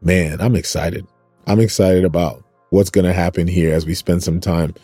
man, 0.00 0.40
I'm 0.40 0.56
excited. 0.56 1.06
I'm 1.46 1.60
excited 1.60 2.04
about 2.04 2.42
what's 2.70 2.90
going 2.90 3.04
to 3.04 3.12
happen 3.12 3.46
here 3.46 3.74
as 3.74 3.86
we 3.86 3.94
spend 3.94 4.22
some 4.22 4.40
time 4.40 4.74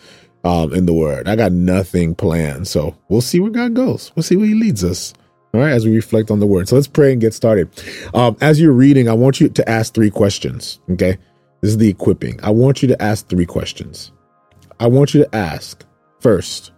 um, 0.45 0.73
in 0.73 0.87
the 0.87 0.93
Word. 0.93 1.29
I 1.29 1.37
got 1.37 1.53
nothing 1.53 2.15
planned, 2.15 2.69
so 2.69 2.97
we'll 3.09 3.21
see 3.21 3.41
where 3.41 3.51
God 3.51 3.75
goes. 3.75 4.13
We'll 4.15 4.23
see 4.23 4.37
where 4.37 4.47
He 4.47 4.55
leads 4.55 4.85
us. 4.85 5.15
All 5.55 5.61
right, 5.61 5.73
as 5.73 5.87
we 5.87 5.95
reflect 5.95 6.31
on 6.31 6.41
the 6.41 6.47
Word. 6.47 6.69
So 6.69 6.75
let's 6.75 6.89
pray 6.89 7.13
and 7.13 7.21
get 7.21 7.35
started. 7.35 7.71
Um, 8.15 8.37
as 8.41 8.61
you're 8.61 8.73
reading, 8.73 9.09
I 9.09 9.15
want 9.15 9.41
you 9.41 9.49
to 9.49 9.69
ask 9.69 9.95
three 9.95 10.11
questions. 10.11 10.81
Okay, 10.91 11.19
this 11.61 11.71
is 11.71 11.79
the 11.79 11.89
equipping. 11.89 12.39
I 12.43 12.51
want 12.51 12.83
you 12.83 12.89
to 12.89 13.03
ask 13.03 13.29
three 13.29 13.47
questions. 13.47 14.13
I 14.79 14.87
want 14.89 15.15
you 15.15 15.25
to 15.25 15.35
ask 15.35 15.85
first, 16.21 16.73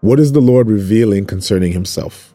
what 0.00 0.20
is 0.20 0.32
the 0.32 0.40
Lord 0.40 0.68
revealing 0.68 1.26
concerning 1.26 1.72
Himself? 1.72 2.34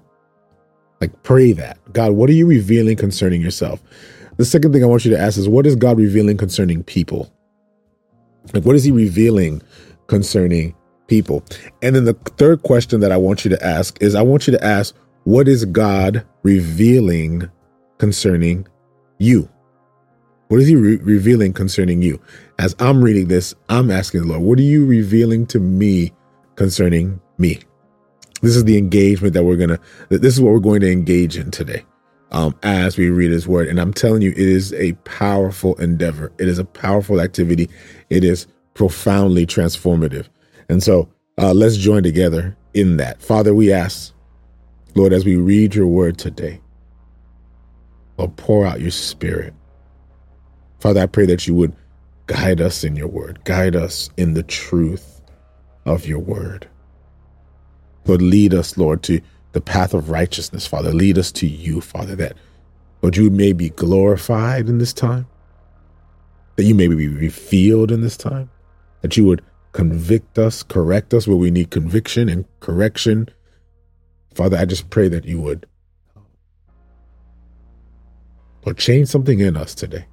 Like, 1.00 1.24
pray 1.24 1.54
that. 1.54 1.78
God, 1.94 2.12
what 2.12 2.30
are 2.30 2.34
you 2.34 2.46
revealing 2.46 2.98
concerning 2.98 3.42
yourself? 3.42 3.82
The 4.40 4.46
second 4.46 4.72
thing 4.72 4.86
I 4.86 4.88
want 4.88 5.04
you 5.04 5.12
to 5.12 5.20
ask 5.20 5.38
is, 5.38 5.50
what 5.50 5.68
is 5.68 5.76
God 5.76 5.98
revealing 5.98 6.38
concerning 6.38 6.82
people? 6.82 7.30
Like, 8.54 8.64
what 8.64 8.78
is 8.78 8.86
He 8.86 8.92
revealing 8.92 9.62
concerning 10.08 10.74
people? 11.08 11.44
And 11.82 11.94
then 11.94 12.06
the 12.06 12.14
third 12.14 12.64
question 12.64 13.02
that 13.02 13.12
I 13.12 13.18
want 13.18 13.44
you 13.44 13.50
to 13.50 13.62
ask 13.62 14.02
is, 14.02 14.16
I 14.16 14.22
want 14.22 14.48
you 14.48 14.54
to 14.54 14.64
ask, 14.64 14.96
what 15.26 15.50
is 15.50 15.66
God 15.66 16.26
revealing 16.44 17.52
concerning 17.98 18.66
you? 19.18 19.50
What 20.48 20.62
is 20.62 20.70
He 20.70 20.76
re- 20.78 20.96
revealing 20.96 21.52
concerning 21.52 22.02
you? 22.02 22.18
As 22.60 22.78
I'm 22.80 23.04
reading 23.04 23.28
this, 23.28 23.54
I'm 23.68 23.92
asking 23.92 24.22
the 24.22 24.28
Lord, 24.28 24.42
what 24.42 24.58
are 24.58 24.62
you 24.62 24.86
revealing 24.86 25.48
to 25.48 25.60
me 25.60 26.14
concerning 26.56 27.20
me? 27.38 27.60
This 28.42 28.56
is 28.56 28.64
the 28.64 28.78
engagement 28.78 29.34
that 29.34 29.44
we're 29.44 29.58
going 29.58 29.72
to, 29.72 29.80
this 30.08 30.36
is 30.36 30.40
what 30.40 30.54
we're 30.54 30.60
going 30.60 30.80
to 30.80 30.90
engage 30.90 31.38
in 31.38 31.52
today 31.52 31.84
um, 32.32 32.56
as 32.64 32.98
we 32.98 33.10
read 33.10 33.32
his 33.32 33.48
word. 33.48 33.68
And 33.68 33.80
I'm 33.80 33.94
telling 33.94 34.22
you, 34.22 34.32
it 34.32 34.38
is 34.38 34.74
a 34.74 34.94
powerful 35.04 35.76
endeavor. 35.76 36.32
It 36.38 36.48
is 36.48 36.60
a 36.60 36.66
powerful 36.66 37.22
activity. 37.22 37.70
It 38.10 38.24
is 38.24 38.48
profoundly 38.74 39.46
transformative. 39.46 40.28
And 40.70 40.84
so 40.84 41.10
uh, 41.38 41.54
let's 41.54 41.78
join 41.78 42.04
together 42.04 42.56
in 42.74 42.98
that. 42.98 43.22
Father, 43.22 43.54
we 43.54 43.72
ask, 43.72 44.14
Lord, 44.96 45.14
as 45.14 45.26
we 45.26 45.36
read 45.36 45.76
your 45.76 45.88
word 45.88 46.18
today, 46.18 46.62
Lord, 48.18 48.36
pour 48.38 48.66
out 48.66 48.82
your 48.82 48.92
spirit. 48.92 49.54
Father, 50.80 51.02
I 51.02 51.06
pray 51.08 51.26
that 51.26 51.48
you 51.48 51.56
would 51.56 51.76
guide 52.28 52.62
us 52.62 52.84
in 52.84 52.96
your 52.96 53.08
word, 53.08 53.44
guide 53.44 53.76
us 53.76 54.10
in 54.18 54.34
the 54.34 54.44
truth 54.44 55.22
of 55.86 56.06
your 56.06 56.20
word. 56.20 56.68
Lord, 58.06 58.22
lead 58.22 58.54
us, 58.54 58.78
Lord, 58.78 59.04
to 59.04 59.22
the 59.52 59.62
path 59.62 59.94
of 59.94 60.10
righteousness, 60.10 60.68
Father. 60.68 60.94
Lead 60.94 61.18
us 61.18 61.32
to 61.34 61.48
you, 61.48 61.82
Father, 61.82 62.16
that, 62.16 62.38
Lord, 63.02 63.18
you 63.18 63.30
may 63.30 63.54
be 63.54 63.70
glorified 63.70 64.70
in 64.70 64.78
this 64.78 64.94
time, 64.94 65.28
that 66.56 66.64
you 66.64 66.76
may 66.76 66.88
be 66.88 67.08
revealed 67.08 67.92
in 67.92 68.02
this 68.02 68.18
time, 68.18 68.50
that 69.02 69.18
you 69.18 69.26
would 69.26 69.44
convict 69.72 70.38
us, 70.38 70.64
correct 70.64 71.14
us 71.14 71.28
where 71.28 71.38
we 71.38 71.52
need 71.52 71.72
conviction 71.72 72.30
and 72.30 72.46
correction. 72.60 73.30
Father, 74.36 74.58
I 74.58 74.66
just 74.66 74.90
pray 74.90 75.08
that 75.08 75.26
you 75.26 75.40
would, 75.42 75.66
Lord, 78.66 78.78
change 78.78 79.08
something 79.08 79.40
in 79.40 79.56
us 79.56 79.74
today. 79.74 80.06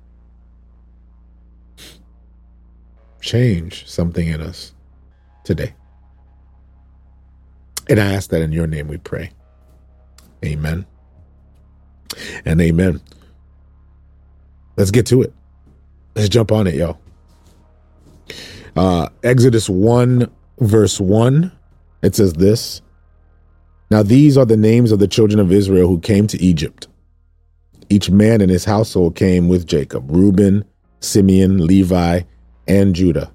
Change 3.20 3.86
something 3.88 4.28
in 4.28 4.40
us 4.40 4.72
today. 5.42 5.74
And 7.88 8.00
I 8.00 8.14
ask 8.14 8.30
that 8.30 8.42
in 8.42 8.52
your 8.52 8.66
name 8.66 8.88
we 8.88 8.98
pray. 8.98 9.30
Amen. 10.44 10.86
And 12.44 12.60
amen. 12.60 13.00
Let's 14.76 14.90
get 14.90 15.06
to 15.06 15.22
it. 15.22 15.32
Let's 16.14 16.28
jump 16.28 16.52
on 16.52 16.66
it, 16.66 16.74
yo. 16.74 16.98
Uh, 18.76 19.08
Exodus 19.22 19.68
1, 19.68 20.30
verse 20.60 21.00
1, 21.00 21.50
it 22.02 22.14
says 22.14 22.34
this 22.34 22.82
Now 23.90 24.02
these 24.02 24.36
are 24.36 24.44
the 24.44 24.56
names 24.56 24.92
of 24.92 24.98
the 24.98 25.08
children 25.08 25.40
of 25.40 25.52
Israel 25.52 25.88
who 25.88 26.00
came 26.00 26.26
to 26.26 26.42
Egypt. 26.42 26.88
Each 27.88 28.10
man 28.10 28.40
in 28.40 28.48
his 28.48 28.64
household 28.64 29.14
came 29.14 29.48
with 29.48 29.66
Jacob 29.66 30.10
Reuben, 30.10 30.64
Simeon, 31.00 31.66
Levi, 31.66 32.22
and 32.66 32.94
Judah. 32.94 33.32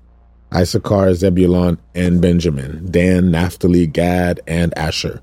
Issachar, 0.53 1.13
Zebulun, 1.13 1.79
and 1.95 2.21
Benjamin, 2.21 2.91
Dan, 2.91 3.31
Naphtali, 3.31 3.87
Gad, 3.87 4.41
and 4.45 4.77
Asher. 4.77 5.21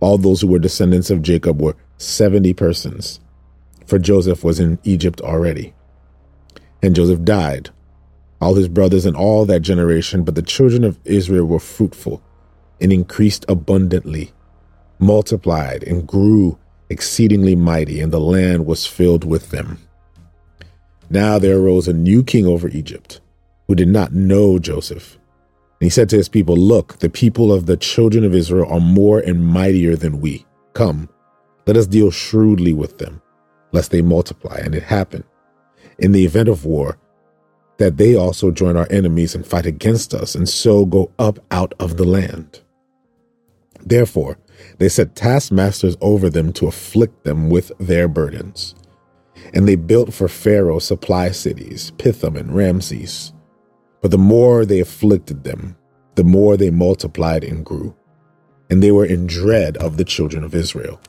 All 0.00 0.18
those 0.18 0.40
who 0.40 0.48
were 0.48 0.58
descendants 0.58 1.08
of 1.08 1.22
Jacob 1.22 1.62
were 1.62 1.76
70 1.98 2.52
persons, 2.54 3.20
for 3.86 3.98
Joseph 3.98 4.42
was 4.42 4.58
in 4.58 4.78
Egypt 4.82 5.20
already. 5.20 5.72
And 6.82 6.96
Joseph 6.96 7.22
died, 7.22 7.70
all 8.40 8.54
his 8.54 8.68
brothers 8.68 9.06
and 9.06 9.16
all 9.16 9.46
that 9.46 9.60
generation, 9.60 10.24
but 10.24 10.34
the 10.34 10.42
children 10.42 10.82
of 10.82 10.98
Israel 11.04 11.46
were 11.46 11.60
fruitful 11.60 12.20
and 12.80 12.92
increased 12.92 13.44
abundantly, 13.48 14.32
multiplied 14.98 15.84
and 15.84 16.08
grew 16.08 16.58
exceedingly 16.90 17.54
mighty, 17.54 18.00
and 18.00 18.12
the 18.12 18.20
land 18.20 18.66
was 18.66 18.84
filled 18.84 19.24
with 19.24 19.50
them. 19.50 19.78
Now 21.08 21.38
there 21.38 21.56
arose 21.56 21.86
a 21.86 21.92
new 21.92 22.24
king 22.24 22.46
over 22.46 22.68
Egypt 22.68 23.20
who 23.68 23.74
did 23.74 23.88
not 23.88 24.12
know 24.12 24.58
Joseph. 24.58 25.14
And 25.80 25.86
he 25.86 25.90
said 25.90 26.08
to 26.10 26.16
his 26.16 26.28
people, 26.28 26.56
Look, 26.56 26.98
the 26.98 27.10
people 27.10 27.52
of 27.52 27.66
the 27.66 27.76
children 27.76 28.24
of 28.24 28.34
Israel 28.34 28.70
are 28.72 28.80
more 28.80 29.18
and 29.20 29.46
mightier 29.46 29.96
than 29.96 30.20
we. 30.20 30.46
Come, 30.72 31.08
let 31.66 31.76
us 31.76 31.86
deal 31.86 32.10
shrewdly 32.10 32.72
with 32.72 32.98
them, 32.98 33.20
lest 33.72 33.90
they 33.90 34.02
multiply. 34.02 34.58
And 34.58 34.74
it 34.74 34.84
happened, 34.84 35.24
in 35.98 36.12
the 36.12 36.24
event 36.24 36.48
of 36.48 36.64
war, 36.64 36.98
that 37.78 37.98
they 37.98 38.14
also 38.14 38.50
join 38.50 38.76
our 38.76 38.86
enemies 38.90 39.34
and 39.34 39.46
fight 39.46 39.66
against 39.66 40.14
us, 40.14 40.34
and 40.34 40.48
so 40.48 40.86
go 40.86 41.12
up 41.18 41.38
out 41.50 41.74
of 41.78 41.96
the 41.96 42.04
land. 42.04 42.60
Therefore, 43.84 44.38
they 44.78 44.88
set 44.88 45.14
taskmasters 45.14 45.96
over 46.00 46.30
them 46.30 46.52
to 46.54 46.66
afflict 46.66 47.24
them 47.24 47.50
with 47.50 47.70
their 47.78 48.08
burdens. 48.08 48.74
And 49.52 49.68
they 49.68 49.76
built 49.76 50.14
for 50.14 50.28
Pharaoh 50.28 50.78
supply 50.78 51.30
cities, 51.30 51.92
Pithom 51.98 52.36
and 52.36 52.54
Ramses 52.54 53.34
but 54.06 54.12
the 54.12 54.18
more 54.18 54.64
they 54.64 54.78
afflicted 54.78 55.42
them, 55.42 55.76
the 56.14 56.22
more 56.22 56.56
they 56.56 56.70
multiplied 56.70 57.42
and 57.42 57.66
grew, 57.66 57.92
and 58.70 58.80
they 58.80 58.92
were 58.92 59.04
in 59.04 59.26
dread 59.26 59.76
of 59.78 59.96
the 59.96 60.04
children 60.04 60.44
of 60.44 60.54
Israel. 60.54 61.00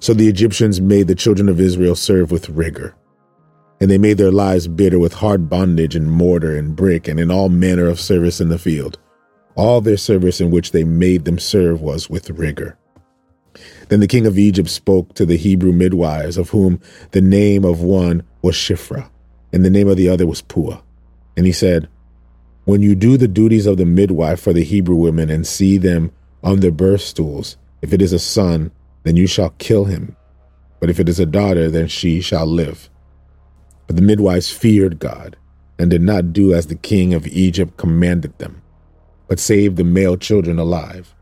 So 0.00 0.12
the 0.12 0.26
Egyptians 0.26 0.80
made 0.80 1.06
the 1.06 1.14
children 1.14 1.48
of 1.48 1.60
Israel 1.60 1.94
serve 1.94 2.32
with 2.32 2.48
rigor, 2.48 2.96
and 3.80 3.88
they 3.88 3.96
made 3.96 4.18
their 4.18 4.32
lives 4.32 4.66
bitter 4.66 4.98
with 4.98 5.12
hard 5.12 5.48
bondage 5.48 5.94
and 5.94 6.10
mortar 6.10 6.56
and 6.56 6.74
brick 6.74 7.06
and 7.06 7.20
in 7.20 7.30
all 7.30 7.48
manner 7.48 7.86
of 7.86 8.00
service 8.00 8.40
in 8.40 8.48
the 8.48 8.58
field. 8.58 8.98
All 9.54 9.80
their 9.80 9.96
service 9.96 10.40
in 10.40 10.50
which 10.50 10.72
they 10.72 10.82
made 10.82 11.26
them 11.26 11.38
serve 11.38 11.80
was 11.80 12.10
with 12.10 12.28
rigor. 12.30 12.76
Then 13.88 14.00
the 14.00 14.08
king 14.08 14.26
of 14.26 14.36
Egypt 14.36 14.68
spoke 14.68 15.14
to 15.14 15.24
the 15.24 15.36
Hebrew 15.36 15.70
midwives, 15.70 16.38
of 16.38 16.50
whom 16.50 16.80
the 17.12 17.20
name 17.20 17.64
of 17.64 17.82
one 17.82 18.24
was 18.42 18.56
Shiphrah, 18.56 19.08
and 19.52 19.64
the 19.64 19.70
name 19.70 19.86
of 19.86 19.96
the 19.96 20.08
other 20.08 20.26
was 20.26 20.42
Puah. 20.42 20.82
And 21.36 21.46
he 21.46 21.52
said, 21.52 21.88
When 22.70 22.82
you 22.82 22.94
do 22.94 23.16
the 23.16 23.26
duties 23.26 23.66
of 23.66 23.78
the 23.78 23.84
midwife 23.84 24.38
for 24.38 24.52
the 24.52 24.62
Hebrew 24.62 24.94
women 24.94 25.28
and 25.28 25.44
see 25.44 25.76
them 25.76 26.12
on 26.44 26.60
their 26.60 26.70
birth 26.70 27.00
stools, 27.00 27.56
if 27.82 27.92
it 27.92 28.00
is 28.00 28.12
a 28.12 28.18
son, 28.20 28.70
then 29.02 29.16
you 29.16 29.26
shall 29.26 29.50
kill 29.58 29.86
him. 29.86 30.14
But 30.78 30.88
if 30.88 31.00
it 31.00 31.08
is 31.08 31.18
a 31.18 31.26
daughter, 31.26 31.68
then 31.68 31.88
she 31.88 32.20
shall 32.20 32.46
live. 32.46 32.88
But 33.88 33.96
the 33.96 34.02
midwives 34.02 34.52
feared 34.52 35.00
God 35.00 35.36
and 35.80 35.90
did 35.90 36.02
not 36.02 36.32
do 36.32 36.54
as 36.54 36.68
the 36.68 36.76
king 36.76 37.12
of 37.12 37.26
Egypt 37.26 37.76
commanded 37.76 38.38
them, 38.38 38.62
but 39.26 39.40
saved 39.40 39.76
the 39.76 39.82
male 39.82 40.16
children 40.16 40.60
alive. 40.60 41.12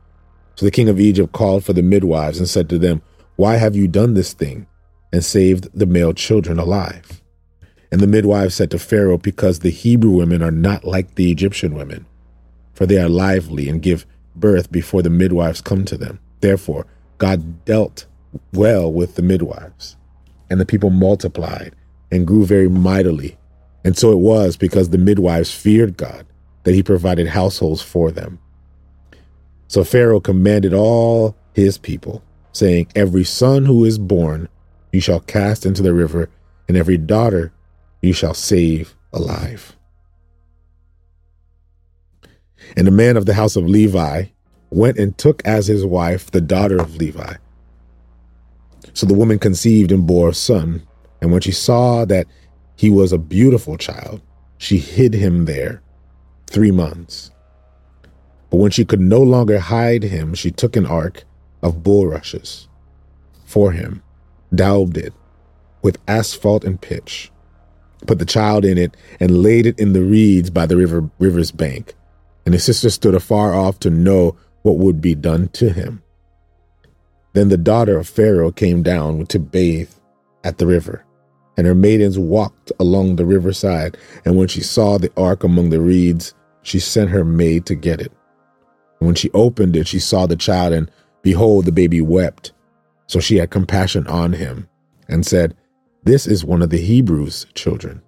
So 0.55 0.67
the 0.67 0.71
king 0.71 0.91
of 0.91 1.01
Egypt 1.01 1.33
called 1.33 1.65
for 1.65 1.73
the 1.73 1.81
midwives 1.81 2.39
and 2.39 2.47
said 2.47 2.69
to 2.69 2.79
them, 2.79 3.01
Why 3.37 3.57
have 3.57 3.75
you 3.75 3.89
done 3.89 4.13
this 4.13 4.35
thing 4.35 4.67
and 5.15 5.25
saved 5.25 5.71
the 5.73 5.87
male 5.87 6.13
children 6.13 6.59
alive? 6.59 7.23
And 7.91 8.01
the 8.01 8.07
midwives 8.07 8.55
said 8.55 8.71
to 8.73 8.79
Pharaoh, 8.79 9.19
Because 9.19 9.61
the 9.61 9.71
Hebrew 9.71 10.11
women 10.11 10.43
are 10.43 10.51
not 10.51 10.85
like 10.85 11.15
the 11.15 11.31
Egyptian 11.31 11.75
women, 11.75 12.07
for 12.75 12.87
they 12.87 12.99
are 12.99 13.09
lively 13.09 13.69
and 13.69 13.83
give 13.83 14.07
birth 14.37 14.71
before 14.71 15.03
the 15.03 15.11
midwives 15.11 15.61
come 15.61 15.85
to 15.87 15.97
them. 15.97 16.21
Therefore, 16.41 16.87
God 17.19 17.65
dealt 17.65 18.07
well 18.53 18.93
with 18.93 19.17
the 19.17 19.23
midwives, 19.23 19.97
and 20.51 20.61
the 20.61 20.67
people 20.67 20.91
multiplied 20.91 21.75
and 22.11 22.27
grew 22.27 22.45
very 22.45 22.69
mightily. 22.69 23.37
And 23.85 23.97
so 23.97 24.13
it 24.13 24.19
was 24.19 24.57
because 24.57 24.91
the 24.91 24.99
midwives 24.99 25.53
feared 25.53 25.97
God 25.97 26.27
that 26.65 26.75
he 26.75 26.83
provided 26.83 27.29
households 27.29 27.83
for 27.83 28.11
them. 28.11 28.39
So 29.67 29.85
Pharaoh 29.85 30.21
commanded 30.21 30.75
all 30.75 31.37
his 31.55 31.79
people, 31.79 32.23
saying, 32.53 32.89
Every 32.95 33.25
son 33.25 33.65
who 33.65 33.85
is 33.85 33.99
born 33.99 34.49
you 34.93 35.01
shall 35.01 35.21
cast 35.21 35.67
into 35.67 35.83
the 35.83 35.93
river, 35.93 36.31
and 36.67 36.77
every 36.77 36.97
daughter 36.97 37.53
you 38.03 38.13
shall 38.13 38.35
save 38.35 38.95
alive. 39.13 39.77
And 42.77 42.87
the 42.87 42.93
man 42.93 43.17
of 43.17 43.27
the 43.27 43.35
house 43.35 43.57
of 43.57 43.67
Levi 43.67 44.25
went 44.71 44.99
and 44.99 45.17
took 45.17 45.45
as 45.47 45.67
his 45.67 45.85
wife 45.85 46.31
the 46.31 46.41
daughter 46.41 46.81
of 46.81 46.97
Levi. 46.97 47.35
So 48.93 49.07
the 49.07 49.15
woman 49.15 49.39
conceived 49.39 49.93
and 49.93 50.07
bore 50.07 50.31
a 50.31 50.35
son. 50.35 50.87
And 51.21 51.33
when 51.33 51.41
she 51.41 51.53
saw 51.53 52.05
that 52.05 52.27
he 52.79 52.91
was 52.91 53.13
a 53.13 53.19
beautiful 53.19 53.77
child. 53.77 54.23
She 54.57 54.79
hid 54.79 55.13
him 55.13 55.47
there 55.47 55.83
three 56.47 56.71
months. 56.71 57.33
But 58.51 58.59
when 58.59 58.71
she 58.71 58.85
could 58.85 59.01
no 59.01 59.21
longer 59.21 59.59
hide 59.59 60.05
him, 60.05 60.33
she 60.33 60.53
took 60.53 60.77
an 60.77 60.87
ark 60.87 61.25
of 61.61 61.83
bulrushes 61.83 62.69
for 63.45 63.73
him, 63.73 64.01
daubed 64.55 64.97
it 64.97 65.13
with 65.83 65.99
asphalt 66.07 66.63
and 66.63 66.81
pitch, 66.81 67.33
put 68.07 68.19
the 68.19 68.25
child 68.25 68.65
in 68.65 68.79
it, 68.79 68.97
and 69.21 69.43
laid 69.43 69.67
it 69.67 69.79
in 69.79 69.93
the 69.93 70.03
reeds 70.03 70.51
by 70.51 70.67
the 70.67 70.77
river 70.77 71.11
river's 71.19 71.51
bank. 71.51 71.95
And 72.45 72.55
his 72.55 72.65
sister 72.65 72.91
stood 72.91 73.15
afar 73.15 73.55
off 73.55 73.79
to 73.81 73.91
know 73.91 74.37
what 74.63 74.79
would 74.79 75.01
be 75.01 75.15
done 75.15 75.49
to 75.49 75.71
him. 75.71 76.03
Then 77.35 77.49
the 77.49 77.57
daughter 77.57 77.99
of 77.99 78.09
Pharaoh 78.09 78.51
came 78.51 78.83
down 78.83 79.27
to 79.27 79.39
bathe 79.39 79.91
at 80.45 80.59
the 80.59 80.67
river, 80.67 81.05
and 81.57 81.67
her 81.67 81.75
maidens 81.75 82.19
walked 82.19 82.73
along 82.81 83.17
the 83.17 83.27
riverside. 83.27 83.97
And 84.25 84.37
when 84.37 84.49
she 84.49 84.63
saw 84.63 84.99
the 84.99 85.13
ark 85.17 85.45
among 85.45 85.71
the 85.71 85.81
reeds, 85.81 86.35
she 86.63 86.79
sent 86.79 87.11
her 87.11 87.25
maid 87.25 87.67
to 87.67 87.75
get 87.75 88.01
it. 88.01 88.13
And 89.01 89.07
when 89.07 89.15
she 89.15 89.31
opened 89.33 89.77
it, 89.77 89.87
she 89.87 89.99
saw 89.99 90.27
the 90.27 90.37
child, 90.37 90.73
and 90.73 90.91
behold, 91.23 91.65
the 91.65 91.73
baby 91.73 92.01
wept. 92.01 92.53
So 93.07 93.21
she 93.21 93.37
had 93.37 93.51
compassion 93.51 94.07
on 94.07 94.33
him, 94.33 94.69
and 95.09 95.25
said, 95.25 95.55
This 96.05 96.27
is 96.27 96.45
one 96.45 96.63
of 96.63 96.71
the 96.71 96.81
Hebrews' 96.81 97.47
children. 97.55 98.03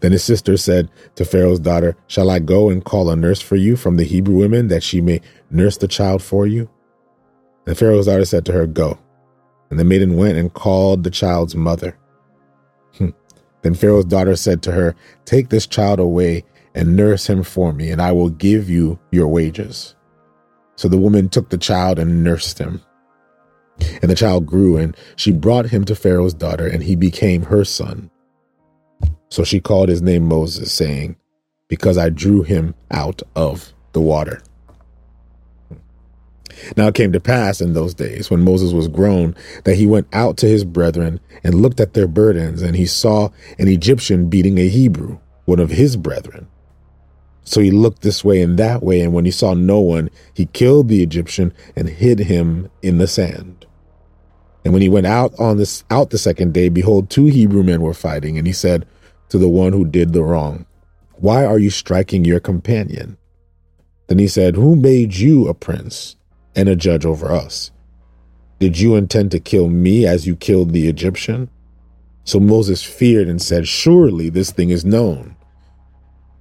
Then 0.00 0.12
his 0.12 0.22
sister 0.22 0.56
said 0.56 0.90
to 1.14 1.24
Pharaoh's 1.24 1.60
daughter, 1.60 1.96
Shall 2.06 2.30
I 2.30 2.38
go 2.38 2.68
and 2.68 2.84
call 2.84 3.10
a 3.10 3.16
nurse 3.16 3.40
for 3.40 3.56
you 3.56 3.76
from 3.76 3.96
the 3.96 4.04
Hebrew 4.04 4.36
women, 4.36 4.68
that 4.68 4.82
she 4.82 5.00
may 5.00 5.20
nurse 5.50 5.76
the 5.76 5.88
child 5.88 6.22
for 6.22 6.46
you? 6.46 6.68
And 7.66 7.76
Pharaoh's 7.76 8.06
daughter 8.06 8.24
said 8.24 8.44
to 8.46 8.52
her, 8.52 8.66
Go. 8.66 8.98
And 9.70 9.78
the 9.78 9.84
maiden 9.84 10.16
went 10.16 10.36
and 10.36 10.52
called 10.52 11.04
the 11.04 11.10
child's 11.10 11.56
mother. 11.56 11.96
Hmm. 12.98 13.10
then 13.62 13.74
Pharaoh's 13.74 14.04
daughter 14.04 14.36
said 14.36 14.62
to 14.64 14.72
her, 14.72 14.94
Take 15.24 15.48
this 15.48 15.66
child 15.66 15.98
away 15.98 16.44
and 16.74 16.94
nurse 16.94 17.26
him 17.26 17.42
for 17.42 17.72
me, 17.72 17.90
and 17.90 18.02
I 18.02 18.12
will 18.12 18.28
give 18.28 18.68
you 18.68 18.98
your 19.10 19.28
wages. 19.28 19.94
So 20.76 20.88
the 20.88 20.98
woman 20.98 21.28
took 21.28 21.48
the 21.48 21.58
child 21.58 21.98
and 21.98 22.22
nursed 22.22 22.58
him. 22.58 22.82
And 24.00 24.10
the 24.10 24.14
child 24.14 24.46
grew, 24.46 24.76
and 24.76 24.96
she 25.16 25.32
brought 25.32 25.66
him 25.66 25.84
to 25.84 25.94
Pharaoh's 25.94 26.34
daughter, 26.34 26.66
and 26.66 26.82
he 26.82 26.96
became 26.96 27.42
her 27.42 27.64
son. 27.64 28.10
So 29.28 29.44
she 29.44 29.60
called 29.60 29.88
his 29.88 30.02
name 30.02 30.28
Moses, 30.28 30.72
saying, 30.72 31.16
Because 31.68 31.96
I 31.96 32.10
drew 32.10 32.42
him 32.42 32.74
out 32.90 33.22
of 33.34 33.72
the 33.92 34.00
water. 34.00 34.42
Now 36.76 36.88
it 36.88 36.94
came 36.94 37.12
to 37.12 37.20
pass 37.20 37.60
in 37.60 37.72
those 37.72 37.94
days, 37.94 38.30
when 38.30 38.44
Moses 38.44 38.72
was 38.72 38.88
grown, 38.88 39.34
that 39.64 39.76
he 39.76 39.86
went 39.86 40.06
out 40.12 40.36
to 40.38 40.46
his 40.46 40.64
brethren 40.64 41.20
and 41.42 41.62
looked 41.62 41.80
at 41.80 41.94
their 41.94 42.06
burdens, 42.06 42.62
and 42.62 42.76
he 42.76 42.86
saw 42.86 43.30
an 43.58 43.68
Egyptian 43.68 44.28
beating 44.28 44.58
a 44.58 44.68
Hebrew, 44.68 45.18
one 45.44 45.60
of 45.60 45.70
his 45.70 45.96
brethren. 45.96 46.46
So 47.44 47.60
he 47.60 47.70
looked 47.70 48.02
this 48.02 48.24
way 48.24 48.40
and 48.40 48.58
that 48.58 48.82
way, 48.82 49.00
and 49.00 49.12
when 49.12 49.24
he 49.24 49.30
saw 49.30 49.54
no 49.54 49.80
one, 49.80 50.10
he 50.32 50.46
killed 50.46 50.88
the 50.88 51.02
Egyptian 51.02 51.52
and 51.74 51.88
hid 51.88 52.20
him 52.20 52.70
in 52.82 52.98
the 52.98 53.08
sand. 53.08 53.66
And 54.64 54.72
when 54.72 54.82
he 54.82 54.88
went 54.88 55.06
out 55.06 55.38
on 55.38 55.56
this 55.56 55.84
out 55.90 56.10
the 56.10 56.18
second 56.18 56.54
day, 56.54 56.68
behold, 56.68 57.10
two 57.10 57.26
Hebrew 57.26 57.62
men 57.62 57.82
were 57.82 57.94
fighting, 57.94 58.38
and 58.38 58.46
he 58.46 58.52
said 58.52 58.86
to 59.28 59.38
the 59.38 59.48
one 59.48 59.72
who 59.72 59.84
did 59.84 60.12
the 60.12 60.22
wrong, 60.22 60.66
Why 61.14 61.44
are 61.44 61.58
you 61.58 61.70
striking 61.70 62.24
your 62.24 62.40
companion? 62.40 63.16
Then 64.08 64.18
he 64.18 64.28
said, 64.28 64.56
Who 64.56 64.76
made 64.76 65.16
you 65.16 65.48
a 65.48 65.54
prince? 65.54 66.16
and 66.54 66.68
a 66.68 66.76
judge 66.76 67.04
over 67.04 67.32
us. 67.32 67.70
Did 68.58 68.78
you 68.78 68.94
intend 68.94 69.30
to 69.32 69.40
kill 69.40 69.68
me 69.68 70.06
as 70.06 70.26
you 70.26 70.36
killed 70.36 70.72
the 70.72 70.88
Egyptian? 70.88 71.50
So 72.24 72.38
Moses 72.38 72.82
feared 72.82 73.28
and 73.28 73.42
said, 73.42 73.66
Surely 73.66 74.28
this 74.28 74.50
thing 74.50 74.70
is 74.70 74.84
known. 74.84 75.36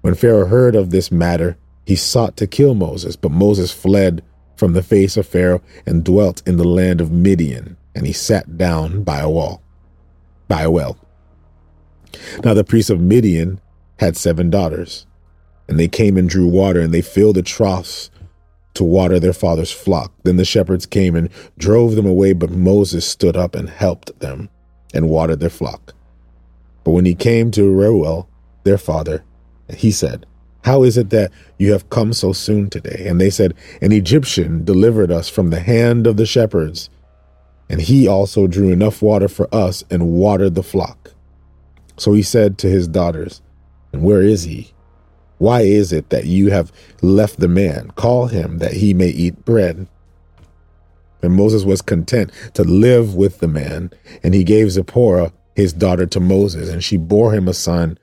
When 0.02 0.16
Pharaoh 0.16 0.46
heard 0.46 0.76
of 0.76 0.92
this 0.92 1.12
matter, 1.12 1.58
he 1.86 1.96
sought 1.96 2.38
to 2.38 2.48
kill 2.48 2.76
Moses, 2.76 3.16
but 3.16 3.32
Moses 3.32 3.72
fled 3.72 4.24
from 4.56 4.74
the 4.74 4.84
face 4.84 5.18
of 5.18 5.26
Pharaoh 5.26 5.62
and 5.86 6.04
dwelt 6.04 6.44
in 6.46 6.58
the 6.58 6.68
land 6.68 7.02
of 7.02 7.12
Midian, 7.12 7.78
and 7.96 8.06
he 8.06 8.14
sat 8.14 8.58
down 8.58 9.04
by 9.04 9.20
a 9.20 9.30
wall, 9.30 9.62
by 10.48 10.62
a 10.62 10.72
well. 10.72 10.98
Now 12.44 12.54
the 12.54 12.64
priest 12.64 12.90
of 12.90 13.00
Midian 13.00 13.60
had 14.00 14.18
seven 14.18 14.50
daughters, 14.50 15.06
and 15.68 15.80
they 15.80 15.88
came 15.88 16.18
and 16.18 16.30
drew 16.30 16.48
water, 16.48 16.80
and 16.80 16.94
they 16.94 17.02
filled 17.02 17.36
the 17.36 17.42
troughs 17.42 18.10
to 18.74 18.84
water 18.84 19.20
their 19.20 19.34
father's 19.34 19.72
flock. 19.72 20.14
Then 20.24 20.38
the 20.38 20.46
shepherds 20.46 20.86
came 20.86 21.16
and 21.16 21.30
drove 21.58 21.96
them 21.96 22.06
away, 22.06 22.34
but 22.34 22.52
Moses 22.52 23.06
stood 23.06 23.36
up 23.36 23.56
and 23.56 23.70
helped 23.70 24.20
them 24.20 24.50
and 24.94 25.10
watered 25.10 25.40
their 25.40 25.50
flock. 25.50 25.94
But 26.84 26.92
when 26.92 27.06
he 27.06 27.16
came 27.16 27.52
to 27.52 27.72
Reuel, 27.72 28.28
their 28.64 28.78
father, 28.78 29.24
he 29.70 29.92
said, 29.92 30.26
How 30.64 30.84
is 30.84 30.98
it 30.98 31.10
that 31.12 31.32
you 31.58 31.72
have 31.72 31.90
come 31.90 32.14
so 32.14 32.34
soon 32.34 32.70
today? 32.70 33.06
And 33.08 33.20
they 33.20 33.30
said, 33.30 33.54
An 33.82 33.92
Egyptian 33.92 34.66
delivered 34.66 35.12
us 35.12 35.30
from 35.30 35.50
the 35.50 35.60
hand 35.60 36.08
of 36.08 36.18
the 36.18 36.26
shepherds, 36.26 36.90
and 37.72 37.80
he 37.80 38.06
also 38.06 38.48
drew 38.48 38.68
enough 38.68 39.02
water 39.02 39.30
for 39.30 39.48
us 39.56 39.86
and 39.90 40.12
watered 40.12 40.56
the 40.56 40.62
flock. 40.62 41.14
So 41.96 42.12
he 42.12 42.22
said 42.22 42.58
to 42.58 42.70
his 42.70 42.86
daughters, 42.86 43.42
And 43.94 44.04
where 44.04 44.22
is 44.22 44.44
he? 44.44 44.74
Why 45.38 45.62
is 45.62 45.94
it 45.94 46.10
that 46.10 46.26
you 46.26 46.52
have 46.52 46.70
left 47.02 47.40
the 47.40 47.48
man? 47.48 47.92
Call 47.92 48.28
him 48.28 48.58
that 48.58 48.74
he 48.74 48.94
may 48.94 49.08
eat 49.08 49.46
bread. 49.46 49.88
And 51.24 51.34
Moses 51.34 51.64
was 51.64 51.82
content 51.82 52.32
to 52.56 52.64
live 52.64 53.16
with 53.16 53.40
the 53.40 53.48
man, 53.48 53.92
and 54.22 54.34
he 54.34 54.44
gave 54.44 54.72
Zipporah 54.72 55.32
his 55.56 55.72
daughter 55.72 56.06
to 56.08 56.20
Moses, 56.20 56.68
and 56.70 56.84
she 56.84 56.98
bore 56.98 57.34
him 57.34 57.48
a 57.48 57.54
son, 57.54 57.98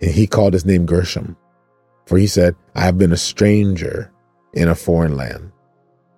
and 0.00 0.10
he 0.10 0.26
called 0.26 0.54
his 0.54 0.66
name 0.66 0.86
Gershom. 0.86 1.36
For 2.06 2.18
he 2.18 2.26
said, 2.26 2.56
I 2.74 2.80
have 2.80 2.98
been 2.98 3.12
a 3.12 3.16
stranger 3.16 4.10
in 4.54 4.66
a 4.66 4.74
foreign 4.74 5.16
land. 5.16 5.52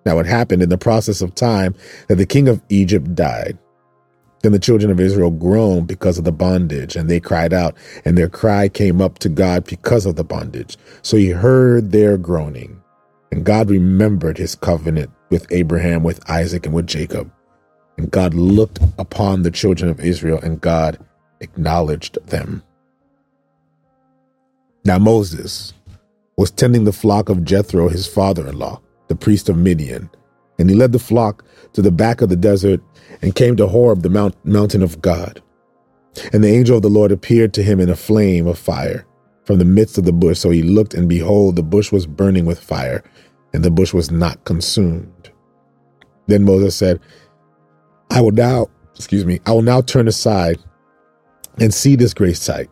Now 0.05 0.19
it 0.19 0.25
happened 0.25 0.63
in 0.63 0.69
the 0.69 0.77
process 0.77 1.21
of 1.21 1.35
time 1.35 1.75
that 2.07 2.15
the 2.15 2.25
king 2.25 2.47
of 2.47 2.61
Egypt 2.69 3.13
died, 3.15 3.57
then 4.41 4.51
the 4.51 4.59
children 4.59 4.91
of 4.91 4.99
Israel 4.99 5.29
groaned 5.29 5.87
because 5.87 6.17
of 6.17 6.23
the 6.23 6.31
bondage, 6.31 6.95
and 6.95 7.09
they 7.09 7.19
cried 7.19 7.53
out, 7.53 7.75
and 8.05 8.17
their 8.17 8.29
cry 8.29 8.67
came 8.67 8.99
up 9.01 9.19
to 9.19 9.29
God 9.29 9.65
because 9.65 10.05
of 10.05 10.15
the 10.15 10.23
bondage. 10.23 10.77
So 11.03 11.17
he 11.17 11.29
heard 11.29 11.91
their 11.91 12.17
groaning, 12.17 12.81
and 13.31 13.45
God 13.45 13.69
remembered 13.69 14.37
his 14.37 14.55
covenant 14.55 15.11
with 15.29 15.45
Abraham, 15.51 16.03
with 16.03 16.27
Isaac, 16.29 16.65
and 16.65 16.73
with 16.73 16.87
Jacob. 16.87 17.31
And 17.97 18.09
God 18.09 18.33
looked 18.33 18.79
upon 18.97 19.43
the 19.43 19.51
children 19.51 19.91
of 19.91 19.99
Israel, 19.99 20.39
and 20.41 20.59
God 20.59 20.97
acknowledged 21.39 22.17
them. 22.25 22.63
Now 24.83 24.97
Moses 24.97 25.73
was 26.35 26.49
tending 26.49 26.85
the 26.85 26.91
flock 26.91 27.29
of 27.29 27.45
Jethro, 27.45 27.89
his 27.89 28.07
father 28.07 28.47
in 28.47 28.57
law, 28.57 28.81
the 29.11 29.15
priest 29.17 29.49
of 29.49 29.57
Midian, 29.57 30.09
and 30.57 30.69
he 30.69 30.75
led 30.75 30.93
the 30.93 30.99
flock 30.99 31.43
to 31.73 31.81
the 31.81 31.91
back 31.91 32.21
of 32.21 32.29
the 32.29 32.37
desert 32.37 32.79
and 33.21 33.35
came 33.35 33.57
to 33.57 33.67
Horeb, 33.67 34.03
the 34.03 34.09
mount, 34.09 34.35
mountain 34.45 34.81
of 34.81 35.01
God. 35.01 35.43
And 36.31 36.41
the 36.41 36.49
angel 36.49 36.77
of 36.77 36.81
the 36.81 36.89
Lord 36.89 37.11
appeared 37.11 37.53
to 37.55 37.63
him 37.63 37.81
in 37.81 37.89
a 37.89 37.95
flame 37.95 38.47
of 38.47 38.57
fire 38.57 39.05
from 39.45 39.59
the 39.59 39.65
midst 39.65 39.97
of 39.97 40.05
the 40.05 40.13
bush. 40.13 40.39
So 40.39 40.49
he 40.49 40.63
looked, 40.63 40.93
and 40.93 41.09
behold, 41.09 41.57
the 41.57 41.61
bush 41.61 41.91
was 41.91 42.07
burning 42.07 42.45
with 42.45 42.59
fire, 42.59 43.03
and 43.53 43.65
the 43.65 43.71
bush 43.71 43.93
was 43.93 44.11
not 44.11 44.45
consumed. 44.45 45.29
Then 46.27 46.45
Moses 46.45 46.73
said, 46.73 47.01
I 48.09 48.21
will 48.21 48.31
now, 48.31 48.67
excuse 48.95 49.25
me, 49.25 49.41
I 49.45 49.51
will 49.51 49.61
now 49.61 49.81
turn 49.81 50.07
aside 50.07 50.57
and 51.59 51.73
see 51.73 51.97
this 51.97 52.13
great 52.13 52.37
sight, 52.37 52.69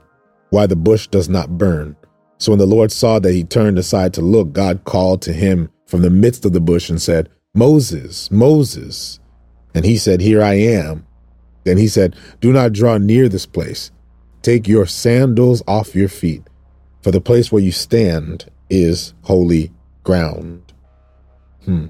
why 0.52 0.68
the 0.68 0.78
bush 0.78 1.08
does 1.08 1.28
not 1.28 1.58
burn. 1.58 1.98
So 2.38 2.54
when 2.54 2.60
the 2.60 2.66
Lord 2.66 2.94
saw 2.94 3.20
that 3.20 3.34
he 3.34 3.44
turned 3.44 3.78
aside 3.78 4.14
to 4.14 4.22
look, 4.22 4.54
God 4.54 4.86
called 4.86 5.22
to 5.24 5.34
him 5.34 5.70
from 5.90 6.04
the 6.04 6.10
midst 6.12 6.46
of 6.46 6.54
the 6.54 6.62
bush 6.62 6.88
and 6.90 7.02
said, 7.02 7.30
Moses, 7.56 8.30
Moses. 8.30 9.20
And 9.74 9.84
he 9.84 9.98
said, 9.98 10.22
Here 10.22 10.42
I 10.42 10.54
am. 10.54 11.08
Then 11.64 11.78
he 11.78 11.88
said, 11.88 12.16
Do 12.40 12.54
not 12.54 12.74
draw 12.74 13.00
near 13.00 13.28
this 13.28 13.48
place. 13.48 13.90
Take 14.44 14.68
your 14.68 14.86
sandals 14.86 15.64
off 15.68 15.96
your 15.96 16.08
feet, 16.08 16.44
for 17.02 17.10
the 17.10 17.20
place 17.20 17.52
where 17.52 17.62
you 17.62 17.72
stand 17.72 18.46
is 18.70 19.16
holy 19.24 19.72
ground. 20.04 20.74
Hmm. 21.66 21.88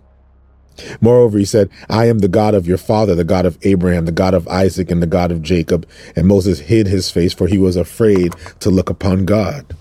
Moreover, 1.01 1.37
he 1.37 1.43
said, 1.43 1.69
I 1.89 2.05
am 2.05 2.19
the 2.19 2.29
God 2.29 2.55
of 2.55 2.65
your 2.65 2.77
father, 2.77 3.15
the 3.15 3.25
God 3.25 3.45
of 3.45 3.57
Abraham, 3.63 4.05
the 4.05 4.13
God 4.13 4.33
of 4.33 4.47
Isaac, 4.47 4.91
and 4.91 5.03
the 5.03 5.07
God 5.07 5.29
of 5.29 5.41
Jacob. 5.41 5.85
And 6.15 6.25
Moses 6.25 6.59
hid 6.59 6.87
his 6.87 7.11
face, 7.11 7.33
for 7.33 7.47
he 7.47 7.57
was 7.57 7.75
afraid 7.75 8.33
to 8.61 8.69
look 8.69 8.89
upon 8.89 9.25
God. 9.25 9.75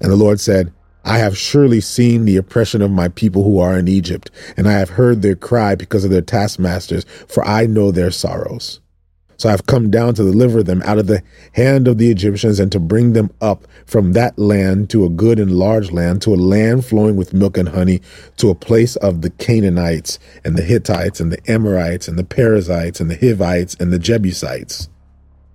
And 0.00 0.10
the 0.10 0.16
Lord 0.16 0.40
said, 0.40 0.72
I 1.06 1.18
have 1.18 1.38
surely 1.38 1.80
seen 1.80 2.24
the 2.24 2.36
oppression 2.36 2.82
of 2.82 2.90
my 2.90 3.06
people 3.06 3.44
who 3.44 3.60
are 3.60 3.78
in 3.78 3.86
Egypt, 3.86 4.28
and 4.56 4.66
I 4.66 4.72
have 4.72 4.90
heard 4.90 5.22
their 5.22 5.36
cry 5.36 5.76
because 5.76 6.04
of 6.04 6.10
their 6.10 6.20
taskmasters, 6.20 7.06
for 7.28 7.46
I 7.46 7.66
know 7.66 7.92
their 7.92 8.10
sorrows. 8.10 8.80
So 9.36 9.48
I 9.48 9.52
have 9.52 9.66
come 9.66 9.88
down 9.88 10.14
to 10.14 10.24
deliver 10.24 10.64
them 10.64 10.82
out 10.84 10.98
of 10.98 11.06
the 11.06 11.22
hand 11.52 11.86
of 11.86 11.98
the 11.98 12.10
Egyptians 12.10 12.58
and 12.58 12.72
to 12.72 12.80
bring 12.80 13.12
them 13.12 13.30
up 13.40 13.68
from 13.84 14.14
that 14.14 14.36
land 14.36 14.90
to 14.90 15.04
a 15.04 15.08
good 15.08 15.38
and 15.38 15.52
large 15.52 15.92
land, 15.92 16.22
to 16.22 16.34
a 16.34 16.36
land 16.36 16.84
flowing 16.84 17.14
with 17.14 17.32
milk 17.32 17.56
and 17.56 17.68
honey, 17.68 18.00
to 18.38 18.50
a 18.50 18.56
place 18.56 18.96
of 18.96 19.22
the 19.22 19.30
Canaanites 19.30 20.18
and 20.44 20.56
the 20.56 20.62
Hittites 20.62 21.20
and 21.20 21.30
the 21.30 21.50
Amorites 21.50 22.08
and 22.08 22.18
the 22.18 22.24
Perizzites 22.24 22.98
and 22.98 23.08
the 23.08 23.16
Hivites 23.16 23.76
and 23.78 23.92
the 23.92 24.00
Jebusites. 24.00 24.88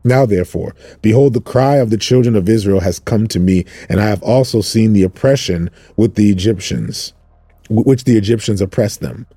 Now, 0.03 0.25
therefore, 0.25 0.75
behold, 1.01 1.33
the 1.33 1.41
cry 1.41 1.75
of 1.75 1.91
the 1.91 1.97
children 1.97 2.35
of 2.35 2.49
Israel 2.49 2.79
has 2.79 2.99
come 2.99 3.27
to 3.27 3.39
me, 3.39 3.65
and 3.87 4.01
I 4.01 4.07
have 4.07 4.23
also 4.23 4.61
seen 4.61 4.93
the 4.93 5.03
oppression 5.03 5.69
with 5.95 6.15
the 6.15 6.31
Egyptians, 6.31 7.13
which 7.69 8.05
the 8.05 8.17
Egyptians 8.17 8.61
oppress 8.61 8.97
them. 8.97 9.27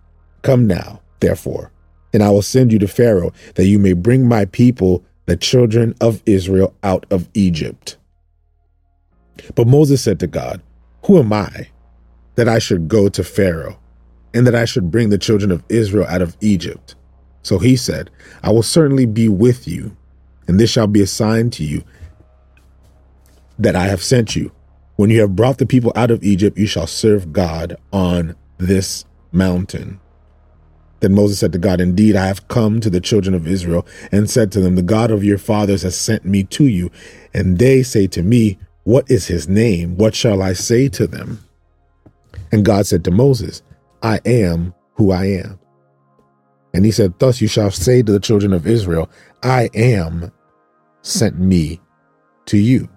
Come 0.42 0.66
now, 0.66 1.00
therefore, 1.20 1.70
and 2.12 2.22
I 2.22 2.30
will 2.30 2.42
send 2.42 2.72
you 2.72 2.78
to 2.78 2.88
Pharaoh, 2.88 3.32
that 3.56 3.66
you 3.66 3.78
may 3.78 3.92
bring 3.92 4.26
my 4.26 4.46
people, 4.46 5.04
the 5.26 5.36
children 5.36 5.94
of 6.00 6.22
Israel, 6.24 6.74
out 6.82 7.04
of 7.10 7.28
Egypt. 7.34 7.98
But 9.54 9.66
Moses 9.66 10.02
said 10.02 10.18
to 10.20 10.26
God, 10.26 10.62
Who 11.04 11.18
am 11.18 11.32
I 11.32 11.68
that 12.36 12.48
I 12.48 12.58
should 12.58 12.88
go 12.88 13.08
to 13.08 13.22
Pharaoh, 13.22 13.78
and 14.32 14.46
that 14.46 14.54
I 14.54 14.64
should 14.64 14.90
bring 14.90 15.10
the 15.10 15.18
children 15.18 15.50
of 15.50 15.62
Israel 15.68 16.06
out 16.06 16.22
of 16.22 16.36
Egypt? 16.40 16.94
So 17.42 17.58
he 17.58 17.76
said, 17.76 18.10
I 18.42 18.50
will 18.50 18.62
certainly 18.62 19.04
be 19.04 19.28
with 19.28 19.68
you 19.68 19.94
and 20.46 20.60
this 20.60 20.70
shall 20.70 20.86
be 20.86 21.00
a 21.00 21.06
sign 21.06 21.50
to 21.50 21.64
you 21.64 21.82
that 23.58 23.76
I 23.76 23.84
have 23.86 24.02
sent 24.02 24.36
you. 24.36 24.52
When 24.96 25.10
you 25.10 25.20
have 25.20 25.36
brought 25.36 25.58
the 25.58 25.66
people 25.66 25.92
out 25.96 26.10
of 26.10 26.22
Egypt, 26.22 26.58
you 26.58 26.66
shall 26.66 26.86
serve 26.86 27.32
God 27.32 27.76
on 27.92 28.36
this 28.58 29.04
mountain. 29.32 30.00
Then 31.00 31.14
Moses 31.14 31.38
said 31.38 31.52
to 31.52 31.58
God, 31.58 31.80
Indeed, 31.80 32.16
I 32.16 32.26
have 32.26 32.48
come 32.48 32.80
to 32.80 32.88
the 32.88 33.00
children 33.00 33.34
of 33.34 33.46
Israel 33.46 33.86
and 34.12 34.30
said 34.30 34.52
to 34.52 34.60
them, 34.60 34.74
The 34.76 34.82
God 34.82 35.10
of 35.10 35.24
your 35.24 35.38
fathers 35.38 35.82
has 35.82 35.98
sent 35.98 36.24
me 36.24 36.44
to 36.44 36.66
you. 36.66 36.90
And 37.34 37.58
they 37.58 37.82
say 37.82 38.06
to 38.08 38.22
me, 38.22 38.58
What 38.84 39.10
is 39.10 39.26
his 39.26 39.48
name? 39.48 39.96
What 39.96 40.14
shall 40.14 40.42
I 40.42 40.52
say 40.52 40.88
to 40.90 41.06
them? 41.06 41.40
And 42.52 42.64
God 42.64 42.86
said 42.86 43.04
to 43.04 43.10
Moses, 43.10 43.62
I 44.02 44.20
am 44.24 44.74
who 44.94 45.10
I 45.10 45.26
am. 45.26 45.58
And 46.72 46.84
he 46.84 46.90
said, 46.90 47.18
Thus 47.18 47.40
you 47.40 47.48
shall 47.48 47.70
say 47.70 48.02
to 48.02 48.12
the 48.12 48.20
children 48.20 48.52
of 48.52 48.66
Israel, 48.66 49.10
I 49.44 49.70
am 49.74 50.32
sent 51.02 51.38
me 51.38 51.80
to 52.46 52.58
you. 52.58 52.88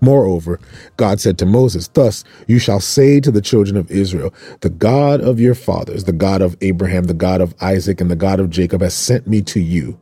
Moreover, 0.00 0.60
God 0.96 1.20
said 1.20 1.38
to 1.38 1.46
Moses, 1.46 1.88
Thus 1.88 2.24
you 2.46 2.58
shall 2.58 2.80
say 2.80 3.20
to 3.20 3.30
the 3.30 3.40
children 3.40 3.76
of 3.76 3.90
Israel, 3.90 4.34
The 4.60 4.70
God 4.70 5.20
of 5.20 5.40
your 5.40 5.54
fathers, 5.54 6.04
the 6.04 6.12
God 6.12 6.42
of 6.42 6.56
Abraham, 6.60 7.04
the 7.04 7.14
God 7.14 7.40
of 7.40 7.54
Isaac, 7.60 8.00
and 8.00 8.10
the 8.10 8.16
God 8.16 8.40
of 8.40 8.50
Jacob 8.50 8.82
has 8.82 8.94
sent 8.94 9.26
me 9.26 9.42
to 9.42 9.60
you. 9.60 10.00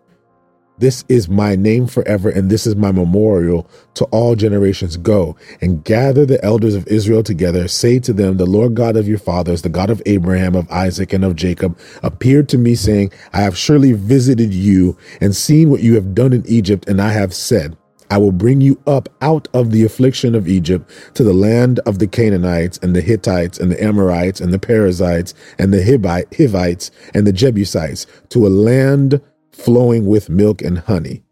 This 0.80 1.04
is 1.10 1.28
my 1.28 1.56
name 1.56 1.86
forever, 1.86 2.30
and 2.30 2.48
this 2.48 2.66
is 2.66 2.74
my 2.74 2.90
memorial 2.90 3.68
to 3.94 4.06
all 4.06 4.34
generations. 4.34 4.96
Go 4.96 5.36
and 5.60 5.84
gather 5.84 6.24
the 6.24 6.42
elders 6.42 6.74
of 6.74 6.86
Israel 6.86 7.22
together. 7.22 7.68
Say 7.68 7.98
to 7.98 8.14
them, 8.14 8.38
The 8.38 8.46
Lord 8.46 8.76
God 8.76 8.96
of 8.96 9.06
your 9.06 9.18
fathers, 9.18 9.60
the 9.60 9.68
God 9.68 9.90
of 9.90 10.00
Abraham, 10.06 10.54
of 10.54 10.70
Isaac, 10.70 11.12
and 11.12 11.22
of 11.22 11.36
Jacob, 11.36 11.78
appeared 12.02 12.48
to 12.48 12.58
me, 12.58 12.74
saying, 12.74 13.12
I 13.34 13.42
have 13.42 13.58
surely 13.58 13.92
visited 13.92 14.54
you 14.54 14.96
and 15.20 15.36
seen 15.36 15.68
what 15.68 15.82
you 15.82 15.96
have 15.96 16.14
done 16.14 16.32
in 16.32 16.46
Egypt, 16.46 16.88
and 16.88 17.02
I 17.02 17.12
have 17.12 17.34
said, 17.34 17.76
I 18.10 18.16
will 18.16 18.32
bring 18.32 18.62
you 18.62 18.80
up 18.86 19.08
out 19.20 19.48
of 19.54 19.70
the 19.70 19.84
affliction 19.84 20.34
of 20.34 20.48
Egypt 20.48 20.90
to 21.14 21.22
the 21.22 21.34
land 21.34 21.78
of 21.80 21.98
the 21.98 22.08
Canaanites 22.08 22.78
and 22.82 22.96
the 22.96 23.02
Hittites 23.02 23.58
and 23.58 23.70
the 23.70 23.82
Amorites 23.82 24.40
and 24.40 24.52
the 24.52 24.58
Perizzites 24.58 25.32
and 25.58 25.72
the 25.72 25.84
Hivites 26.36 26.90
and 27.14 27.26
the 27.26 27.32
Jebusites 27.32 28.06
to 28.30 28.46
a 28.46 28.48
land 28.48 29.20
flowing 29.52 30.06
with 30.06 30.28
milk 30.28 30.62
and 30.62 30.78
honey. 30.78 31.22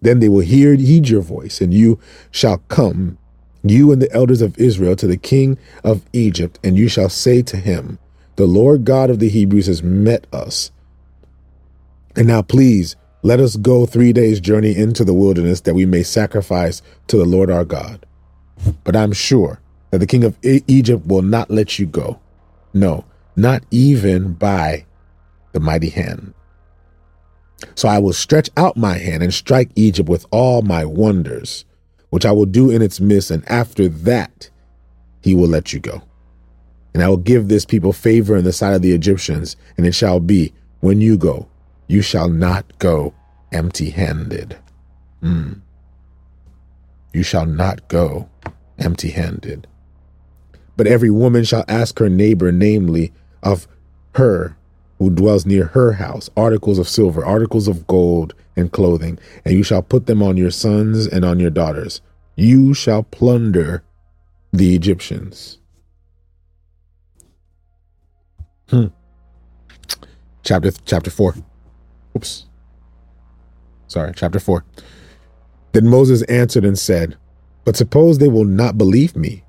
Then 0.00 0.20
they 0.20 0.28
will 0.28 0.40
hear, 0.40 0.74
heed 0.74 1.08
your 1.08 1.20
voice, 1.20 1.60
and 1.60 1.74
you 1.74 1.98
shall 2.30 2.58
come, 2.68 3.18
you 3.62 3.92
and 3.92 4.00
the 4.00 4.12
elders 4.12 4.40
of 4.40 4.58
Israel, 4.58 4.96
to 4.96 5.06
the 5.06 5.16
king 5.16 5.58
of 5.84 6.02
Egypt, 6.12 6.58
and 6.64 6.78
you 6.78 6.88
shall 6.88 7.10
say 7.10 7.42
to 7.42 7.56
him, 7.56 7.98
The 8.36 8.46
Lord 8.46 8.84
God 8.84 9.10
of 9.10 9.18
the 9.18 9.28
Hebrews 9.28 9.66
has 9.66 9.82
met 9.82 10.26
us. 10.32 10.70
And 12.16 12.26
now, 12.26 12.42
please, 12.42 12.96
let 13.22 13.40
us 13.40 13.56
go 13.56 13.84
three 13.84 14.12
days' 14.12 14.40
journey 14.40 14.74
into 14.74 15.04
the 15.04 15.14
wilderness 15.14 15.60
that 15.62 15.74
we 15.74 15.84
may 15.84 16.02
sacrifice 16.02 16.80
to 17.08 17.18
the 17.18 17.26
Lord 17.26 17.50
our 17.50 17.64
God. 17.64 18.06
But 18.84 18.96
I'm 18.96 19.12
sure 19.12 19.60
that 19.90 19.98
the 19.98 20.06
king 20.06 20.24
of 20.24 20.36
Egypt 20.42 21.06
will 21.06 21.22
not 21.22 21.50
let 21.50 21.78
you 21.78 21.86
go. 21.86 22.18
No, 22.72 23.04
not 23.36 23.62
even 23.70 24.34
by 24.34 24.86
the 25.52 25.60
mighty 25.60 25.90
hand. 25.90 26.32
So 27.74 27.88
I 27.88 27.98
will 27.98 28.12
stretch 28.12 28.50
out 28.56 28.76
my 28.76 28.98
hand 28.98 29.22
and 29.22 29.32
strike 29.32 29.70
Egypt 29.74 30.08
with 30.08 30.26
all 30.30 30.62
my 30.62 30.84
wonders, 30.84 31.64
which 32.10 32.24
I 32.24 32.32
will 32.32 32.46
do 32.46 32.70
in 32.70 32.82
its 32.82 33.00
midst, 33.00 33.30
and 33.30 33.48
after 33.50 33.88
that 33.88 34.50
he 35.20 35.34
will 35.34 35.48
let 35.48 35.72
you 35.72 35.80
go. 35.80 36.02
And 36.92 37.02
I 37.02 37.08
will 37.08 37.16
give 37.16 37.48
this 37.48 37.64
people 37.64 37.92
favor 37.92 38.36
in 38.36 38.44
the 38.44 38.52
sight 38.52 38.74
of 38.74 38.82
the 38.82 38.92
Egyptians, 38.92 39.56
and 39.76 39.86
it 39.86 39.94
shall 39.94 40.20
be, 40.20 40.52
when 40.80 41.00
you 41.00 41.16
go, 41.16 41.48
you 41.86 42.02
shall 42.02 42.28
not 42.28 42.78
go 42.78 43.14
empty 43.52 43.90
handed. 43.90 44.56
Mm. 45.22 45.60
You 47.12 47.22
shall 47.22 47.46
not 47.46 47.86
go 47.88 48.28
empty 48.78 49.10
handed. 49.10 49.66
But 50.76 50.86
every 50.86 51.10
woman 51.10 51.44
shall 51.44 51.64
ask 51.68 51.98
her 51.98 52.08
neighbor, 52.08 52.50
namely, 52.50 53.12
of 53.42 53.68
her 54.14 54.56
who 55.00 55.10
dwells 55.10 55.46
near 55.46 55.64
her 55.68 55.92
house, 55.92 56.28
articles 56.36 56.78
of 56.78 56.86
silver, 56.86 57.24
articles 57.24 57.66
of 57.66 57.86
gold, 57.86 58.34
and 58.54 58.70
clothing, 58.70 59.18
and 59.46 59.54
you 59.54 59.62
shall 59.62 59.82
put 59.82 60.04
them 60.04 60.22
on 60.22 60.36
your 60.36 60.50
sons 60.50 61.06
and 61.06 61.24
on 61.24 61.40
your 61.40 61.50
daughters. 61.50 62.02
You 62.36 62.74
shall 62.74 63.02
plunder 63.04 63.82
the 64.52 64.74
Egyptians. 64.76 65.58
Hmm. 68.68 68.88
Chapter 70.42 70.70
chapter 70.84 71.10
four. 71.10 71.34
Oops. 72.14 72.46
Sorry, 73.88 74.12
chapter 74.14 74.38
four. 74.38 74.66
Then 75.72 75.88
Moses 75.88 76.22
answered 76.24 76.64
and 76.66 76.78
said, 76.78 77.16
But 77.64 77.74
suppose 77.74 78.18
they 78.18 78.28
will 78.28 78.44
not 78.44 78.76
believe 78.76 79.16
me 79.16 79.44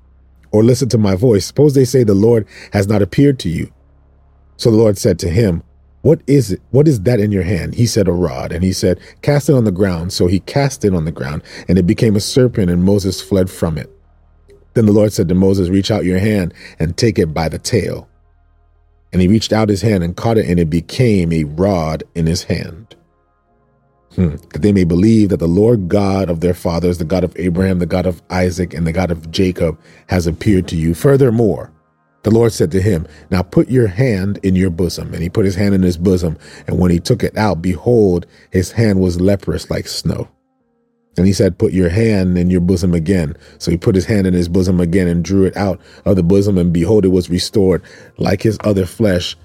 or 0.50 0.64
listen 0.64 0.88
to 0.88 0.98
my 0.98 1.14
voice. 1.14 1.44
Suppose 1.44 1.74
they 1.74 1.84
say 1.84 2.04
the 2.04 2.14
Lord 2.14 2.46
has 2.72 2.88
not 2.88 3.02
appeared 3.02 3.38
to 3.40 3.50
you. 3.50 3.70
So 4.62 4.70
the 4.70 4.76
Lord 4.76 4.96
said 4.96 5.18
to 5.18 5.28
him, 5.28 5.64
What 6.02 6.22
is 6.28 6.52
it? 6.52 6.62
What 6.70 6.86
is 6.86 7.00
that 7.00 7.18
in 7.18 7.32
your 7.32 7.42
hand? 7.42 7.74
He 7.74 7.84
said, 7.84 8.06
A 8.06 8.12
rod. 8.12 8.52
And 8.52 8.62
he 8.62 8.72
said, 8.72 9.00
Cast 9.20 9.48
it 9.48 9.56
on 9.56 9.64
the 9.64 9.72
ground. 9.72 10.12
So 10.12 10.28
he 10.28 10.38
cast 10.38 10.84
it 10.84 10.94
on 10.94 11.04
the 11.04 11.10
ground, 11.10 11.42
and 11.66 11.80
it 11.80 11.82
became 11.82 12.14
a 12.14 12.20
serpent, 12.20 12.70
and 12.70 12.84
Moses 12.84 13.20
fled 13.20 13.50
from 13.50 13.76
it. 13.76 13.90
Then 14.74 14.86
the 14.86 14.92
Lord 14.92 15.12
said 15.12 15.28
to 15.30 15.34
Moses, 15.34 15.68
Reach 15.68 15.90
out 15.90 16.04
your 16.04 16.20
hand 16.20 16.54
and 16.78 16.96
take 16.96 17.18
it 17.18 17.34
by 17.34 17.48
the 17.48 17.58
tail. 17.58 18.08
And 19.12 19.20
he 19.20 19.26
reached 19.26 19.52
out 19.52 19.68
his 19.68 19.82
hand 19.82 20.04
and 20.04 20.16
caught 20.16 20.38
it, 20.38 20.48
and 20.48 20.60
it 20.60 20.70
became 20.70 21.32
a 21.32 21.42
rod 21.42 22.04
in 22.14 22.28
his 22.28 22.44
hand. 22.44 22.94
Hmm. 24.14 24.36
That 24.52 24.62
they 24.62 24.72
may 24.72 24.84
believe 24.84 25.30
that 25.30 25.38
the 25.38 25.48
Lord 25.48 25.88
God 25.88 26.30
of 26.30 26.38
their 26.38 26.54
fathers, 26.54 26.98
the 26.98 27.04
God 27.04 27.24
of 27.24 27.36
Abraham, 27.36 27.80
the 27.80 27.86
God 27.86 28.06
of 28.06 28.22
Isaac, 28.30 28.74
and 28.74 28.86
the 28.86 28.92
God 28.92 29.10
of 29.10 29.28
Jacob, 29.32 29.76
has 30.06 30.28
appeared 30.28 30.68
to 30.68 30.76
you. 30.76 30.94
Furthermore, 30.94 31.71
the 32.22 32.30
Lord 32.30 32.52
said 32.52 32.70
to 32.72 32.82
him, 32.82 33.06
Now 33.30 33.42
put 33.42 33.68
your 33.68 33.88
hand 33.88 34.38
in 34.42 34.54
your 34.54 34.70
bosom. 34.70 35.12
And 35.12 35.22
he 35.22 35.28
put 35.28 35.44
his 35.44 35.56
hand 35.56 35.74
in 35.74 35.82
his 35.82 35.96
bosom. 35.96 36.38
And 36.66 36.78
when 36.78 36.90
he 36.90 37.00
took 37.00 37.22
it 37.22 37.36
out, 37.36 37.62
behold, 37.62 38.26
his 38.50 38.72
hand 38.72 39.00
was 39.00 39.20
leprous 39.20 39.70
like 39.70 39.88
snow. 39.88 40.28
And 41.16 41.26
he 41.26 41.32
said, 41.32 41.58
Put 41.58 41.72
your 41.72 41.88
hand 41.88 42.38
in 42.38 42.48
your 42.48 42.60
bosom 42.60 42.94
again. 42.94 43.36
So 43.58 43.70
he 43.70 43.76
put 43.76 43.94
his 43.94 44.06
hand 44.06 44.26
in 44.26 44.34
his 44.34 44.48
bosom 44.48 44.80
again 44.80 45.08
and 45.08 45.24
drew 45.24 45.44
it 45.44 45.56
out 45.56 45.80
of 46.04 46.16
the 46.16 46.22
bosom. 46.22 46.58
And 46.58 46.72
behold, 46.72 47.04
it 47.04 47.08
was 47.08 47.28
restored 47.28 47.82
like 48.18 48.42
his 48.42 48.58
other 48.62 48.86
flesh. 48.86 49.36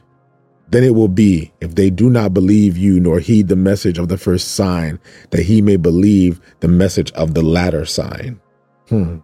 Then 0.70 0.84
it 0.84 0.96
will 0.96 1.08
be, 1.08 1.54
if 1.62 1.76
they 1.76 1.90
do 1.90 2.10
not 2.10 2.34
believe 2.34 2.78
you 2.78 3.00
nor 3.00 3.20
heed 3.20 3.48
the 3.48 3.56
message 3.56 3.98
of 3.98 4.10
the 4.10 4.18
first 4.18 4.56
sign, 4.56 5.00
that 5.32 5.44
he 5.44 5.62
may 5.62 5.78
believe 5.78 6.42
the 6.60 6.68
message 6.68 7.12
of 7.14 7.34
the 7.34 7.42
latter 7.42 7.86
sign. 7.86 8.40
Hmm. 8.90 9.18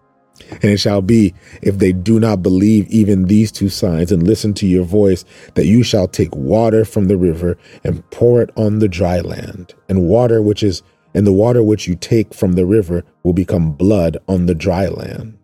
And 0.50 0.66
it 0.66 0.80
shall 0.80 1.02
be, 1.02 1.34
if 1.62 1.78
they 1.78 1.94
do 1.94 2.20
not 2.20 2.42
believe 2.42 2.88
even 2.88 3.26
these 3.26 3.52
two 3.52 3.70
signs 3.70 4.12
and 4.12 4.24
listen 4.24 4.54
to 4.56 4.68
your 4.68 4.84
voice, 4.84 5.26
that 5.54 5.66
you 5.66 5.84
shall 5.84 6.08
take 6.08 6.36
water 6.36 6.86
from 6.86 7.06
the 7.06 7.18
river 7.18 7.58
and 7.84 8.08
pour 8.12 8.42
it 8.42 8.50
on 8.58 8.80
the 8.80 8.88
dry 8.88 9.20
land, 9.20 9.74
and 9.88 10.08
water 10.08 10.42
which 10.42 10.64
is, 10.64 10.82
and 11.14 11.28
the 11.28 11.32
water 11.32 11.62
which 11.64 11.88
you 11.88 11.96
take 11.96 12.34
from 12.34 12.54
the 12.54 12.66
river 12.66 13.04
will 13.24 13.34
become 13.34 13.74
blood 13.74 14.18
on 14.28 14.48
the 14.48 14.56
dry 14.56 14.88
land. 14.88 15.38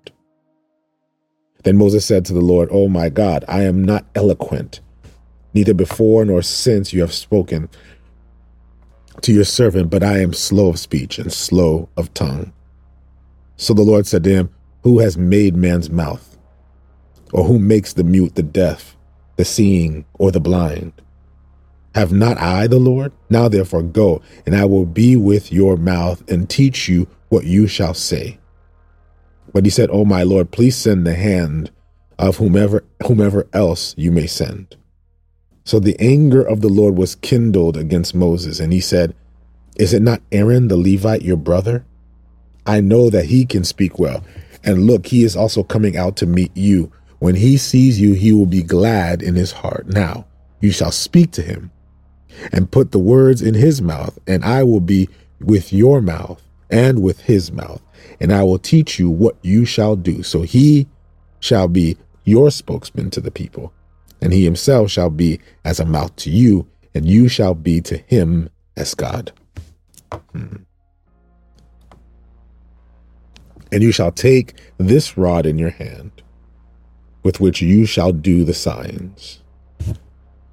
Then 1.63 1.77
Moses 1.77 2.05
said 2.05 2.25
to 2.25 2.33
the 2.33 2.41
Lord, 2.41 2.69
O 2.71 2.87
my 2.87 3.09
God, 3.09 3.45
I 3.47 3.63
am 3.63 3.83
not 3.83 4.05
eloquent, 4.15 4.79
neither 5.53 5.73
before 5.73 6.25
nor 6.25 6.41
since 6.41 6.93
you 6.93 7.01
have 7.01 7.13
spoken 7.13 7.69
to 9.21 9.33
your 9.33 9.43
servant, 9.43 9.89
but 9.89 10.03
I 10.03 10.19
am 10.19 10.33
slow 10.33 10.69
of 10.69 10.79
speech 10.79 11.19
and 11.19 11.31
slow 11.31 11.89
of 11.97 12.13
tongue. 12.13 12.53
So 13.57 13.73
the 13.73 13.81
Lord 13.81 14.07
said 14.07 14.23
to 14.23 14.29
him, 14.29 14.49
who 14.83 14.99
has 14.99 15.17
made 15.17 15.55
man's 15.55 15.89
mouth? 15.89 16.37
Or 17.31 17.43
who 17.43 17.59
makes 17.59 17.93
the 17.93 18.03
mute, 18.03 18.35
the 18.35 18.43
deaf, 18.43 18.97
the 19.35 19.45
seeing, 19.45 20.05
or 20.17 20.31
the 20.31 20.39
blind? 20.39 20.93
Have 21.95 22.11
not 22.11 22.37
I 22.37 22.67
the 22.67 22.79
Lord? 22.79 23.11
Now 23.29 23.47
therefore 23.47 23.83
go, 23.83 24.21
and 24.45 24.55
I 24.55 24.65
will 24.65 24.85
be 24.85 25.15
with 25.15 25.51
your 25.51 25.77
mouth 25.77 26.23
and 26.29 26.49
teach 26.49 26.87
you 26.87 27.07
what 27.29 27.45
you 27.45 27.67
shall 27.67 27.93
say. 27.93 28.39
But 29.53 29.65
he 29.65 29.71
said, 29.71 29.89
O 29.91 30.05
my 30.05 30.23
Lord, 30.23 30.51
please 30.51 30.75
send 30.75 31.05
the 31.05 31.15
hand 31.15 31.71
of 32.17 32.37
whomever 32.37 32.83
whomever 33.07 33.47
else 33.53 33.95
you 33.97 34.11
may 34.11 34.27
send. 34.27 34.75
So 35.63 35.79
the 35.79 35.95
anger 35.99 36.41
of 36.41 36.61
the 36.61 36.69
Lord 36.69 36.97
was 36.97 37.15
kindled 37.15 37.77
against 37.77 38.15
Moses, 38.15 38.59
and 38.59 38.73
he 38.73 38.81
said, 38.81 39.15
Is 39.77 39.93
it 39.93 40.01
not 40.01 40.21
Aaron 40.31 40.67
the 40.67 40.77
Levite, 40.77 41.21
your 41.21 41.37
brother? 41.37 41.85
I 42.65 42.81
know 42.81 43.09
that 43.09 43.25
he 43.25 43.45
can 43.45 43.63
speak 43.63 43.97
well. 43.97 44.23
And 44.63 44.85
look, 44.85 45.07
he 45.07 45.23
is 45.23 45.35
also 45.35 45.63
coming 45.63 45.97
out 45.97 46.15
to 46.17 46.25
meet 46.25 46.55
you. 46.55 46.91
When 47.19 47.35
he 47.35 47.57
sees 47.57 47.99
you, 47.99 48.13
he 48.13 48.31
will 48.31 48.45
be 48.45 48.63
glad 48.63 49.21
in 49.21 49.35
his 49.35 49.51
heart. 49.51 49.87
Now 49.87 50.25
you 50.61 50.71
shall 50.71 50.91
speak 50.91 51.31
to 51.31 51.41
him 51.41 51.71
and 52.51 52.71
put 52.71 52.91
the 52.91 52.99
words 52.99 53.41
in 53.41 53.53
his 53.53 53.81
mouth, 53.81 54.17
and 54.27 54.43
I 54.43 54.63
will 54.63 54.81
be 54.81 55.09
with 55.39 55.73
your 55.73 56.01
mouth 56.01 56.41
and 56.69 57.01
with 57.01 57.21
his 57.21 57.51
mouth, 57.51 57.81
and 58.19 58.31
I 58.31 58.43
will 58.43 58.59
teach 58.59 58.99
you 58.99 59.09
what 59.09 59.37
you 59.41 59.65
shall 59.65 59.95
do. 59.95 60.23
So 60.23 60.43
he 60.43 60.87
shall 61.39 61.67
be 61.67 61.97
your 62.23 62.51
spokesman 62.51 63.09
to 63.11 63.21
the 63.21 63.31
people, 63.31 63.73
and 64.21 64.31
he 64.31 64.43
himself 64.43 64.91
shall 64.91 65.09
be 65.09 65.39
as 65.65 65.79
a 65.79 65.85
mouth 65.85 66.15
to 66.17 66.29
you, 66.29 66.67
and 66.93 67.07
you 67.07 67.27
shall 67.27 67.55
be 67.55 67.81
to 67.81 67.97
him 67.97 68.49
as 68.75 68.93
God. 68.93 69.31
Hmm. 70.31 70.57
And 73.71 73.83
you 73.83 73.91
shall 73.91 74.11
take 74.11 74.53
this 74.77 75.17
rod 75.17 75.45
in 75.45 75.59
your 75.59 75.69
hand, 75.69 76.11
with 77.23 77.39
which 77.39 77.61
you 77.61 77.85
shall 77.85 78.11
do 78.11 78.43
the 78.43 78.53
signs. 78.53 79.41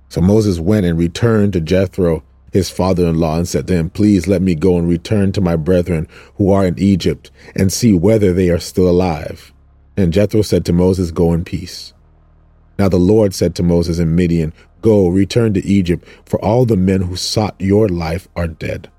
So 0.09 0.21
Moses 0.21 0.59
went 0.59 0.87
and 0.87 0.99
returned 0.99 1.53
to 1.55 1.61
Jethro, 1.61 2.23
his 2.53 2.71
father 2.71 3.07
in 3.07 3.19
law, 3.19 3.39
and 3.39 3.49
said 3.49 3.67
to 3.69 3.75
him, 3.75 3.91
Please 3.91 4.27
let 4.27 4.43
me 4.43 4.55
go 4.55 4.79
and 4.79 4.89
return 4.89 5.33
to 5.33 5.41
my 5.41 5.57
brethren 5.57 6.09
who 6.37 6.51
are 6.53 6.67
in 6.67 6.79
Egypt, 6.79 7.31
and 7.55 7.73
see 7.73 7.93
whether 7.93 8.33
they 8.33 8.51
are 8.51 8.59
still 8.59 8.89
alive. 8.89 9.53
And 9.97 10.13
Jethro 10.13 10.43
said 10.43 10.65
to 10.67 10.73
Moses, 10.73 11.11
Go 11.11 11.33
in 11.33 11.45
peace. 11.45 11.93
Now 12.79 12.89
the 12.89 12.99
Lord 12.99 13.35
said 13.35 13.55
to 13.57 13.63
Moses 13.63 13.99
in 13.99 14.15
Midian, 14.15 14.53
Go, 14.83 15.09
return 15.09 15.55
to 15.55 15.67
Egypt, 15.67 16.07
for 16.27 16.43
all 16.45 16.65
the 16.65 16.77
men 16.77 17.03
who 17.03 17.17
sought 17.17 17.57
your 17.59 17.89
life 17.89 18.29
are 18.37 18.47
dead. 18.47 18.91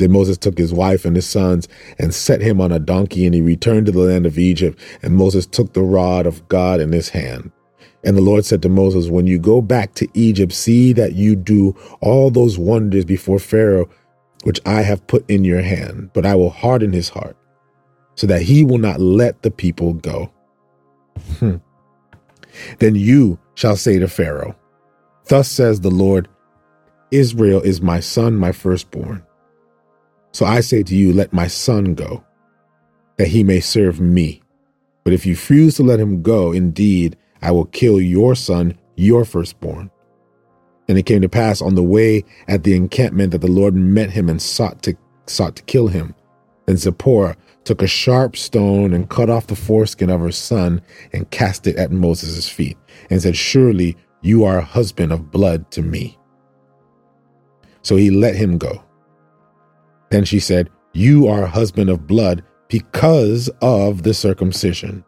Then 0.00 0.12
Moses 0.12 0.38
took 0.38 0.56
his 0.56 0.72
wife 0.72 1.04
and 1.04 1.14
his 1.14 1.28
sons 1.28 1.68
and 1.98 2.14
set 2.14 2.40
him 2.40 2.58
on 2.58 2.72
a 2.72 2.78
donkey, 2.78 3.26
and 3.26 3.34
he 3.34 3.42
returned 3.42 3.84
to 3.84 3.92
the 3.92 4.00
land 4.00 4.24
of 4.24 4.38
Egypt. 4.38 4.80
And 5.02 5.14
Moses 5.14 5.44
took 5.44 5.74
the 5.74 5.82
rod 5.82 6.26
of 6.26 6.48
God 6.48 6.80
in 6.80 6.90
his 6.90 7.10
hand. 7.10 7.52
And 8.02 8.16
the 8.16 8.22
Lord 8.22 8.46
said 8.46 8.62
to 8.62 8.70
Moses, 8.70 9.10
When 9.10 9.26
you 9.26 9.38
go 9.38 9.60
back 9.60 9.92
to 9.96 10.08
Egypt, 10.14 10.54
see 10.54 10.94
that 10.94 11.12
you 11.12 11.36
do 11.36 11.76
all 12.00 12.30
those 12.30 12.58
wonders 12.58 13.04
before 13.04 13.38
Pharaoh, 13.38 13.90
which 14.44 14.58
I 14.64 14.80
have 14.80 15.06
put 15.06 15.28
in 15.28 15.44
your 15.44 15.60
hand. 15.60 16.08
But 16.14 16.24
I 16.24 16.34
will 16.34 16.48
harden 16.48 16.94
his 16.94 17.10
heart, 17.10 17.36
so 18.14 18.26
that 18.26 18.40
he 18.40 18.64
will 18.64 18.78
not 18.78 19.00
let 19.00 19.42
the 19.42 19.50
people 19.50 19.92
go. 19.92 20.32
Hmm. 21.38 21.56
Then 22.78 22.94
you 22.94 23.38
shall 23.54 23.76
say 23.76 23.98
to 23.98 24.08
Pharaoh, 24.08 24.56
Thus 25.26 25.50
says 25.50 25.82
the 25.82 25.90
Lord, 25.90 26.26
Israel 27.10 27.60
is 27.60 27.82
my 27.82 28.00
son, 28.00 28.36
my 28.36 28.52
firstborn. 28.52 29.24
So 30.32 30.46
I 30.46 30.60
say 30.60 30.82
to 30.82 30.94
you, 30.94 31.12
let 31.12 31.32
my 31.32 31.46
son 31.46 31.94
go, 31.94 32.24
that 33.16 33.28
he 33.28 33.42
may 33.42 33.60
serve 33.60 34.00
me. 34.00 34.42
But 35.04 35.12
if 35.12 35.26
you 35.26 35.32
refuse 35.32 35.76
to 35.76 35.82
let 35.82 36.00
him 36.00 36.22
go, 36.22 36.52
indeed, 36.52 37.16
I 37.42 37.50
will 37.50 37.66
kill 37.66 38.00
your 38.00 38.34
son, 38.34 38.78
your 38.96 39.24
firstborn. 39.24 39.90
And 40.88 40.98
it 40.98 41.06
came 41.06 41.22
to 41.22 41.28
pass 41.28 41.62
on 41.62 41.74
the 41.74 41.82
way 41.82 42.24
at 42.48 42.64
the 42.64 42.74
encampment 42.74 43.32
that 43.32 43.40
the 43.40 43.50
Lord 43.50 43.74
met 43.74 44.10
him 44.10 44.28
and 44.28 44.40
sought 44.40 44.82
to 44.82 44.96
sought 45.26 45.56
to 45.56 45.62
kill 45.62 45.86
him. 45.86 46.14
Then 46.66 46.76
Zipporah 46.76 47.36
took 47.64 47.82
a 47.82 47.86
sharp 47.86 48.36
stone 48.36 48.92
and 48.92 49.08
cut 49.08 49.30
off 49.30 49.46
the 49.46 49.56
foreskin 49.56 50.10
of 50.10 50.20
her 50.20 50.32
son 50.32 50.82
and 51.12 51.30
cast 51.30 51.66
it 51.66 51.76
at 51.76 51.92
Moses' 51.92 52.48
feet, 52.48 52.76
and 53.10 53.22
said, 53.22 53.36
Surely 53.36 53.96
you 54.22 54.44
are 54.44 54.58
a 54.58 54.64
husband 54.64 55.12
of 55.12 55.30
blood 55.30 55.70
to 55.72 55.82
me. 55.82 56.18
So 57.82 57.96
he 57.96 58.10
let 58.10 58.34
him 58.34 58.58
go. 58.58 58.82
Then 60.10 60.24
she 60.24 60.40
said, 60.40 60.70
You 60.92 61.28
are 61.28 61.44
a 61.44 61.48
husband 61.48 61.90
of 61.90 62.06
blood 62.06 62.42
because 62.68 63.50
of 63.62 64.02
the 64.02 64.14
circumcision. 64.14 65.04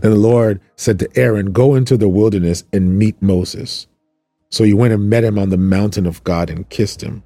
Then 0.00 0.10
the 0.10 0.16
Lord 0.16 0.60
said 0.76 0.98
to 0.98 1.08
Aaron, 1.16 1.52
Go 1.52 1.74
into 1.74 1.96
the 1.96 2.08
wilderness 2.08 2.64
and 2.72 2.98
meet 2.98 3.20
Moses. 3.20 3.86
So 4.50 4.64
he 4.64 4.74
went 4.74 4.92
and 4.92 5.08
met 5.08 5.24
him 5.24 5.38
on 5.38 5.48
the 5.48 5.56
mountain 5.56 6.06
of 6.06 6.22
God 6.24 6.50
and 6.50 6.68
kissed 6.68 7.02
him. 7.02 7.22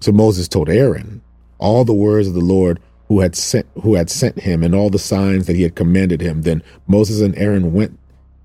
So 0.00 0.12
Moses 0.12 0.48
told 0.48 0.68
Aaron 0.68 1.22
all 1.58 1.84
the 1.84 1.94
words 1.94 2.28
of 2.28 2.34
the 2.34 2.40
Lord 2.40 2.80
who 3.08 3.20
had 3.20 3.34
sent 3.34 3.66
who 3.82 3.94
had 3.94 4.10
sent 4.10 4.40
him 4.40 4.62
and 4.62 4.74
all 4.74 4.90
the 4.90 4.98
signs 4.98 5.46
that 5.46 5.56
he 5.56 5.62
had 5.62 5.74
commanded 5.74 6.20
him. 6.20 6.42
Then 6.42 6.62
Moses 6.86 7.20
and 7.20 7.36
Aaron 7.36 7.72
went 7.72 7.98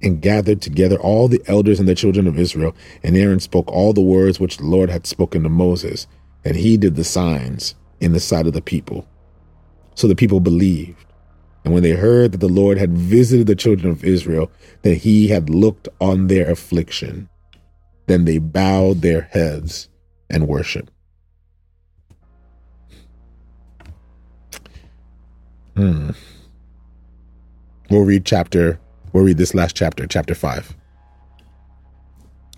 and 0.04 0.22
gathered 0.22 0.62
together 0.62 0.98
all 0.98 1.28
the 1.28 1.42
elders 1.48 1.80
and 1.80 1.88
the 1.88 1.96
children 1.96 2.28
of 2.28 2.38
Israel, 2.38 2.76
and 3.02 3.16
Aaron 3.16 3.40
spoke 3.40 3.72
all 3.72 3.94
the 3.94 4.02
words 4.02 4.40
which 4.40 4.58
the 4.58 4.66
Lord 4.66 4.90
had 4.90 5.08
spoken 5.08 5.44
to 5.44 5.50
Moses, 5.50 6.06
and 6.44 6.58
he 6.58 6.78
did 6.78 6.96
the 6.96 7.06
signs 7.06 7.74
in 8.02 8.12
the 8.12 8.20
sight 8.20 8.46
of 8.46 8.54
the 8.54 8.62
people. 8.62 9.08
So 9.96 10.08
the 10.08 10.16
people 10.16 10.40
believed. 10.40 11.06
And 11.64 11.74
when 11.74 11.84
they 11.84 11.92
heard 11.92 12.34
that 12.34 12.40
the 12.40 12.50
Lord 12.50 12.78
had 12.78 12.98
visited 12.98 13.48
the 13.48 13.56
children 13.56 13.90
of 13.90 14.04
Israel, 14.04 14.52
that 14.82 14.96
he 14.96 15.30
had 15.30 15.50
looked 15.50 15.88
on 16.02 16.28
their 16.28 16.52
affliction, 16.52 17.30
then 18.08 18.26
they 18.26 18.38
bowed 18.38 19.02
their 19.02 19.22
heads 19.22 19.88
and 20.30 20.50
worshiped. 20.50 20.92
Hmm. 25.78 26.12
We'll 27.90 28.02
read 28.02 28.26
chapter 28.26 28.80
We'll 29.14 29.24
read 29.24 29.38
this 29.38 29.54
last 29.54 29.76
chapter, 29.76 30.08
chapter 30.08 30.34
5. 30.34 30.76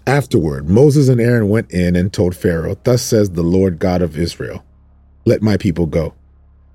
Afterward, 0.07 0.69
Moses 0.69 1.09
and 1.09 1.19
Aaron 1.19 1.49
went 1.49 1.71
in 1.71 1.95
and 1.95 2.13
told 2.13 2.35
Pharaoh, 2.35 2.77
Thus 2.83 3.01
says 3.01 3.31
the 3.31 3.43
Lord 3.43 3.77
God 3.77 4.01
of 4.01 4.17
Israel, 4.17 4.63
Let 5.25 5.41
my 5.41 5.57
people 5.57 5.85
go, 5.85 6.13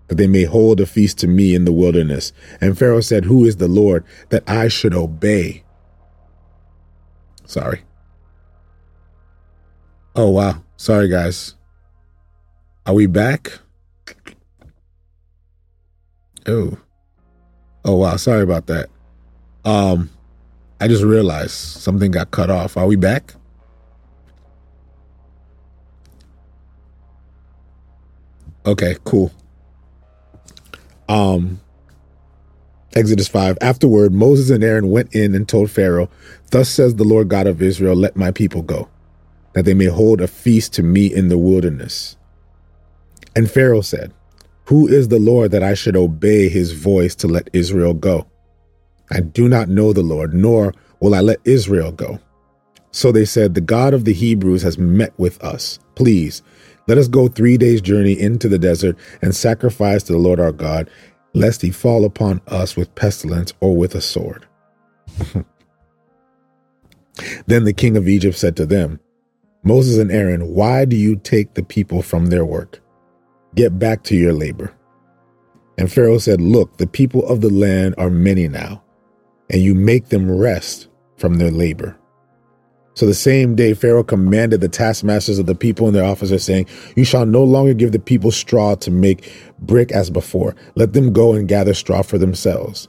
that 0.08 0.16
they 0.16 0.26
may 0.26 0.44
hold 0.44 0.80
a 0.80 0.86
feast 0.86 1.18
to 1.20 1.26
me 1.26 1.54
in 1.54 1.64
the 1.64 1.72
wilderness. 1.72 2.32
And 2.60 2.76
Pharaoh 2.76 3.00
said, 3.00 3.24
Who 3.24 3.44
is 3.44 3.56
the 3.56 3.68
Lord 3.68 4.04
that 4.28 4.48
I 4.48 4.68
should 4.68 4.94
obey? 4.94 5.64
Sorry. 7.46 7.82
Oh, 10.14 10.30
wow. 10.30 10.62
Sorry, 10.76 11.08
guys. 11.08 11.54
Are 12.84 12.94
we 12.94 13.06
back? 13.06 13.60
Oh. 16.46 16.76
Oh, 17.84 17.96
wow. 17.96 18.16
Sorry 18.16 18.42
about 18.42 18.66
that. 18.66 18.90
Um, 19.64 20.10
I 20.80 20.88
just 20.88 21.04
realized 21.04 21.52
something 21.52 22.10
got 22.10 22.30
cut 22.30 22.50
off. 22.50 22.76
Are 22.76 22.86
we 22.86 22.96
back? 22.96 23.34
Okay, 28.66 28.96
cool. 29.04 29.32
Um, 31.08 31.60
Exodus 32.94 33.28
5. 33.28 33.58
Afterward, 33.60 34.12
Moses 34.12 34.50
and 34.50 34.64
Aaron 34.64 34.90
went 34.90 35.14
in 35.14 35.34
and 35.34 35.48
told 35.48 35.70
Pharaoh, 35.70 36.10
Thus 36.50 36.68
says 36.68 36.96
the 36.96 37.04
Lord 37.04 37.28
God 37.28 37.46
of 37.46 37.62
Israel, 37.62 37.94
let 37.94 38.16
my 38.16 38.30
people 38.30 38.62
go, 38.62 38.88
that 39.54 39.64
they 39.64 39.74
may 39.74 39.86
hold 39.86 40.20
a 40.20 40.28
feast 40.28 40.72
to 40.74 40.82
me 40.82 41.06
in 41.06 41.28
the 41.28 41.38
wilderness. 41.38 42.16
And 43.36 43.50
Pharaoh 43.50 43.80
said, 43.80 44.12
Who 44.66 44.88
is 44.88 45.08
the 45.08 45.18
Lord 45.18 45.52
that 45.52 45.62
I 45.62 45.74
should 45.74 45.96
obey 45.96 46.48
his 46.48 46.72
voice 46.72 47.14
to 47.16 47.28
let 47.28 47.48
Israel 47.52 47.94
go? 47.94 48.26
I 49.10 49.20
do 49.20 49.48
not 49.48 49.68
know 49.68 49.92
the 49.92 50.02
Lord, 50.02 50.34
nor 50.34 50.72
will 51.00 51.14
I 51.14 51.20
let 51.20 51.38
Israel 51.44 51.92
go. 51.92 52.18
So 52.92 53.12
they 53.12 53.24
said, 53.24 53.54
The 53.54 53.60
God 53.60 53.94
of 53.94 54.04
the 54.04 54.12
Hebrews 54.12 54.62
has 54.62 54.78
met 54.78 55.12
with 55.18 55.42
us. 55.42 55.78
Please, 55.94 56.42
let 56.86 56.98
us 56.98 57.08
go 57.08 57.28
three 57.28 57.56
days' 57.56 57.80
journey 57.80 58.18
into 58.18 58.48
the 58.48 58.58
desert 58.58 58.96
and 59.22 59.34
sacrifice 59.34 60.02
to 60.04 60.12
the 60.12 60.18
Lord 60.18 60.40
our 60.40 60.52
God, 60.52 60.90
lest 61.34 61.62
he 61.62 61.70
fall 61.70 62.04
upon 62.04 62.40
us 62.48 62.76
with 62.76 62.94
pestilence 62.94 63.52
or 63.60 63.76
with 63.76 63.94
a 63.94 64.00
sword. 64.00 64.46
then 67.46 67.64
the 67.64 67.72
king 67.72 67.96
of 67.96 68.08
Egypt 68.08 68.36
said 68.36 68.56
to 68.56 68.66
them, 68.66 68.98
Moses 69.62 69.98
and 69.98 70.10
Aaron, 70.10 70.54
why 70.54 70.84
do 70.84 70.96
you 70.96 71.16
take 71.16 71.54
the 71.54 71.62
people 71.62 72.02
from 72.02 72.26
their 72.26 72.44
work? 72.44 72.80
Get 73.54 73.78
back 73.78 74.02
to 74.04 74.16
your 74.16 74.32
labor. 74.32 74.72
And 75.76 75.92
Pharaoh 75.92 76.18
said, 76.18 76.40
Look, 76.40 76.76
the 76.76 76.86
people 76.86 77.26
of 77.26 77.40
the 77.40 77.50
land 77.50 77.94
are 77.98 78.10
many 78.10 78.48
now 78.48 78.82
and 79.50 79.62
you 79.62 79.74
make 79.74 80.08
them 80.08 80.30
rest 80.30 80.88
from 81.16 81.34
their 81.34 81.50
labor. 81.50 81.96
So 82.94 83.06
the 83.06 83.14
same 83.14 83.54
day, 83.54 83.74
Pharaoh 83.74 84.04
commanded 84.04 84.60
the 84.60 84.68
taskmasters 84.68 85.38
of 85.38 85.46
the 85.46 85.54
people 85.54 85.86
and 85.86 85.94
their 85.94 86.04
officers, 86.04 86.44
saying, 86.44 86.66
You 86.96 87.04
shall 87.04 87.24
no 87.24 87.44
longer 87.44 87.72
give 87.72 87.92
the 87.92 87.98
people 87.98 88.30
straw 88.30 88.74
to 88.76 88.90
make 88.90 89.32
brick 89.60 89.92
as 89.92 90.10
before. 90.10 90.54
Let 90.74 90.92
them 90.92 91.12
go 91.12 91.32
and 91.32 91.48
gather 91.48 91.74
straw 91.74 92.02
for 92.02 92.18
themselves. 92.18 92.88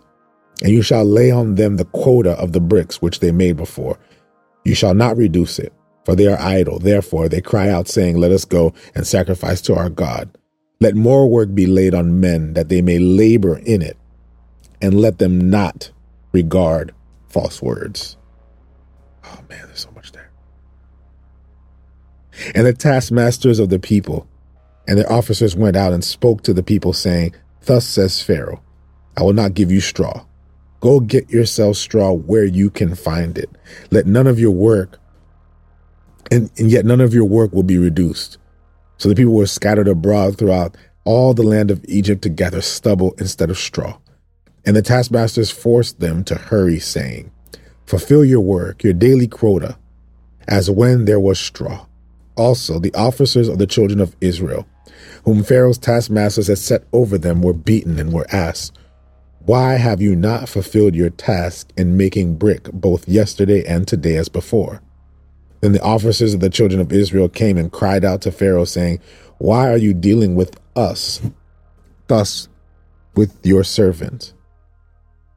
And 0.64 0.72
you 0.72 0.82
shall 0.82 1.06
lay 1.06 1.32
on 1.32 1.56
them 1.56 1.78
the 1.78 1.86
quota 1.86 2.32
of 2.32 2.52
the 2.52 2.60
bricks 2.60 3.02
which 3.02 3.20
they 3.20 3.32
made 3.32 3.58
before. 3.58 3.98
You 4.66 4.76
shall 4.76 4.94
not 4.94 5.18
reduce 5.18 5.60
it, 5.60 5.74
for 6.04 6.16
they 6.16 6.28
are 6.28 6.40
idle. 6.40 6.80
Therefore 6.80 7.30
they 7.30 7.42
cry 7.42 7.70
out, 7.70 7.88
saying, 7.88 8.18
Let 8.18 8.32
us 8.32 8.46
go 8.46 8.74
and 8.96 9.08
sacrifice 9.08 9.62
to 9.62 9.76
our 9.76 9.90
God. 9.90 10.30
Let 10.80 10.96
more 10.96 11.30
work 11.30 11.54
be 11.54 11.68
laid 11.68 11.94
on 11.94 12.20
men, 12.20 12.54
that 12.54 12.70
they 12.70 12.82
may 12.82 13.00
labor 13.00 13.60
in 13.60 13.82
it, 13.82 13.98
and 14.82 15.00
let 15.00 15.20
them 15.20 15.50
not 15.50 15.92
regard 16.32 16.94
false 17.30 17.62
words. 17.62 18.18
Oh 19.24 19.40
man, 19.50 19.64
there's 19.66 19.82
so 19.82 19.92
much 19.92 20.12
there. 20.12 20.32
And 22.56 22.66
the 22.66 22.74
taskmasters 22.74 23.60
of 23.60 23.70
the 23.70 23.80
people 23.80 24.28
and 24.88 24.98
their 24.98 25.12
officers 25.12 25.56
went 25.56 25.78
out 25.78 25.94
and 25.94 26.04
spoke 26.04 26.44
to 26.44 26.54
the 26.54 26.64
people, 26.64 26.94
saying, 26.94 27.36
Thus 27.66 27.86
says 27.86 28.22
Pharaoh, 28.22 28.62
I 29.16 29.24
will 29.24 29.34
not 29.34 29.54
give 29.54 29.72
you 29.72 29.80
straw. 29.80 30.26
Go 30.80 31.00
get 31.00 31.30
yourself 31.30 31.78
straw 31.78 32.12
where 32.12 32.46
you 32.46 32.70
can 32.70 32.96
find 32.96 33.38
it. 33.38 33.50
Let 33.92 34.08
none 34.08 34.26
of 34.26 34.40
your 34.40 34.52
work, 34.52 34.98
and, 36.32 36.50
and 36.58 36.72
yet 36.72 36.86
none 36.86 37.02
of 37.02 37.14
your 37.14 37.26
work 37.26 37.54
will 37.54 37.64
be 37.64 37.78
reduced. 37.78 38.38
So 38.98 39.08
the 39.08 39.16
people 39.16 39.34
were 39.34 39.46
scattered 39.46 39.88
abroad 39.88 40.38
throughout 40.38 40.76
all 41.04 41.34
the 41.34 41.44
land 41.44 41.72
of 41.72 41.86
Egypt 41.88 42.24
to 42.24 42.30
gather 42.30 42.62
stubble 42.62 43.14
instead 43.18 43.50
of 43.50 43.58
straw. 43.58 43.98
And 44.66 44.76
the 44.76 44.82
taskmasters 44.82 45.50
forced 45.50 46.00
them 46.00 46.24
to 46.26 46.36
hurry, 46.36 46.80
saying, 46.80 47.32
Fulfill 47.86 48.24
your 48.24 48.42
work, 48.42 48.84
your 48.84 48.94
daily 48.94 49.28
quota, 49.28 49.78
as 50.48 50.70
when 50.70 51.06
there 51.06 51.20
was 51.20 51.40
straw. 51.40 51.86
Also, 52.36 52.80
the 52.80 52.94
officers 52.94 53.48
of 53.48 53.58
the 53.58 53.68
children 53.68 54.00
of 54.00 54.16
Israel, 54.22 54.68
whom 55.26 55.44
Pharaoh's 55.44 55.78
taskmasters 55.78 56.48
had 56.48 56.58
set 56.58 56.84
over 56.94 57.18
them, 57.18 57.42
were 57.42 57.54
beaten 57.54 58.00
and 58.00 58.14
were 58.14 58.28
asked, 58.32 58.78
Why 59.40 59.74
have 59.74 60.02
you 60.02 60.16
not 60.16 60.48
fulfilled 60.48 60.96
your 60.96 61.10
task 61.10 61.72
in 61.76 61.98
making 61.98 62.36
brick 62.38 62.72
both 62.72 63.08
yesterday 63.08 63.66
and 63.66 63.88
today 63.88 64.16
as 64.16 64.30
before? 64.30 64.82
Then 65.62 65.74
the 65.74 65.84
officers 65.84 66.34
of 66.34 66.40
the 66.40 66.50
children 66.50 66.82
of 66.82 66.92
Israel 66.92 67.30
came 67.30 67.58
and 67.58 67.72
cried 67.72 68.06
out 68.06 68.22
to 68.22 68.32
Pharaoh, 68.32 68.66
saying, 68.66 69.00
Why 69.38 69.70
are 69.70 69.78
you 69.78 69.94
dealing 69.94 70.36
with 70.36 70.60
us 70.76 71.22
thus 72.08 72.48
with 73.16 73.38
your 73.44 73.64
servants? 73.64 74.34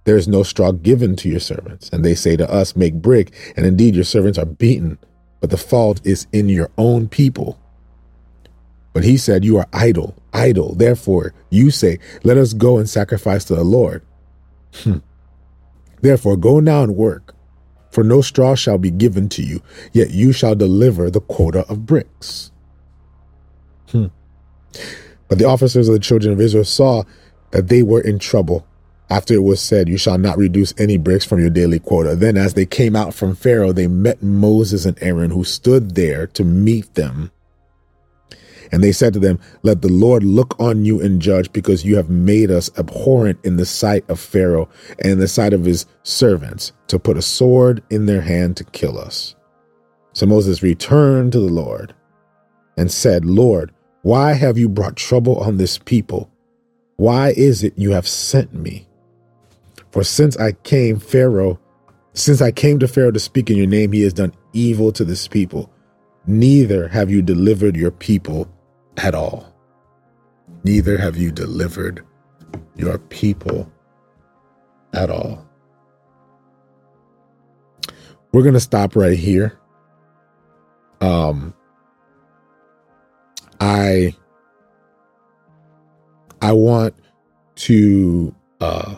There 0.04 0.16
is 0.16 0.28
no 0.28 0.42
straw 0.42 0.70
given 0.72 1.16
to 1.16 1.28
your 1.28 1.40
servants. 1.40 1.88
And 1.90 2.04
they 2.04 2.14
say 2.14 2.36
to 2.36 2.50
us, 2.50 2.76
Make 2.76 2.94
brick. 2.94 3.32
And 3.56 3.66
indeed, 3.66 3.94
your 3.94 4.04
servants 4.04 4.38
are 4.38 4.46
beaten, 4.46 4.98
but 5.40 5.50
the 5.50 5.56
fault 5.56 6.00
is 6.04 6.26
in 6.32 6.48
your 6.48 6.70
own 6.76 7.08
people. 7.08 7.58
But 8.92 9.04
he 9.04 9.16
said, 9.16 9.44
You 9.44 9.58
are 9.58 9.66
idle, 9.72 10.14
idle. 10.32 10.74
Therefore, 10.74 11.34
you 11.50 11.70
say, 11.70 11.98
Let 12.22 12.36
us 12.36 12.52
go 12.52 12.78
and 12.78 12.88
sacrifice 12.88 13.44
to 13.46 13.54
the 13.54 13.64
Lord. 13.64 14.02
Hmm. 14.74 14.98
Therefore, 16.00 16.36
go 16.36 16.60
now 16.60 16.82
and 16.82 16.96
work, 16.96 17.34
for 17.90 18.04
no 18.04 18.20
straw 18.20 18.54
shall 18.54 18.76
be 18.76 18.90
given 18.90 19.28
to 19.30 19.42
you, 19.42 19.62
yet 19.92 20.10
you 20.10 20.32
shall 20.32 20.54
deliver 20.54 21.10
the 21.10 21.20
quota 21.20 21.66
of 21.68 21.86
bricks. 21.86 22.50
Hmm. 23.88 24.08
But 25.28 25.38
the 25.38 25.46
officers 25.46 25.88
of 25.88 25.94
the 25.94 26.00
children 26.00 26.32
of 26.32 26.40
Israel 26.40 26.64
saw 26.64 27.04
that 27.52 27.68
they 27.68 27.82
were 27.82 28.00
in 28.00 28.18
trouble 28.18 28.66
after 29.14 29.32
it 29.32 29.44
was 29.44 29.60
said, 29.60 29.88
You 29.88 29.96
shall 29.96 30.18
not 30.18 30.36
reduce 30.36 30.74
any 30.76 30.96
bricks 30.96 31.24
from 31.24 31.38
your 31.38 31.48
daily 31.48 31.78
quota. 31.78 32.16
Then, 32.16 32.36
as 32.36 32.54
they 32.54 32.66
came 32.66 32.96
out 32.96 33.14
from 33.14 33.36
Pharaoh, 33.36 33.72
they 33.72 33.86
met 33.86 34.24
Moses 34.24 34.84
and 34.84 35.00
Aaron, 35.00 35.30
who 35.30 35.44
stood 35.44 35.94
there 35.94 36.26
to 36.28 36.42
meet 36.42 36.94
them. 36.94 37.30
And 38.72 38.82
they 38.82 38.90
said 38.90 39.12
to 39.12 39.20
them, 39.20 39.38
Let 39.62 39.82
the 39.82 39.92
Lord 39.92 40.24
look 40.24 40.58
on 40.58 40.84
you 40.84 41.00
and 41.00 41.22
judge, 41.22 41.52
because 41.52 41.84
you 41.84 41.94
have 41.94 42.10
made 42.10 42.50
us 42.50 42.76
abhorrent 42.76 43.38
in 43.44 43.56
the 43.56 43.64
sight 43.64 44.04
of 44.10 44.18
Pharaoh 44.18 44.68
and 44.98 45.12
in 45.12 45.18
the 45.20 45.28
sight 45.28 45.52
of 45.52 45.64
his 45.64 45.86
servants, 46.02 46.72
to 46.88 46.98
put 46.98 47.16
a 47.16 47.22
sword 47.22 47.84
in 47.90 48.06
their 48.06 48.22
hand 48.22 48.56
to 48.56 48.64
kill 48.64 48.98
us. 48.98 49.36
So 50.12 50.26
Moses 50.26 50.60
returned 50.60 51.30
to 51.32 51.38
the 51.38 51.52
Lord 51.52 51.94
and 52.76 52.90
said, 52.90 53.24
Lord, 53.24 53.72
why 54.02 54.32
have 54.32 54.58
you 54.58 54.68
brought 54.68 54.96
trouble 54.96 55.36
on 55.38 55.58
this 55.58 55.78
people? 55.78 56.32
Why 56.96 57.28
is 57.36 57.62
it 57.62 57.78
you 57.78 57.92
have 57.92 58.08
sent 58.08 58.52
me? 58.52 58.88
For 59.94 60.02
since 60.02 60.36
I 60.38 60.50
came, 60.50 60.98
Pharaoh, 60.98 61.60
since 62.14 62.42
I 62.42 62.50
came 62.50 62.80
to 62.80 62.88
Pharaoh 62.88 63.12
to 63.12 63.20
speak 63.20 63.48
in 63.48 63.56
your 63.56 63.68
name, 63.68 63.92
he 63.92 64.02
has 64.02 64.12
done 64.12 64.34
evil 64.52 64.90
to 64.90 65.04
this 65.04 65.28
people. 65.28 65.70
Neither 66.26 66.88
have 66.88 67.12
you 67.12 67.22
delivered 67.22 67.76
your 67.76 67.92
people 67.92 68.52
at 68.96 69.14
all. 69.14 69.54
Neither 70.64 70.98
have 70.98 71.16
you 71.16 71.30
delivered 71.30 72.04
your 72.74 72.98
people 72.98 73.70
at 74.92 75.10
all. 75.10 75.46
We're 78.32 78.42
going 78.42 78.54
to 78.54 78.58
stop 78.60 78.96
right 78.96 79.16
here. 79.16 79.56
Um, 81.00 81.54
I 83.60 84.16
I 86.42 86.50
want 86.50 86.96
to 87.54 88.34
uh, 88.60 88.96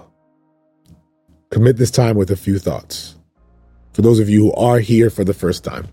commit 1.50 1.76
this 1.76 1.90
time 1.90 2.16
with 2.16 2.30
a 2.30 2.36
few 2.36 2.58
thoughts. 2.58 3.16
For 3.92 4.02
those 4.02 4.18
of 4.18 4.28
you 4.28 4.46
who 4.46 4.52
are 4.54 4.78
here 4.78 5.10
for 5.10 5.24
the 5.24 5.34
first 5.34 5.64
time, 5.64 5.88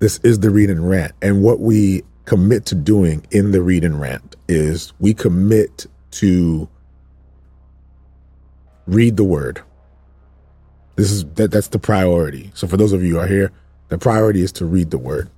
this 0.00 0.18
is 0.24 0.40
the 0.40 0.50
read 0.50 0.70
and 0.70 0.88
rant. 0.88 1.12
And 1.22 1.42
what 1.42 1.60
we 1.60 2.02
commit 2.24 2.66
to 2.66 2.74
doing 2.74 3.24
in 3.30 3.52
the 3.52 3.62
read 3.62 3.84
and 3.84 4.00
rant 4.00 4.36
is 4.48 4.92
we 4.98 5.14
commit 5.14 5.86
to 6.12 6.68
read 8.86 9.16
the 9.16 9.24
word. 9.24 9.62
This 10.96 11.10
is 11.10 11.24
that 11.34 11.50
that's 11.50 11.68
the 11.68 11.78
priority. 11.78 12.50
So 12.54 12.66
for 12.66 12.76
those 12.76 12.92
of 12.92 13.02
you 13.02 13.14
who 13.14 13.20
are 13.20 13.26
here, 13.26 13.52
the 13.88 13.98
priority 13.98 14.42
is 14.42 14.52
to 14.52 14.66
read 14.66 14.90
the 14.90 14.98
word. 14.98 15.30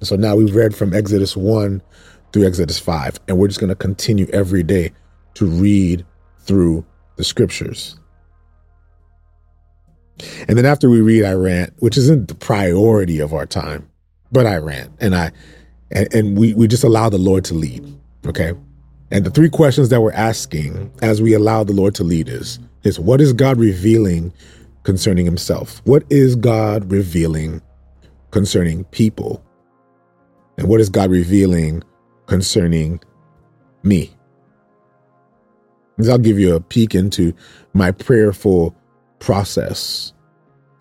So 0.00 0.16
now 0.16 0.36
we've 0.36 0.54
read 0.54 0.74
from 0.74 0.94
Exodus 0.94 1.36
1 1.36 1.82
through 2.32 2.46
Exodus 2.46 2.78
5, 2.78 3.20
and 3.28 3.38
we're 3.38 3.48
just 3.48 3.60
going 3.60 3.68
to 3.68 3.76
continue 3.76 4.26
every 4.32 4.62
day 4.62 4.92
to 5.34 5.46
read 5.46 6.04
through 6.40 6.84
the 7.16 7.24
scriptures. 7.24 7.98
And 10.48 10.56
then 10.56 10.64
after 10.64 10.88
we 10.88 11.00
read, 11.00 11.24
I 11.24 11.32
rant, 11.32 11.74
which 11.78 11.98
isn't 11.98 12.28
the 12.28 12.34
priority 12.34 13.20
of 13.20 13.34
our 13.34 13.46
time, 13.46 13.88
but 14.32 14.46
I 14.46 14.56
rant 14.56 14.92
and 15.00 15.14
I, 15.14 15.32
and, 15.90 16.12
and 16.14 16.38
we, 16.38 16.54
we 16.54 16.66
just 16.66 16.84
allow 16.84 17.08
the 17.08 17.18
Lord 17.18 17.44
to 17.46 17.54
lead. 17.54 17.84
Okay. 18.26 18.54
And 19.10 19.24
the 19.24 19.30
three 19.30 19.50
questions 19.50 19.90
that 19.90 20.00
we're 20.00 20.12
asking 20.12 20.90
as 21.02 21.22
we 21.22 21.34
allow 21.34 21.64
the 21.64 21.72
Lord 21.72 21.94
to 21.96 22.04
lead 22.04 22.28
is, 22.28 22.58
is 22.82 22.98
what 22.98 23.20
is 23.20 23.32
God 23.32 23.58
revealing 23.58 24.32
concerning 24.82 25.24
himself? 25.24 25.80
What 25.84 26.04
is 26.10 26.34
God 26.34 26.90
revealing 26.90 27.60
concerning 28.30 28.84
people? 28.84 29.44
And 30.58 30.68
what 30.68 30.80
is 30.80 30.88
God 30.88 31.10
revealing 31.10 31.82
concerning 32.26 33.00
me? 33.82 34.15
I'll 36.04 36.18
give 36.18 36.38
you 36.38 36.54
a 36.54 36.60
peek 36.60 36.94
into 36.94 37.32
my 37.72 37.90
prayerful 37.90 38.74
process 39.18 40.12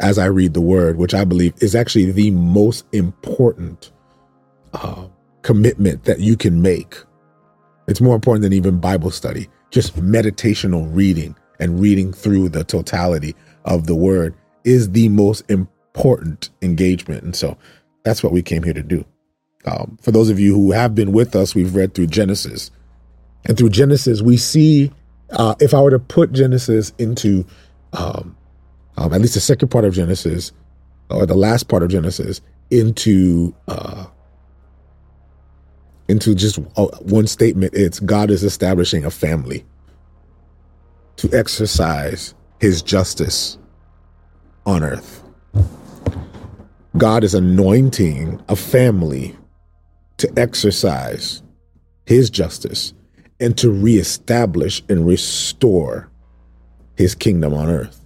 as 0.01 0.17
I 0.17 0.25
read 0.25 0.53
the 0.53 0.61
word, 0.61 0.97
which 0.97 1.13
I 1.13 1.23
believe 1.23 1.53
is 1.61 1.73
actually 1.73 2.11
the 2.11 2.31
most 2.31 2.85
important 2.91 3.91
uh, 4.73 5.07
commitment 5.41 6.03
that 6.03 6.19
you 6.19 6.35
can 6.35 6.61
make. 6.61 6.97
It's 7.87 8.01
more 8.01 8.15
important 8.15 8.43
than 8.43 8.53
even 8.53 8.79
Bible 8.79 9.11
study, 9.11 9.47
just 9.71 9.95
meditational 9.95 10.93
reading 10.93 11.35
and 11.59 11.79
reading 11.79 12.11
through 12.11 12.49
the 12.49 12.63
totality 12.63 13.35
of 13.63 13.87
the 13.87 13.95
word 13.95 14.35
is 14.63 14.91
the 14.91 15.07
most 15.09 15.49
important 15.49 16.49
engagement. 16.61 17.23
And 17.23 17.35
so 17.35 17.57
that's 18.03 18.23
what 18.23 18.33
we 18.33 18.41
came 18.41 18.63
here 18.63 18.73
to 18.73 18.83
do. 18.83 19.05
Um, 19.65 19.97
for 20.01 20.11
those 20.11 20.29
of 20.29 20.39
you 20.39 20.53
who 20.53 20.71
have 20.71 20.93
been 20.93 21.11
with 21.11 21.35
us, 21.35 21.55
we've 21.55 21.75
read 21.75 21.93
through 21.93 22.07
Genesis. 22.07 22.71
And 23.45 23.57
through 23.57 23.69
Genesis, 23.69 24.21
we 24.21 24.37
see, 24.37 24.91
uh, 25.31 25.55
if 25.59 25.73
I 25.73 25.81
were 25.81 25.91
to 25.91 25.99
put 25.99 26.31
Genesis 26.31 26.93
into 26.97 27.45
um, 27.93 28.35
um, 28.97 29.13
at 29.13 29.21
least 29.21 29.33
the 29.33 29.39
second 29.39 29.69
part 29.69 29.85
of 29.85 29.93
Genesis, 29.93 30.51
or 31.09 31.25
the 31.25 31.35
last 31.35 31.67
part 31.67 31.83
of 31.83 31.89
Genesis, 31.89 32.41
into 32.71 33.53
uh, 33.67 34.05
into 36.07 36.35
just 36.35 36.59
uh, 36.77 36.87
one 37.01 37.27
statement. 37.27 37.73
It's 37.73 37.99
God 37.99 38.29
is 38.29 38.43
establishing 38.43 39.05
a 39.05 39.11
family 39.11 39.65
to 41.17 41.29
exercise 41.33 42.33
His 42.59 42.81
justice 42.81 43.57
on 44.65 44.83
earth. 44.83 45.23
God 46.97 47.23
is 47.23 47.33
anointing 47.33 48.41
a 48.47 48.55
family 48.55 49.35
to 50.17 50.31
exercise 50.37 51.43
His 52.05 52.29
justice 52.29 52.93
and 53.39 53.57
to 53.57 53.71
reestablish 53.71 54.81
and 54.89 55.05
restore 55.05 56.09
His 56.95 57.15
kingdom 57.15 57.53
on 57.53 57.69
earth. 57.69 57.99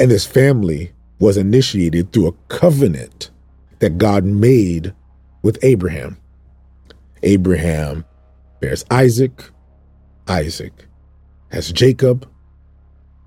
And 0.00 0.10
this 0.10 0.26
family 0.26 0.92
was 1.18 1.36
initiated 1.36 2.12
through 2.12 2.28
a 2.28 2.32
covenant 2.48 3.30
that 3.78 3.98
God 3.98 4.24
made 4.24 4.92
with 5.42 5.58
Abraham. 5.62 6.16
Abraham 7.22 8.04
bears 8.60 8.84
Isaac. 8.90 9.50
Isaac 10.28 10.86
has 11.50 11.70
Jacob. 11.70 12.28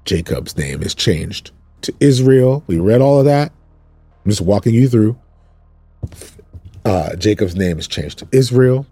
Jacob's 0.06 0.58
name 0.58 0.82
is 0.82 0.96
changed 0.96 1.52
to 1.82 1.94
Israel. 2.00 2.64
We 2.68 2.80
read 2.80 3.02
all 3.02 3.20
of 3.20 3.26
that. 3.26 3.52
I'm 4.26 4.32
just 4.32 4.42
walking 4.42 4.74
you 4.74 4.90
through. 4.90 5.18
Uh, 6.86 7.16
Jacob's 7.16 7.56
name 7.56 7.80
is 7.80 7.88
changed 7.88 8.20
to 8.20 8.28
Israel. 8.32 8.86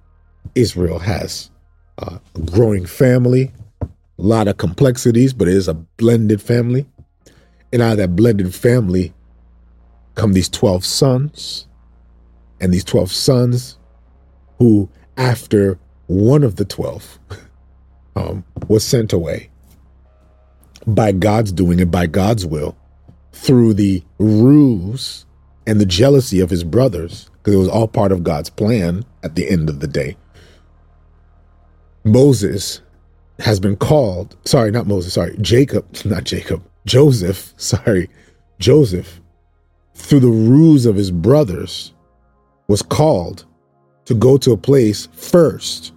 Israel 0.54 1.00
has 1.00 1.50
a 1.98 2.20
growing 2.52 2.86
family, 2.86 3.52
a 3.82 3.88
lot 4.18 4.48
of 4.48 4.58
complexities, 4.58 5.34
but 5.34 5.48
it 5.48 5.56
is 5.56 5.68
a 5.68 5.74
blended 5.74 6.42
family. 6.42 6.86
And 7.74 7.82
out 7.82 7.94
of 7.94 7.98
that 7.98 8.16
blended 8.16 8.54
family 8.56 9.14
come 10.16 10.34
these 10.34 10.50
12 10.50 10.86
sons. 10.86 11.68
and 12.62 12.74
these 12.74 12.84
12 12.86 13.12
sons 13.12 13.78
who, 14.60 14.90
after 15.18 15.78
one 16.08 16.44
of 16.44 16.56
the 16.56 16.66
12 16.66 17.20
um, 18.16 18.44
was 18.68 18.84
sent 18.84 19.14
away 19.14 19.50
by 20.88 21.12
God's 21.12 21.52
doing 21.52 21.82
and 21.82 21.92
by 21.92 22.08
God's 22.08 22.46
will 22.46 22.78
through 23.34 23.74
the 23.74 24.04
ruse 24.18 25.26
and 25.68 25.82
the 25.82 25.86
jealousy 25.86 26.40
of 26.40 26.50
his 26.50 26.64
brothers, 26.64 27.30
because 27.38 27.54
it 27.54 27.58
was 27.58 27.68
all 27.68 27.88
part 27.88 28.12
of 28.12 28.24
God's 28.24 28.50
plan 28.50 29.04
at 29.24 29.36
the 29.36 29.50
end 29.50 29.70
of 29.70 29.80
the 29.80 29.88
day. 29.88 30.16
Moses 32.06 32.82
has 33.40 33.60
been 33.60 33.76
called, 33.76 34.38
sorry, 34.46 34.72
not 34.72 34.88
Moses, 34.88 35.14
sorry, 35.14 35.36
Jacob, 35.42 35.86
not 36.06 36.24
Jacob, 36.24 36.64
Joseph, 36.86 37.54
sorry, 37.58 38.10
Joseph, 38.60 39.20
through 39.96 40.22
the 40.22 40.28
ruse 40.28 40.86
of 40.86 40.96
his 40.96 41.12
brothers, 41.12 41.94
was 42.68 42.82
called 42.82 43.46
to 44.06 44.14
go 44.14 44.38
to 44.38 44.52
a 44.52 44.58
place 44.58 45.08
first 45.14 45.94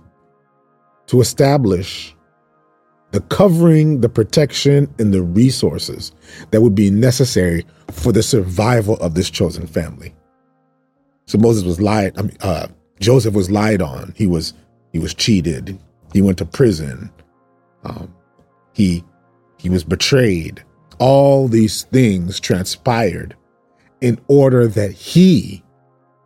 to 1.07 1.21
establish 1.21 2.15
the 3.11 3.21
covering, 3.23 4.01
the 4.01 4.09
protection, 4.09 4.93
and 4.99 5.13
the 5.13 5.23
resources 5.23 6.13
that 6.51 6.61
would 6.61 6.75
be 6.75 6.91
necessary 6.91 7.65
for 7.91 8.13
the 8.13 8.23
survival 8.23 8.97
of 8.97 9.15
this 9.15 9.31
chosen 9.31 9.67
family. 9.67 10.15
So 11.27 11.39
Moses 11.39 11.65
was 11.65 11.81
lied. 11.81 12.19
I 12.19 12.23
mean, 12.23 12.37
uh, 12.41 12.69
Joseph 13.01 13.35
was 13.35 13.51
lied 13.51 13.81
on. 13.81 14.13
He 14.17 14.27
was 14.27 14.55
he 14.93 14.99
was 14.99 15.15
cheated. 15.15 15.79
He 16.13 16.23
went 16.23 16.39
to 16.39 16.45
prison. 16.45 17.11
Um, 17.85 18.15
he 18.73 19.05
he 19.59 19.69
was 19.69 19.85
betrayed. 19.85 20.65
All 20.99 21.49
these 21.49 21.83
things 21.85 22.41
transpired 22.41 23.37
in 24.01 24.19
order 24.29 24.67
that 24.69 24.93
he 24.93 25.63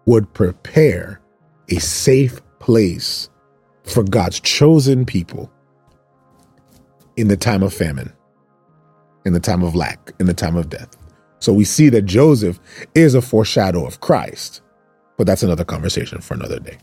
would 0.06 0.32
prepare 0.34 1.20
a 1.68 1.78
safe 1.78 2.40
place 2.58 3.28
for 3.84 4.02
God's 4.02 4.40
chosen 4.40 5.04
people 5.04 5.50
in 7.16 7.28
the 7.28 7.36
time 7.36 7.62
of 7.62 7.72
famine, 7.72 8.12
in 9.24 9.32
the 9.32 9.40
time 9.40 9.62
of 9.62 9.74
lack, 9.74 10.12
in 10.20 10.26
the 10.26 10.34
time 10.34 10.56
of 10.56 10.68
death. 10.68 10.96
So 11.40 11.52
we 11.52 11.64
see 11.64 11.88
that 11.88 12.02
Joseph 12.02 12.60
is 12.94 13.14
a 13.14 13.22
foreshadow 13.22 13.86
of 13.86 14.00
Christ, 14.00 14.62
but 15.16 15.26
that's 15.26 15.42
another 15.42 15.64
conversation 15.64 16.20
for 16.20 16.34
another 16.34 16.60
day. 16.60 16.78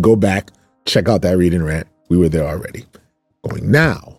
Go 0.00 0.16
back, 0.16 0.50
check 0.86 1.08
out 1.08 1.22
that 1.22 1.36
read 1.36 1.54
and 1.54 1.64
rant. 1.64 1.88
We 2.08 2.16
were 2.16 2.28
there 2.28 2.46
already. 2.46 2.84
Going 3.48 3.70
now 3.70 4.18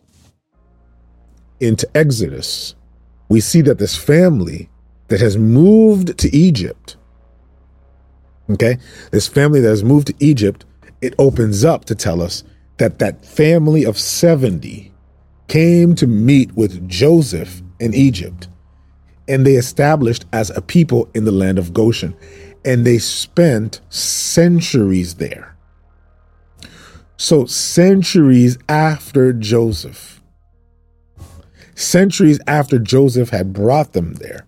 into 1.60 1.88
Exodus, 1.96 2.76
we 3.30 3.40
see 3.40 3.62
that 3.62 3.80
this 3.80 3.96
family 3.96 4.70
that 5.08 5.20
has 5.20 5.38
moved 5.38 6.18
to 6.20 6.36
Egypt, 6.36 6.98
okay, 8.50 8.78
this 9.12 9.28
family 9.28 9.60
that 9.62 9.70
has 9.70 9.84
moved 9.84 10.08
to 10.08 10.16
Egypt, 10.20 10.66
it 11.02 11.16
opens 11.20 11.64
up 11.64 11.86
to 11.86 11.96
tell 11.96 12.22
us 12.22 12.44
that 12.78 13.00
that 13.00 13.26
family 13.26 13.84
of 13.86 13.98
70 13.98 14.92
came 15.48 15.96
to 15.96 16.08
meet 16.08 16.52
with 16.54 16.88
Joseph 16.90 17.62
in 17.80 17.94
Egypt, 17.94 18.48
and 19.28 19.46
they 19.46 19.54
established 19.54 20.26
as 20.34 20.50
a 20.50 20.62
people 20.62 21.10
in 21.14 21.26
the 21.26 21.32
land 21.32 21.58
of 21.58 21.74
Goshen, 21.74 22.16
and 22.64 22.86
they 22.86 22.98
spent 22.98 23.82
centuries 23.90 25.16
there. 25.16 25.55
So, 27.18 27.46
centuries 27.46 28.58
after 28.68 29.32
Joseph, 29.32 30.22
centuries 31.76 32.40
after 32.48 32.78
Joseph 32.78 33.30
had 33.30 33.54
brought 33.54 33.94
them 33.94 34.16
there, 34.16 34.46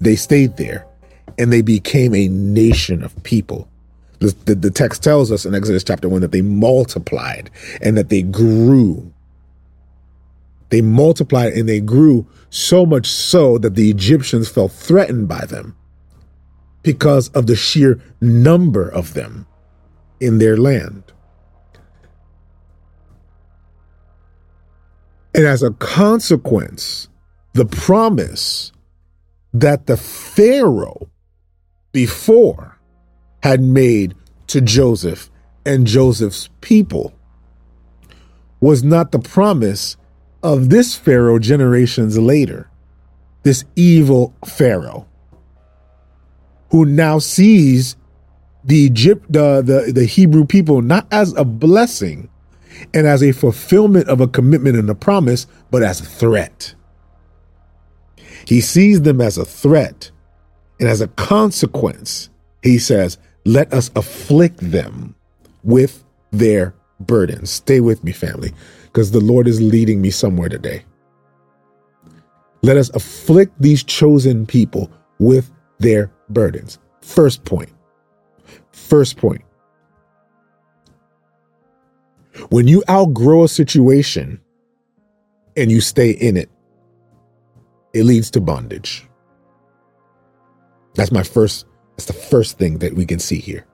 they 0.00 0.16
stayed 0.16 0.56
there 0.56 0.86
and 1.38 1.52
they 1.52 1.62
became 1.62 2.14
a 2.14 2.28
nation 2.28 3.02
of 3.02 3.22
people 3.22 3.68
the, 4.18 4.34
the, 4.44 4.54
the, 4.54 4.70
text 4.70 5.02
tells 5.02 5.30
us 5.30 5.44
in 5.44 5.54
Exodus 5.54 5.84
chapter 5.84 6.08
1 6.08 6.20
that 6.22 6.32
they 6.32 6.42
multiplied 6.42 7.50
and 7.82 7.96
that 7.96 8.08
they 8.08 8.22
grew. 8.22 9.12
They 10.70 10.80
multiplied 10.80 11.52
and 11.52 11.68
they 11.68 11.80
grew 11.80 12.26
so 12.50 12.86
much 12.86 13.06
so 13.06 13.58
that 13.58 13.74
the 13.74 13.90
Egyptians 13.90 14.48
felt 14.48 14.72
threatened 14.72 15.28
by 15.28 15.44
them 15.44 15.76
because 16.82 17.28
of 17.30 17.46
the 17.46 17.56
sheer 17.56 18.00
number 18.20 18.88
of 18.88 19.14
them 19.14 19.46
in 20.20 20.38
their 20.38 20.56
land. 20.56 21.02
And 25.34 25.44
as 25.44 25.62
a 25.62 25.72
consequence, 25.72 27.08
the 27.52 27.66
promise 27.66 28.72
that 29.52 29.86
the 29.86 29.96
Pharaoh 29.96 31.10
before 31.92 32.78
had 33.42 33.60
made 33.60 34.14
to 34.48 34.60
Joseph 34.60 35.30
and 35.64 35.86
Joseph's 35.86 36.48
people 36.60 37.14
was 38.60 38.82
not 38.82 39.12
the 39.12 39.18
promise 39.18 39.96
of 40.42 40.68
this 40.68 40.94
Pharaoh 40.94 41.38
generations 41.38 42.18
later, 42.18 42.70
this 43.42 43.64
evil 43.74 44.34
Pharaoh, 44.46 45.06
who 46.70 46.84
now 46.84 47.18
sees 47.18 47.96
the 48.66 48.76
Egypt, 48.76 49.24
the, 49.32 49.62
the, 49.62 49.92
the 49.92 50.04
Hebrew 50.04 50.44
people 50.44 50.82
not 50.82 51.06
as 51.12 51.32
a 51.36 51.44
blessing 51.44 52.28
and 52.92 53.06
as 53.06 53.22
a 53.22 53.32
fulfillment 53.32 54.08
of 54.08 54.20
a 54.20 54.26
commitment 54.26 54.76
and 54.76 54.90
a 54.90 54.94
promise, 54.94 55.46
but 55.70 55.82
as 55.82 56.00
a 56.00 56.04
threat. 56.04 56.74
He 58.46 58.60
sees 58.60 59.02
them 59.02 59.20
as 59.20 59.38
a 59.38 59.44
threat, 59.44 60.10
and 60.78 60.88
as 60.88 61.00
a 61.00 61.08
consequence, 61.08 62.28
he 62.62 62.78
says, 62.78 63.18
let 63.44 63.72
us 63.72 63.90
afflict 63.96 64.58
them 64.58 65.14
with 65.62 66.04
their 66.32 66.74
burdens. 67.00 67.50
Stay 67.50 67.80
with 67.80 68.02
me, 68.04 68.12
family, 68.12 68.52
because 68.84 69.12
the 69.12 69.20
Lord 69.20 69.46
is 69.48 69.60
leading 69.60 70.02
me 70.02 70.10
somewhere 70.10 70.48
today. 70.48 70.84
Let 72.62 72.76
us 72.76 72.90
afflict 72.94 73.52
these 73.60 73.84
chosen 73.84 74.44
people 74.44 74.90
with 75.20 75.50
their 75.78 76.10
burdens. 76.30 76.78
First 77.00 77.44
point. 77.44 77.70
First 78.86 79.16
point. 79.16 79.42
When 82.50 82.68
you 82.68 82.84
outgrow 82.88 83.42
a 83.42 83.48
situation 83.48 84.40
and 85.56 85.72
you 85.72 85.80
stay 85.80 86.10
in 86.10 86.36
it, 86.36 86.48
it 87.94 88.04
leads 88.04 88.30
to 88.32 88.40
bondage. 88.40 89.08
That's 90.94 91.10
my 91.10 91.24
first 91.24 91.66
that's 91.96 92.04
the 92.04 92.12
first 92.12 92.58
thing 92.58 92.78
that 92.78 92.94
we 92.94 93.06
can 93.06 93.18
see 93.18 93.38
here. 93.38 93.66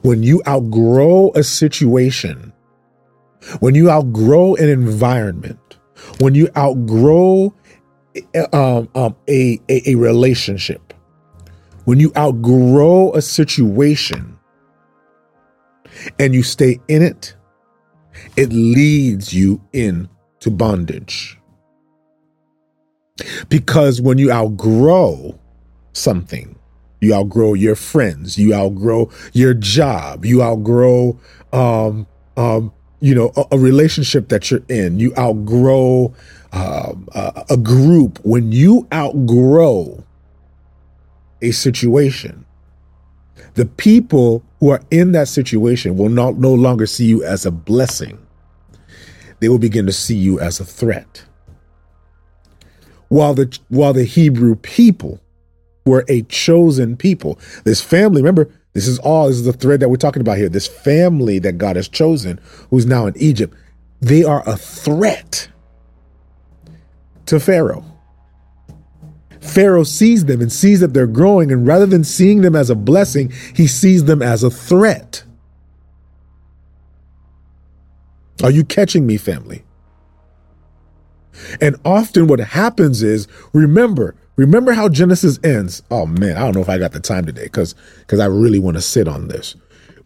When 0.00 0.22
you 0.22 0.40
outgrow 0.46 1.32
a 1.34 1.42
situation, 1.42 2.54
when 3.60 3.74
you 3.74 3.90
outgrow 3.90 4.54
an 4.54 4.70
environment, 4.70 5.78
when 6.20 6.34
you 6.34 6.48
outgrow 6.56 7.52
um, 8.54 8.88
um, 8.94 9.16
a, 9.28 9.60
a, 9.68 9.90
a 9.90 9.94
relationship, 9.96 10.91
when 11.84 12.00
you 12.00 12.12
outgrow 12.16 13.12
a 13.12 13.22
situation 13.22 14.38
and 16.18 16.34
you 16.34 16.42
stay 16.42 16.80
in 16.88 17.02
it, 17.02 17.34
it 18.36 18.52
leads 18.52 19.32
you 19.32 19.60
into 19.72 20.50
bondage. 20.50 21.38
Because 23.48 24.00
when 24.00 24.18
you 24.18 24.32
outgrow 24.32 25.38
something. 25.92 26.56
You 27.00 27.14
outgrow 27.14 27.54
your 27.54 27.74
friends. 27.74 28.38
You 28.38 28.54
outgrow 28.54 29.10
your 29.32 29.54
job. 29.54 30.24
You 30.24 30.42
outgrow, 30.42 31.18
um, 31.52 32.06
um, 32.36 32.72
you 33.00 33.14
know, 33.14 33.32
a, 33.36 33.44
a, 33.52 33.58
relationship 33.58 34.28
that 34.28 34.50
you're 34.50 34.62
in. 34.68 35.00
You 35.00 35.12
outgrow 35.18 36.14
um, 36.52 37.08
a, 37.14 37.44
a 37.50 37.56
group. 37.56 38.20
When 38.24 38.52
you 38.52 38.86
outgrow 38.92 40.04
a 41.42 41.50
situation, 41.50 42.44
the 43.54 43.66
people 43.66 44.42
who 44.60 44.70
are 44.70 44.82
in 44.90 45.12
that 45.12 45.28
situation 45.28 45.96
will 45.96 46.08
not 46.08 46.36
no 46.36 46.54
longer 46.54 46.86
see 46.86 47.04
you 47.04 47.22
as 47.22 47.44
a 47.44 47.50
blessing. 47.50 48.18
They 49.40 49.48
will 49.48 49.58
begin 49.58 49.86
to 49.86 49.92
see 49.92 50.16
you 50.16 50.40
as 50.40 50.60
a 50.60 50.64
threat. 50.64 51.24
While 53.08 53.34
the 53.34 53.58
while 53.68 53.92
the 53.92 54.04
Hebrew 54.04 54.54
people 54.56 55.20
were 55.84 56.04
a 56.08 56.22
chosen 56.22 56.96
people. 56.96 57.38
This 57.64 57.80
family, 57.80 58.22
remember, 58.22 58.48
this 58.72 58.86
is 58.86 58.98
all, 59.00 59.28
this 59.28 59.36
is 59.36 59.44
the 59.44 59.52
thread 59.52 59.80
that 59.80 59.88
we're 59.88 59.96
talking 59.96 60.20
about 60.20 60.38
here. 60.38 60.48
This 60.48 60.66
family 60.66 61.38
that 61.40 61.58
God 61.58 61.76
has 61.76 61.88
chosen, 61.88 62.40
who's 62.70 62.86
now 62.86 63.06
in 63.06 63.16
Egypt, 63.16 63.54
they 64.00 64.24
are 64.24 64.42
a 64.48 64.56
threat 64.56 65.48
to 67.26 67.38
Pharaoh. 67.38 67.84
Pharaoh 69.42 69.82
sees 69.82 70.24
them 70.26 70.40
and 70.40 70.52
sees 70.52 70.80
that 70.80 70.94
they're 70.94 71.06
growing, 71.06 71.50
and 71.50 71.66
rather 71.66 71.84
than 71.84 72.04
seeing 72.04 72.42
them 72.42 72.54
as 72.54 72.70
a 72.70 72.76
blessing, 72.76 73.30
he 73.54 73.66
sees 73.66 74.04
them 74.04 74.22
as 74.22 74.44
a 74.44 74.50
threat. 74.50 75.24
Are 78.42 78.50
you 78.50 78.64
catching 78.64 79.06
me, 79.06 79.16
family? 79.16 79.64
And 81.60 81.76
often 81.84 82.28
what 82.28 82.38
happens 82.38 83.02
is, 83.02 83.26
remember, 83.52 84.14
remember 84.36 84.72
how 84.72 84.88
Genesis 84.88 85.40
ends. 85.42 85.82
Oh 85.90 86.06
man, 86.06 86.36
I 86.36 86.40
don't 86.40 86.54
know 86.54 86.60
if 86.60 86.68
I 86.68 86.78
got 86.78 86.92
the 86.92 87.00
time 87.00 87.26
today 87.26 87.44
because 87.44 87.74
because 88.00 88.20
I 88.20 88.26
really 88.26 88.60
want 88.60 88.76
to 88.76 88.80
sit 88.80 89.08
on 89.08 89.28
this. 89.28 89.56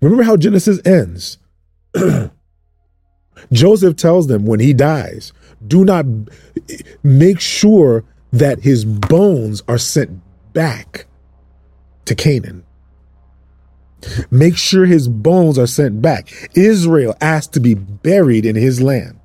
Remember 0.00 0.22
how 0.22 0.36
Genesis 0.36 0.80
ends. 0.86 1.38
Joseph 3.52 3.96
tells 3.96 4.28
them 4.28 4.46
when 4.46 4.60
he 4.60 4.72
dies, 4.72 5.32
do 5.66 5.84
not 5.84 6.06
make 7.02 7.40
sure 7.40 8.04
that 8.32 8.60
his 8.60 8.84
bones 8.84 9.62
are 9.68 9.78
sent 9.78 10.20
back 10.52 11.06
to 12.04 12.14
Canaan. 12.14 12.64
Make 14.30 14.56
sure 14.56 14.86
his 14.86 15.08
bones 15.08 15.58
are 15.58 15.66
sent 15.66 16.02
back. 16.02 16.32
Israel 16.54 17.16
asked 17.20 17.52
to 17.54 17.60
be 17.60 17.74
buried 17.74 18.44
in 18.44 18.56
his 18.56 18.80
land 18.80 19.18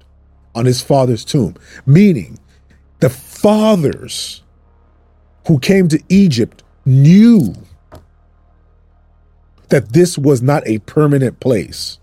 on 0.55 0.65
his 0.65 0.81
father's 0.81 1.23
tomb, 1.25 1.55
meaning 1.85 2.39
the 2.99 3.09
fathers 3.09 4.43
who 5.47 5.59
came 5.59 5.87
to 5.89 6.01
Egypt 6.09 6.63
knew 6.85 7.53
that 9.69 9.93
this 9.93 10.17
was 10.17 10.41
not 10.41 10.67
a 10.67 10.79
permanent 10.79 11.39
place, 11.39 11.99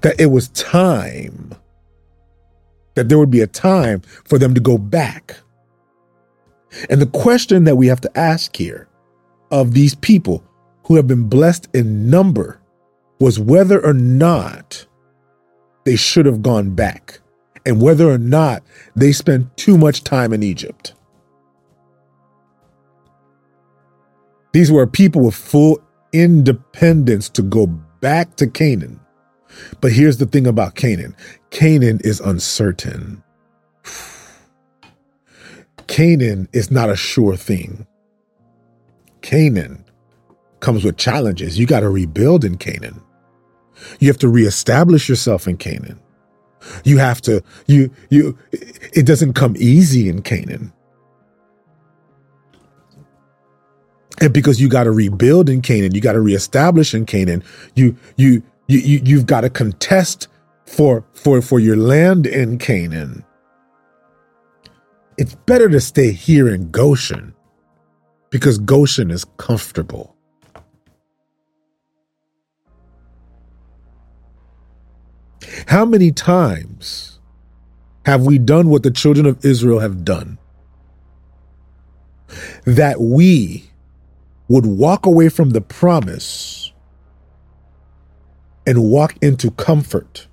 that 0.00 0.18
it 0.20 0.26
was 0.26 0.48
time, 0.48 1.54
that 2.94 3.08
there 3.08 3.18
would 3.18 3.30
be 3.30 3.40
a 3.40 3.46
time 3.46 4.00
for 4.24 4.38
them 4.38 4.54
to 4.54 4.60
go 4.60 4.78
back. 4.78 5.36
And 6.90 7.00
the 7.00 7.06
question 7.06 7.64
that 7.64 7.76
we 7.76 7.86
have 7.86 8.00
to 8.02 8.18
ask 8.18 8.54
here 8.56 8.88
of 9.50 9.72
these 9.72 9.94
people 9.94 10.44
who 10.84 10.96
have 10.96 11.06
been 11.06 11.28
blessed 11.28 11.68
in 11.74 12.10
number 12.10 12.60
was 13.20 13.38
whether 13.38 13.84
or 13.84 13.94
not 13.94 14.86
they 15.84 15.96
should 15.96 16.26
have 16.26 16.42
gone 16.42 16.74
back 16.74 17.20
and 17.64 17.80
whether 17.80 18.08
or 18.08 18.18
not 18.18 18.62
they 18.94 19.12
spent 19.12 19.56
too 19.56 19.76
much 19.76 20.04
time 20.04 20.32
in 20.32 20.42
Egypt. 20.42 20.94
These 24.52 24.72
were 24.72 24.86
people 24.86 25.24
with 25.24 25.34
full 25.34 25.80
independence 26.12 27.28
to 27.30 27.42
go 27.42 27.66
back 27.66 28.36
to 28.36 28.46
Canaan. 28.46 29.00
But 29.80 29.92
here's 29.92 30.18
the 30.18 30.26
thing 30.26 30.46
about 30.46 30.74
Canaan 30.74 31.16
Canaan 31.50 32.00
is 32.04 32.20
uncertain. 32.20 33.22
Canaan 35.88 36.48
is 36.52 36.70
not 36.70 36.90
a 36.90 36.96
sure 36.96 37.36
thing. 37.36 37.86
Canaan 39.22 39.84
comes 40.60 40.84
with 40.84 40.96
challenges. 40.96 41.58
You 41.58 41.66
got 41.66 41.80
to 41.80 41.88
rebuild 41.90 42.44
in 42.44 42.56
Canaan. 42.56 43.02
You 43.98 44.08
have 44.08 44.18
to 44.18 44.28
reestablish 44.28 45.08
yourself 45.08 45.48
in 45.48 45.56
Canaan. 45.56 46.00
You 46.84 46.98
have 46.98 47.20
to, 47.22 47.42
you, 47.66 47.90
you, 48.10 48.38
it 48.52 49.06
doesn't 49.06 49.34
come 49.34 49.54
easy 49.58 50.08
in 50.08 50.22
Canaan. 50.22 50.72
And 54.20 54.34
because 54.34 54.60
you 54.60 54.68
got 54.68 54.84
to 54.84 54.92
rebuild 54.92 55.48
in 55.48 55.62
Canaan, 55.62 55.94
you 55.94 56.00
got 56.00 56.12
to 56.12 56.20
reestablish 56.20 56.92
in 56.94 57.06
Canaan, 57.06 57.44
you, 57.76 57.96
you, 58.16 58.42
you, 58.66 58.78
you 58.80 59.00
you've 59.04 59.26
got 59.26 59.42
to 59.42 59.50
contest 59.50 60.28
for, 60.66 61.04
for, 61.14 61.40
for 61.40 61.60
your 61.60 61.76
land 61.76 62.26
in 62.26 62.58
Canaan. 62.58 63.24
It's 65.18 65.34
better 65.34 65.68
to 65.68 65.80
stay 65.80 66.12
here 66.12 66.48
in 66.48 66.70
Goshen 66.70 67.34
because 68.30 68.58
Goshen 68.58 69.10
is 69.10 69.24
comfortable. 69.36 70.16
How 75.66 75.84
many 75.84 76.12
times 76.12 77.18
have 78.06 78.24
we 78.24 78.38
done 78.38 78.68
what 78.68 78.84
the 78.84 78.92
children 78.92 79.26
of 79.26 79.44
Israel 79.44 79.80
have 79.80 80.04
done? 80.04 80.38
That 82.64 83.00
we 83.00 83.70
would 84.48 84.66
walk 84.66 85.04
away 85.04 85.30
from 85.30 85.50
the 85.50 85.60
promise 85.60 86.72
and 88.66 88.84
walk 88.84 89.16
into 89.20 89.50
comfort 89.52 90.28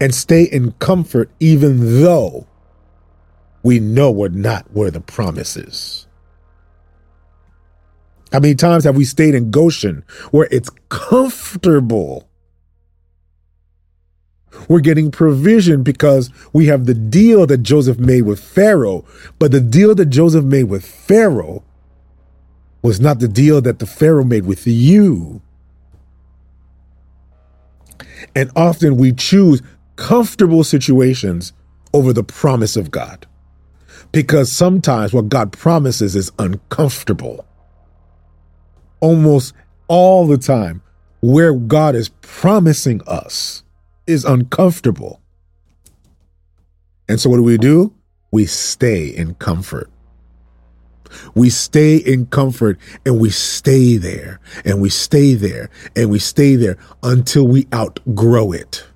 and 0.00 0.14
stay 0.14 0.44
in 0.44 0.72
comfort 0.72 1.30
even 1.40 2.02
though 2.02 2.46
we 3.62 3.80
know 3.80 4.10
we're 4.10 4.28
not 4.28 4.66
where 4.72 4.90
the 4.90 5.00
promise 5.00 5.56
is. 5.56 6.06
How 8.32 8.38
many 8.38 8.54
times 8.54 8.84
have 8.84 8.96
we 8.96 9.04
stayed 9.04 9.34
in 9.34 9.50
Goshen 9.50 10.04
where 10.30 10.48
it's 10.50 10.70
comfortable 10.88 12.30
we're 14.68 14.80
getting 14.80 15.10
provision 15.10 15.82
because 15.82 16.30
we 16.52 16.66
have 16.66 16.86
the 16.86 16.94
deal 16.94 17.46
that 17.46 17.58
Joseph 17.62 17.98
made 17.98 18.22
with 18.22 18.40
Pharaoh. 18.40 19.04
But 19.38 19.52
the 19.52 19.60
deal 19.60 19.94
that 19.94 20.06
Joseph 20.06 20.44
made 20.44 20.64
with 20.64 20.84
Pharaoh 20.84 21.64
was 22.82 23.00
not 23.00 23.20
the 23.20 23.28
deal 23.28 23.60
that 23.62 23.78
the 23.78 23.86
Pharaoh 23.86 24.24
made 24.24 24.46
with 24.46 24.66
you. 24.66 25.42
And 28.34 28.50
often 28.54 28.96
we 28.96 29.12
choose 29.12 29.62
comfortable 29.96 30.64
situations 30.64 31.52
over 31.92 32.12
the 32.12 32.24
promise 32.24 32.76
of 32.76 32.90
God 32.90 33.26
because 34.12 34.50
sometimes 34.50 35.12
what 35.12 35.28
God 35.28 35.52
promises 35.52 36.16
is 36.16 36.32
uncomfortable. 36.38 37.44
Almost 39.00 39.54
all 39.88 40.26
the 40.26 40.38
time, 40.38 40.82
where 41.20 41.52
God 41.54 41.94
is 41.94 42.10
promising 42.20 43.02
us 43.06 43.62
is 44.06 44.24
uncomfortable. 44.24 45.20
And 47.08 47.20
so 47.20 47.30
what 47.30 47.36
do 47.36 47.42
we 47.42 47.58
do? 47.58 47.94
We 48.30 48.46
stay 48.46 49.08
in 49.08 49.34
comfort. 49.34 49.90
We 51.34 51.50
stay 51.50 51.96
in 51.96 52.26
comfort 52.26 52.78
and 53.04 53.18
we 53.18 53.30
stay 53.30 53.96
there 53.96 54.40
and 54.64 54.80
we 54.80 54.90
stay 54.90 55.34
there 55.34 55.70
and 55.96 56.08
we 56.08 56.20
stay 56.20 56.54
there 56.54 56.78
until 57.02 57.48
we 57.48 57.66
outgrow 57.74 58.52
it. 58.52 58.86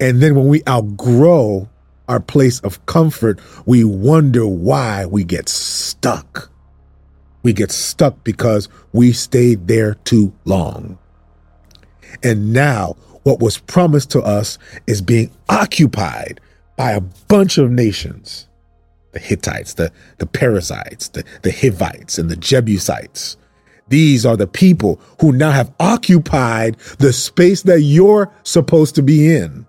And 0.00 0.22
then 0.22 0.34
when 0.34 0.48
we 0.48 0.62
outgrow 0.66 1.68
our 2.12 2.20
place 2.20 2.60
of 2.60 2.84
comfort, 2.84 3.40
we 3.64 3.84
wonder 3.84 4.46
why 4.46 5.06
we 5.06 5.24
get 5.24 5.48
stuck. 5.48 6.50
We 7.42 7.54
get 7.54 7.72
stuck 7.72 8.22
because 8.22 8.68
we 8.92 9.12
stayed 9.12 9.66
there 9.66 9.94
too 9.94 10.30
long. 10.44 10.98
And 12.22 12.52
now 12.52 12.96
what 13.22 13.40
was 13.40 13.56
promised 13.56 14.10
to 14.10 14.20
us 14.20 14.58
is 14.86 15.00
being 15.00 15.30
occupied 15.48 16.38
by 16.76 16.92
a 16.92 17.00
bunch 17.00 17.56
of 17.56 17.70
nations 17.70 18.46
the 19.12 19.18
Hittites, 19.18 19.74
the, 19.74 19.92
the 20.18 20.26
Perizzites, 20.26 21.08
the, 21.08 21.22
the 21.42 21.52
Hivites, 21.52 22.18
and 22.18 22.30
the 22.30 22.36
Jebusites. 22.36 23.36
These 23.88 24.24
are 24.24 24.38
the 24.38 24.46
people 24.46 24.98
who 25.20 25.32
now 25.32 25.50
have 25.50 25.70
occupied 25.78 26.78
the 26.98 27.12
space 27.12 27.62
that 27.64 27.82
you're 27.82 28.32
supposed 28.42 28.94
to 28.94 29.02
be 29.02 29.34
in. 29.34 29.66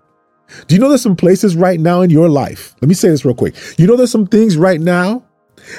Do 0.66 0.74
you 0.74 0.80
know 0.80 0.88
there's 0.88 1.02
some 1.02 1.16
places 1.16 1.56
right 1.56 1.80
now 1.80 2.02
in 2.02 2.10
your 2.10 2.28
life? 2.28 2.74
Let 2.80 2.88
me 2.88 2.94
say 2.94 3.08
this 3.08 3.24
real 3.24 3.34
quick. 3.34 3.54
You 3.78 3.86
know 3.86 3.96
there's 3.96 4.10
some 4.10 4.26
things 4.26 4.56
right 4.56 4.80
now 4.80 5.24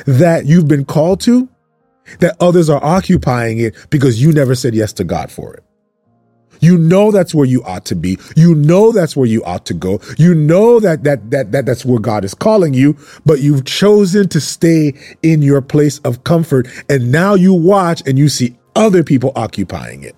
that 0.05 0.45
you've 0.45 0.67
been 0.67 0.85
called 0.85 1.21
to 1.21 1.49
that 2.19 2.35
others 2.39 2.69
are 2.69 2.83
occupying 2.83 3.59
it 3.59 3.75
because 3.89 4.21
you 4.21 4.31
never 4.31 4.55
said 4.55 4.75
yes 4.75 4.93
to 4.93 5.03
God 5.03 5.31
for 5.31 5.53
it. 5.53 5.63
You 6.59 6.77
know 6.77 7.11
that's 7.11 7.35
where 7.35 7.45
you 7.45 7.63
ought 7.63 7.85
to 7.85 7.95
be. 7.95 8.17
You 8.35 8.55
know 8.55 8.91
that's 8.91 9.15
where 9.15 9.27
you 9.27 9.43
ought 9.43 9.65
to 9.67 9.73
go. 9.73 9.99
You 10.17 10.33
know 10.33 10.79
that 10.79 11.03
that 11.03 11.29
that, 11.31 11.51
that 11.51 11.65
that's 11.65 11.85
where 11.85 11.99
God 11.99 12.23
is 12.23 12.33
calling 12.33 12.73
you, 12.73 12.97
but 13.25 13.41
you've 13.41 13.65
chosen 13.65 14.29
to 14.29 14.39
stay 14.39 14.93
in 15.21 15.41
your 15.41 15.61
place 15.61 15.99
of 15.99 16.23
comfort 16.23 16.67
and 16.89 17.11
now 17.11 17.35
you 17.35 17.53
watch 17.53 18.01
and 18.07 18.17
you 18.17 18.29
see 18.29 18.57
other 18.75 19.03
people 19.03 19.31
occupying 19.35 20.03
it. 20.03 20.15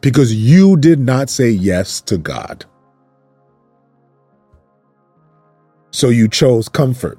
Because 0.00 0.34
you 0.34 0.76
did 0.76 0.98
not 0.98 1.28
say 1.28 1.50
yes 1.50 2.00
to 2.02 2.16
God. 2.16 2.64
So 5.90 6.08
you 6.08 6.28
chose 6.28 6.68
comfort. 6.68 7.18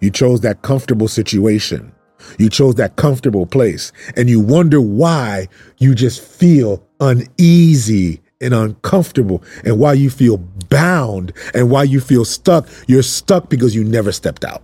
You 0.00 0.10
chose 0.10 0.40
that 0.42 0.62
comfortable 0.62 1.08
situation. 1.08 1.92
You 2.38 2.48
chose 2.48 2.76
that 2.76 2.96
comfortable 2.96 3.46
place 3.46 3.92
and 4.16 4.28
you 4.28 4.40
wonder 4.40 4.80
why 4.80 5.48
you 5.78 5.94
just 5.94 6.22
feel 6.22 6.86
uneasy 7.00 8.20
and 8.40 8.54
uncomfortable 8.54 9.42
and 9.64 9.78
why 9.78 9.94
you 9.94 10.10
feel 10.10 10.38
bound 10.68 11.32
and 11.54 11.70
why 11.70 11.82
you 11.82 12.00
feel 12.00 12.24
stuck. 12.24 12.68
You're 12.86 13.02
stuck 13.02 13.48
because 13.48 13.74
you 13.74 13.84
never 13.84 14.12
stepped 14.12 14.44
out. 14.44 14.62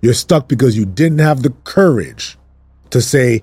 You're 0.00 0.14
stuck 0.14 0.48
because 0.48 0.76
you 0.76 0.84
didn't 0.84 1.20
have 1.20 1.42
the 1.42 1.50
courage 1.64 2.36
to 2.90 3.00
say, 3.00 3.42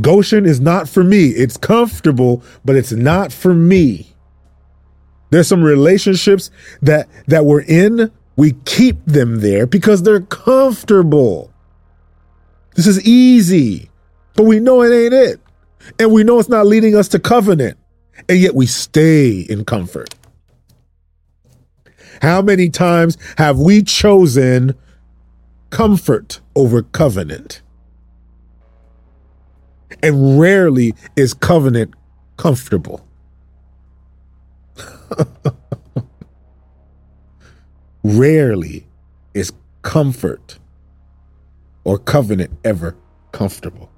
Goshen 0.00 0.46
is 0.46 0.58
not 0.58 0.88
for 0.88 1.04
me. 1.04 1.28
It's 1.28 1.58
comfortable, 1.58 2.42
but 2.64 2.76
it's 2.76 2.92
not 2.92 3.30
for 3.30 3.54
me. 3.54 4.11
There's 5.32 5.48
some 5.48 5.62
relationships 5.64 6.50
that 6.82 7.08
that 7.26 7.46
we're 7.46 7.62
in 7.62 8.12
we 8.36 8.52
keep 8.66 9.02
them 9.06 9.40
there 9.40 9.66
because 9.66 10.02
they're 10.02 10.20
comfortable. 10.20 11.50
This 12.74 12.86
is 12.86 13.02
easy, 13.06 13.90
but 14.34 14.44
we 14.44 14.60
know 14.60 14.82
it 14.82 14.92
ain't 14.94 15.14
it. 15.14 15.40
And 15.98 16.12
we 16.12 16.22
know 16.22 16.38
it's 16.38 16.50
not 16.50 16.66
leading 16.66 16.94
us 16.94 17.08
to 17.08 17.18
covenant. 17.18 17.78
And 18.28 18.38
yet 18.38 18.54
we 18.54 18.66
stay 18.66 19.40
in 19.40 19.64
comfort. 19.64 20.14
How 22.20 22.42
many 22.42 22.68
times 22.68 23.16
have 23.38 23.58
we 23.58 23.82
chosen 23.82 24.74
comfort 25.70 26.40
over 26.54 26.82
covenant? 26.82 27.62
And 30.02 30.38
rarely 30.38 30.94
is 31.16 31.32
covenant 31.32 31.94
comfortable. 32.36 33.06
rarely 38.02 38.86
is 39.34 39.52
comfort 39.82 40.58
or 41.84 41.98
covenant 41.98 42.50
ever 42.64 42.96
comfortable. 43.32 43.90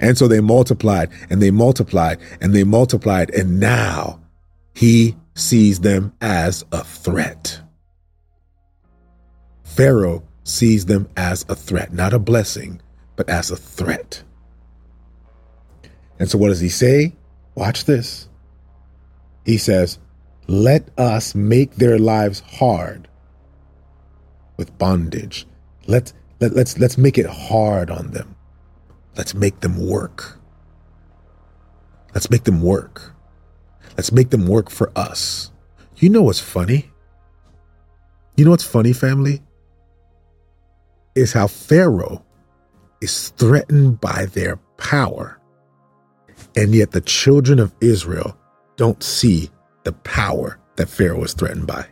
And 0.00 0.16
so 0.16 0.28
they 0.28 0.40
multiplied 0.40 1.10
and 1.30 1.42
they 1.42 1.50
multiplied 1.50 2.18
and 2.40 2.54
they 2.54 2.64
multiplied. 2.64 3.30
And 3.30 3.58
now 3.58 4.20
he 4.74 5.16
sees 5.34 5.80
them 5.80 6.12
as 6.20 6.64
a 6.72 6.84
threat. 6.84 7.60
Pharaoh 9.64 10.22
sees 10.44 10.86
them 10.86 11.08
as 11.16 11.44
a 11.48 11.54
threat, 11.54 11.92
not 11.92 12.12
a 12.12 12.18
blessing, 12.18 12.80
but 13.16 13.28
as 13.28 13.50
a 13.50 13.56
threat. 13.56 14.22
And 16.18 16.28
so 16.28 16.38
what 16.38 16.48
does 16.48 16.60
he 16.60 16.68
say? 16.68 17.12
Watch 17.58 17.86
this. 17.86 18.28
He 19.44 19.58
says, 19.58 19.98
Let 20.46 20.90
us 20.96 21.34
make 21.34 21.74
their 21.74 21.98
lives 21.98 22.38
hard 22.38 23.08
with 24.56 24.78
bondage. 24.78 25.44
Let, 25.88 26.12
let, 26.38 26.52
let's, 26.52 26.78
let's 26.78 26.96
make 26.96 27.18
it 27.18 27.26
hard 27.26 27.90
on 27.90 28.12
them. 28.12 28.36
Let's 29.16 29.34
make 29.34 29.58
them 29.58 29.84
work. 29.84 30.38
Let's 32.14 32.30
make 32.30 32.44
them 32.44 32.62
work. 32.62 33.16
Let's 33.96 34.12
make 34.12 34.30
them 34.30 34.46
work 34.46 34.70
for 34.70 34.92
us. 34.94 35.50
You 35.96 36.10
know 36.10 36.22
what's 36.22 36.38
funny? 36.38 36.92
You 38.36 38.44
know 38.44 38.52
what's 38.52 38.62
funny, 38.62 38.92
family? 38.92 39.42
Is 41.16 41.32
how 41.32 41.48
Pharaoh 41.48 42.24
is 43.00 43.30
threatened 43.30 44.00
by 44.00 44.26
their 44.26 44.58
power. 44.76 45.37
And 46.58 46.74
yet 46.74 46.90
the 46.90 47.00
children 47.00 47.60
of 47.60 47.72
Israel 47.80 48.36
don't 48.74 49.00
see 49.00 49.48
the 49.84 49.92
power 49.92 50.58
that 50.74 50.88
Pharaoh 50.88 51.22
is 51.22 51.32
threatened 51.32 51.68
by. 51.68 51.86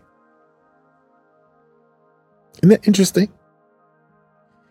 Isn't 2.56 2.70
that 2.70 2.88
interesting? 2.88 3.30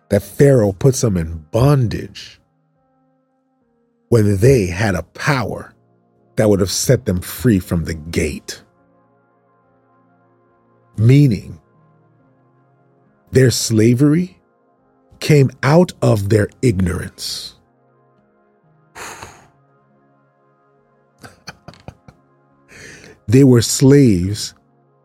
That 0.09 0.21
Pharaoh 0.21 0.73
puts 0.73 0.99
them 0.99 1.15
in 1.15 1.45
bondage 1.49 2.41
when 4.09 4.35
they 4.35 4.65
had 4.65 4.95
a 4.95 5.03
power 5.03 5.73
that 6.35 6.49
would 6.49 6.59
have 6.59 6.71
set 6.71 7.05
them 7.05 7.21
free 7.21 7.59
from 7.59 7.85
the 7.85 7.93
gate. 7.93 8.61
Meaning, 10.97 11.61
their 13.31 13.49
slavery 13.49 14.41
came 15.21 15.51
out 15.63 15.93
of 16.01 16.27
their 16.27 16.49
ignorance. 16.61 17.54
They 23.27 23.43
were 23.43 23.61
slaves 23.61 24.53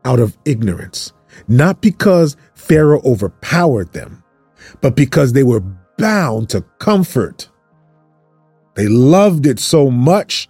out 0.04 0.20
of 0.20 0.36
ignorance, 0.44 1.12
not 1.48 1.80
because 1.80 2.36
Pharaoh 2.54 3.02
overpowered 3.04 3.92
them, 3.92 4.22
but 4.80 4.96
because 4.96 5.32
they 5.32 5.42
were 5.42 5.60
bound 5.98 6.48
to 6.50 6.62
comfort 6.78 7.48
they 8.74 8.88
loved 8.88 9.46
it 9.46 9.58
so 9.58 9.90
much 9.90 10.48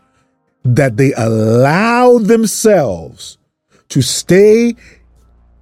that 0.62 0.96
they 0.96 1.12
allowed 1.14 2.26
themselves 2.26 3.38
to 3.88 4.02
stay 4.02 4.76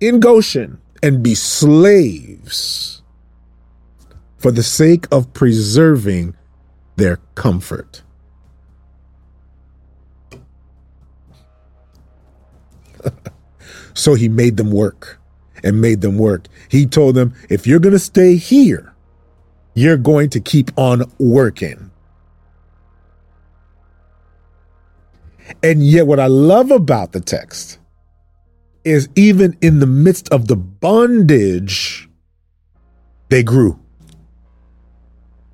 in 0.00 0.20
Goshen 0.20 0.78
and 1.02 1.22
be 1.22 1.34
slaves 1.34 3.02
for 4.36 4.50
the 4.50 4.62
sake 4.62 5.06
of 5.10 5.32
preserving 5.32 6.36
their 6.96 7.18
comfort. 7.36 8.02
So 13.98 14.14
he 14.14 14.28
made 14.28 14.56
them 14.56 14.70
work 14.70 15.18
and 15.64 15.80
made 15.80 16.00
them 16.00 16.18
work. 16.18 16.46
He 16.68 16.86
told 16.86 17.16
them, 17.16 17.34
if 17.50 17.66
you're 17.66 17.80
going 17.80 17.92
to 17.92 17.98
stay 17.98 18.36
here, 18.36 18.94
you're 19.74 19.96
going 19.96 20.30
to 20.30 20.40
keep 20.40 20.70
on 20.78 21.02
working. 21.18 21.90
And 25.62 25.82
yet, 25.82 26.06
what 26.06 26.20
I 26.20 26.26
love 26.26 26.70
about 26.70 27.12
the 27.12 27.20
text 27.20 27.78
is 28.84 29.08
even 29.16 29.56
in 29.60 29.80
the 29.80 29.86
midst 29.86 30.28
of 30.28 30.46
the 30.46 30.56
bondage, 30.56 32.08
they 33.30 33.42
grew. 33.42 33.80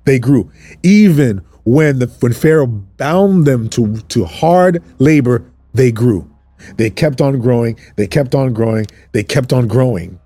They 0.03 0.19
grew. 0.19 0.51
Even 0.83 1.39
when 1.63 1.99
the 1.99 2.07
when 2.19 2.33
Pharaoh 2.33 2.67
bound 2.67 3.45
them 3.45 3.69
to, 3.69 3.97
to 3.97 4.25
hard 4.25 4.83
labor, 4.99 5.51
they 5.73 5.91
grew. 5.91 6.29
They 6.77 6.89
kept 6.89 7.21
on 7.21 7.39
growing. 7.39 7.77
They 7.95 8.07
kept 8.07 8.33
on 8.35 8.53
growing. 8.53 8.87
They 9.11 9.23
kept 9.23 9.53
on 9.53 9.67
growing. 9.67 10.19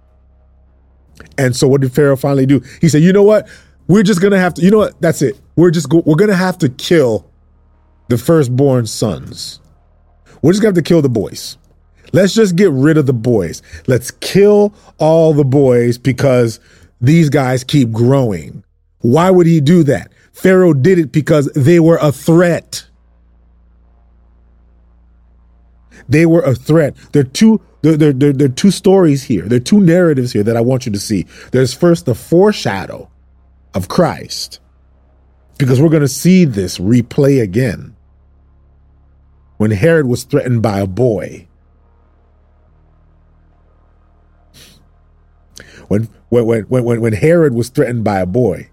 And 1.37 1.55
so 1.55 1.67
what 1.67 1.81
did 1.81 1.93
Pharaoh 1.93 2.15
finally 2.15 2.45
do? 2.45 2.61
He 2.81 2.89
said, 2.89 3.01
"You 3.01 3.13
know 3.13 3.23
what? 3.23 3.47
We're 3.87 4.03
just 4.03 4.21
going 4.21 4.31
to 4.31 4.39
have 4.39 4.53
to 4.53 4.61
You 4.61 4.71
know 4.71 4.77
what? 4.77 5.01
That's 5.01 5.21
it. 5.21 5.39
We're 5.55 5.71
just 5.71 5.89
go, 5.89 6.03
we're 6.05 6.15
going 6.15 6.29
to 6.29 6.35
have 6.35 6.57
to 6.59 6.69
kill 6.69 7.29
the 8.07 8.17
firstborn 8.17 8.85
sons. 8.85 9.59
We're 10.41 10.51
just 10.51 10.61
going 10.61 10.73
to 10.73 10.79
have 10.79 10.85
to 10.85 10.87
kill 10.87 11.01
the 11.01 11.09
boys. 11.09 11.57
Let's 12.13 12.33
just 12.33 12.55
get 12.55 12.71
rid 12.71 12.97
of 12.97 13.05
the 13.05 13.13
boys. 13.13 13.61
Let's 13.87 14.11
kill 14.11 14.73
all 14.99 15.33
the 15.33 15.43
boys 15.43 15.97
because 15.97 16.59
these 17.01 17.29
guys 17.29 17.63
keep 17.63 17.91
growing. 17.91 18.63
Why 18.99 19.29
would 19.29 19.47
he 19.47 19.59
do 19.61 19.83
that? 19.83 20.11
Pharaoh 20.33 20.73
did 20.73 20.99
it 20.99 21.11
because 21.11 21.47
they 21.55 21.79
were 21.79 21.97
a 22.01 22.11
threat. 22.11 22.85
They 26.09 26.25
were 26.25 26.41
a 26.41 26.55
threat. 26.55 26.95
There 27.13 27.21
are 27.21 27.25
two 27.25 27.61
there, 27.81 27.95
there, 27.95 28.33
there, 28.33 28.47
are 28.47 28.51
two 28.51 28.71
stories 28.71 29.23
here. 29.23 29.43
There 29.43 29.57
are 29.57 29.61
two 29.61 29.79
narratives 29.79 30.33
here 30.33 30.43
that 30.43 30.57
I 30.57 30.61
want 30.61 30.85
you 30.85 30.91
to 30.91 30.99
see. 30.99 31.25
There's 31.51 31.73
first 31.73 32.05
the 32.05 32.15
foreshadow 32.15 33.09
of 33.73 33.87
Christ, 33.87 34.59
because 35.57 35.79
we're 35.79 35.89
going 35.89 36.01
to 36.01 36.07
see 36.07 36.43
this 36.43 36.77
replay 36.77 37.41
again 37.41 37.95
when 39.57 39.71
Herod 39.71 40.07
was 40.07 40.23
threatened 40.23 40.61
by 40.61 40.79
a 40.79 40.87
boy. 40.87 41.47
When, 45.87 46.09
when, 46.29 46.63
when, 46.63 47.01
when 47.01 47.13
Herod 47.13 47.53
was 47.53 47.69
threatened 47.69 48.03
by 48.03 48.19
a 48.19 48.25
boy 48.25 48.69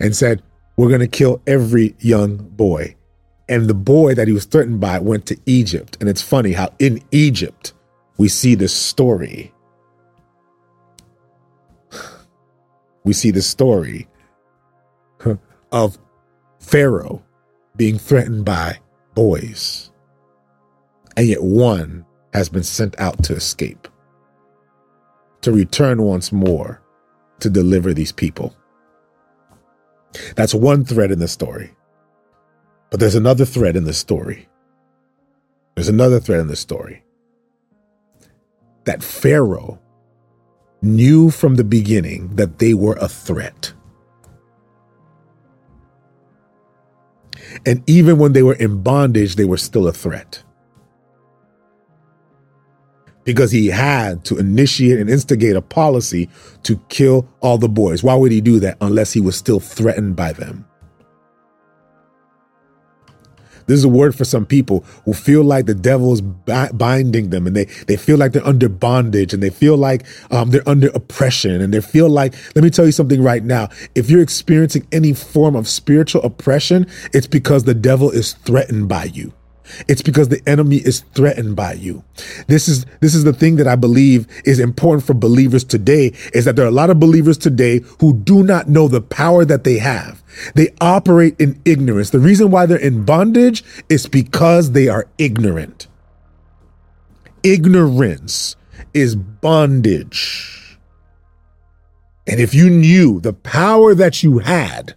and 0.00 0.16
said, 0.16 0.42
We're 0.76 0.88
going 0.88 1.00
to 1.00 1.06
kill 1.06 1.42
every 1.46 1.96
young 1.98 2.36
boy. 2.36 2.96
And 3.50 3.66
the 3.66 3.74
boy 3.74 4.14
that 4.14 4.28
he 4.28 4.32
was 4.32 4.44
threatened 4.44 4.80
by 4.80 5.00
went 5.00 5.26
to 5.26 5.36
Egypt. 5.44 5.96
And 6.00 6.08
it's 6.08 6.22
funny 6.22 6.52
how 6.52 6.72
in 6.78 7.02
Egypt 7.10 7.72
we 8.16 8.28
see 8.28 8.54
this 8.54 8.72
story. 8.72 9.52
We 13.02 13.14
see 13.14 13.30
the 13.30 13.40
story 13.40 14.08
of 15.72 15.98
Pharaoh 16.58 17.22
being 17.74 17.98
threatened 17.98 18.44
by 18.44 18.78
boys. 19.14 19.90
And 21.16 21.26
yet 21.26 21.42
one 21.42 22.04
has 22.34 22.50
been 22.50 22.62
sent 22.62 23.00
out 23.00 23.24
to 23.24 23.34
escape, 23.34 23.88
to 25.40 25.50
return 25.50 26.02
once 26.02 26.30
more 26.30 26.82
to 27.40 27.48
deliver 27.48 27.94
these 27.94 28.12
people. 28.12 28.54
That's 30.36 30.54
one 30.54 30.84
thread 30.84 31.10
in 31.10 31.20
the 31.20 31.26
story. 31.26 31.74
But 32.90 33.00
there's 33.00 33.14
another 33.14 33.44
thread 33.44 33.76
in 33.76 33.84
this 33.84 33.98
story. 33.98 34.48
There's 35.74 35.88
another 35.88 36.20
thread 36.20 36.40
in 36.40 36.48
this 36.48 36.60
story 36.60 37.04
that 38.84 39.02
Pharaoh 39.02 39.78
knew 40.82 41.30
from 41.30 41.54
the 41.54 41.64
beginning 41.64 42.34
that 42.36 42.58
they 42.58 42.74
were 42.74 42.96
a 43.00 43.08
threat. 43.08 43.72
And 47.66 47.82
even 47.88 48.18
when 48.18 48.32
they 48.32 48.42
were 48.42 48.54
in 48.54 48.82
bondage, 48.82 49.36
they 49.36 49.44
were 49.44 49.56
still 49.56 49.86
a 49.86 49.92
threat. 49.92 50.42
Because 53.24 53.52
he 53.52 53.68
had 53.68 54.24
to 54.24 54.38
initiate 54.38 54.98
and 54.98 55.10
instigate 55.10 55.54
a 55.54 55.62
policy 55.62 56.28
to 56.62 56.78
kill 56.88 57.28
all 57.40 57.58
the 57.58 57.68
boys. 57.68 58.02
Why 58.02 58.14
would 58.14 58.32
he 58.32 58.40
do 58.40 58.58
that 58.60 58.78
unless 58.80 59.12
he 59.12 59.20
was 59.20 59.36
still 59.36 59.60
threatened 59.60 60.16
by 60.16 60.32
them? 60.32 60.66
This 63.70 63.78
is 63.78 63.84
a 63.84 63.88
word 63.88 64.16
for 64.16 64.24
some 64.24 64.44
people 64.44 64.80
who 65.04 65.14
feel 65.14 65.44
like 65.44 65.66
the 65.66 65.76
devil 65.76 66.12
is 66.12 66.20
binding 66.20 67.30
them 67.30 67.46
and 67.46 67.54
they, 67.54 67.66
they 67.86 67.96
feel 67.96 68.18
like 68.18 68.32
they're 68.32 68.44
under 68.44 68.68
bondage 68.68 69.32
and 69.32 69.40
they 69.40 69.48
feel 69.48 69.76
like 69.76 70.04
um, 70.32 70.50
they're 70.50 70.68
under 70.68 70.88
oppression 70.88 71.60
and 71.60 71.72
they 71.72 71.80
feel 71.80 72.08
like, 72.08 72.34
let 72.56 72.64
me 72.64 72.70
tell 72.70 72.84
you 72.84 72.90
something 72.90 73.22
right 73.22 73.44
now. 73.44 73.68
If 73.94 74.10
you're 74.10 74.22
experiencing 74.22 74.88
any 74.90 75.12
form 75.12 75.54
of 75.54 75.68
spiritual 75.68 76.20
oppression, 76.22 76.88
it's 77.12 77.28
because 77.28 77.62
the 77.62 77.74
devil 77.74 78.10
is 78.10 78.32
threatened 78.32 78.88
by 78.88 79.04
you. 79.04 79.32
It's 79.88 80.02
because 80.02 80.28
the 80.28 80.42
enemy 80.46 80.76
is 80.76 81.00
threatened 81.14 81.56
by 81.56 81.74
you. 81.74 82.04
This 82.46 82.68
is 82.68 82.84
this 83.00 83.14
is 83.14 83.24
the 83.24 83.32
thing 83.32 83.56
that 83.56 83.68
I 83.68 83.76
believe 83.76 84.26
is 84.44 84.58
important 84.58 85.04
for 85.04 85.14
believers 85.14 85.64
today 85.64 86.12
is 86.32 86.44
that 86.44 86.56
there 86.56 86.64
are 86.64 86.68
a 86.68 86.72
lot 86.72 86.90
of 86.90 87.00
believers 87.00 87.38
today 87.38 87.80
who 88.00 88.14
do 88.14 88.42
not 88.42 88.68
know 88.68 88.88
the 88.88 89.00
power 89.00 89.44
that 89.44 89.64
they 89.64 89.78
have. 89.78 90.22
They 90.54 90.68
operate 90.80 91.36
in 91.38 91.60
ignorance. 91.64 92.10
The 92.10 92.18
reason 92.18 92.50
why 92.50 92.66
they're 92.66 92.78
in 92.78 93.04
bondage 93.04 93.64
is 93.88 94.06
because 94.06 94.72
they 94.72 94.88
are 94.88 95.08
ignorant. 95.18 95.86
Ignorance 97.42 98.56
is 98.94 99.16
bondage. 99.16 100.78
And 102.26 102.38
if 102.38 102.54
you 102.54 102.70
knew 102.70 103.20
the 103.20 103.32
power 103.32 103.94
that 103.94 104.22
you 104.22 104.38
had, 104.38 104.94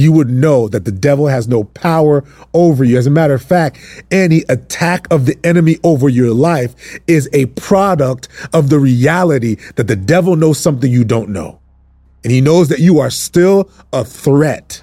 you 0.00 0.12
would 0.12 0.30
know 0.30 0.68
that 0.68 0.84
the 0.84 0.92
devil 0.92 1.26
has 1.26 1.48
no 1.48 1.64
power 1.64 2.24
over 2.54 2.84
you. 2.84 2.96
As 2.98 3.06
a 3.06 3.10
matter 3.10 3.34
of 3.34 3.42
fact, 3.42 3.78
any 4.10 4.44
attack 4.48 5.06
of 5.10 5.26
the 5.26 5.38
enemy 5.44 5.78
over 5.84 6.08
your 6.08 6.32
life 6.32 6.74
is 7.06 7.28
a 7.32 7.46
product 7.46 8.28
of 8.52 8.70
the 8.70 8.78
reality 8.78 9.56
that 9.76 9.86
the 9.86 9.96
devil 9.96 10.36
knows 10.36 10.58
something 10.58 10.90
you 10.90 11.04
don't 11.04 11.30
know. 11.30 11.60
And 12.22 12.32
he 12.32 12.40
knows 12.40 12.68
that 12.68 12.80
you 12.80 12.98
are 12.98 13.10
still 13.10 13.70
a 13.92 14.04
threat. 14.04 14.82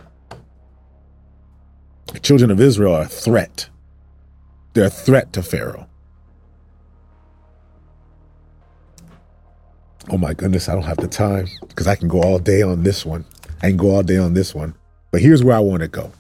The 2.14 2.20
children 2.20 2.50
of 2.52 2.60
Israel 2.60 2.96
are 2.96 3.04
a 3.04 3.08
threat. 3.08 3.70
They're 4.74 4.86
a 4.86 4.90
threat 4.90 5.34
to 5.34 5.44
Pharaoh. 5.44 5.88
Oh 10.10 10.18
my 10.18 10.34
goodness, 10.34 10.70
I 10.70 10.74
don't 10.74 10.84
have 10.84 10.98
the 10.98 11.08
time 11.08 11.48
because 11.68 11.86
I 11.86 11.96
can 11.96 12.08
go 12.08 12.22
all 12.22 12.40
day 12.40 12.62
on 12.62 12.84
this 12.84 13.06
one. 13.06 13.26
I 13.62 13.68
can 13.68 13.78
go 13.78 13.96
all 13.96 14.04
day 14.04 14.18
on 14.18 14.34
this 14.34 14.56
one. 14.56 14.74
But 15.12 15.22
here's 15.22 15.44
where 15.44 15.56
I 15.56 15.60
want 15.60 15.82
to 15.82 15.88
go. 15.88 16.12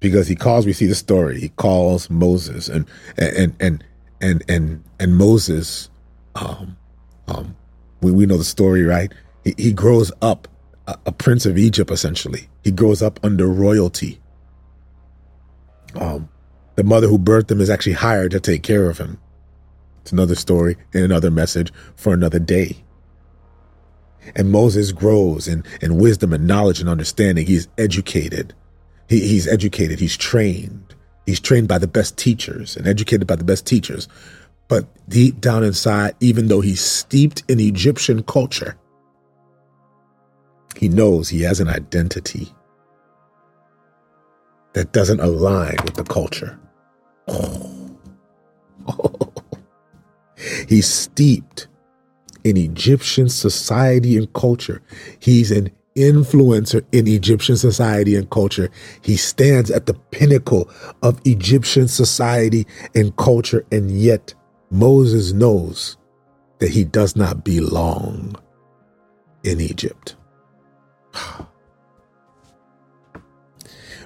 Because 0.00 0.28
he 0.28 0.36
calls, 0.36 0.64
we 0.64 0.72
see 0.72 0.86
the 0.86 0.94
story. 0.94 1.40
He 1.40 1.48
calls 1.50 2.08
Moses 2.08 2.68
and 2.68 2.86
and 3.16 3.54
and 3.58 3.84
and 4.20 4.44
and 4.48 4.84
and 5.00 5.16
Moses, 5.16 5.90
um, 6.34 6.76
um, 7.26 7.56
we, 8.00 8.12
we 8.12 8.26
know 8.26 8.36
the 8.36 8.44
story, 8.44 8.84
right? 8.84 9.12
He, 9.44 9.54
he 9.56 9.72
grows 9.72 10.12
up 10.22 10.48
a, 10.86 10.96
a 11.06 11.12
prince 11.12 11.46
of 11.46 11.58
Egypt, 11.58 11.90
essentially. 11.90 12.48
He 12.64 12.70
grows 12.70 13.02
up 13.02 13.18
under 13.22 13.46
royalty. 13.48 14.20
Um, 15.94 16.28
the 16.76 16.84
mother 16.84 17.08
who 17.08 17.18
birthed 17.18 17.50
him 17.50 17.60
is 17.60 17.70
actually 17.70 17.94
hired 17.94 18.30
to 18.32 18.40
take 18.40 18.62
care 18.62 18.88
of 18.88 18.98
him. 18.98 19.18
It's 20.02 20.12
another 20.12 20.36
story 20.36 20.76
and 20.94 21.04
another 21.04 21.30
message 21.30 21.72
for 21.96 22.12
another 22.12 22.38
day. 22.38 22.84
And 24.34 24.50
Moses 24.50 24.92
grows 24.92 25.48
in, 25.48 25.64
in 25.80 25.98
wisdom 25.98 26.32
and 26.32 26.46
knowledge 26.46 26.80
and 26.80 26.88
understanding. 26.88 27.46
He's 27.46 27.68
educated. 27.78 28.54
He, 29.08 29.20
he's 29.20 29.46
educated. 29.46 30.00
He's 30.00 30.16
trained. 30.16 30.94
He's 31.26 31.40
trained 31.40 31.68
by 31.68 31.78
the 31.78 31.86
best 31.86 32.16
teachers 32.16 32.76
and 32.76 32.86
educated 32.86 33.26
by 33.26 33.36
the 33.36 33.44
best 33.44 33.66
teachers. 33.66 34.08
But 34.68 34.86
deep 35.08 35.40
down 35.40 35.64
inside, 35.64 36.14
even 36.20 36.48
though 36.48 36.60
he's 36.60 36.80
steeped 36.80 37.42
in 37.48 37.60
Egyptian 37.60 38.22
culture, 38.22 38.76
he 40.76 40.88
knows 40.88 41.28
he 41.28 41.42
has 41.42 41.60
an 41.60 41.68
identity 41.68 42.54
that 44.74 44.92
doesn't 44.92 45.20
align 45.20 45.76
with 45.84 45.94
the 45.94 46.04
culture. 46.04 46.58
Oh. 47.26 47.96
He's 50.68 50.86
steeped 50.86 51.67
in 52.44 52.56
Egyptian 52.56 53.28
society 53.28 54.16
and 54.16 54.32
culture. 54.32 54.80
He's 55.18 55.50
an 55.50 55.70
influencer 55.96 56.84
in 56.92 57.08
Egyptian 57.08 57.56
society 57.56 58.14
and 58.14 58.30
culture. 58.30 58.70
He 59.02 59.16
stands 59.16 59.70
at 59.70 59.86
the 59.86 59.94
pinnacle 59.94 60.70
of 61.02 61.20
Egyptian 61.24 61.88
society 61.88 62.66
and 62.94 63.16
culture, 63.16 63.66
and 63.72 63.90
yet 63.90 64.34
Moses 64.70 65.32
knows 65.32 65.96
that 66.58 66.70
he 66.70 66.84
does 66.84 67.16
not 67.16 67.44
belong 67.44 68.36
in 69.42 69.60
Egypt. 69.60 70.14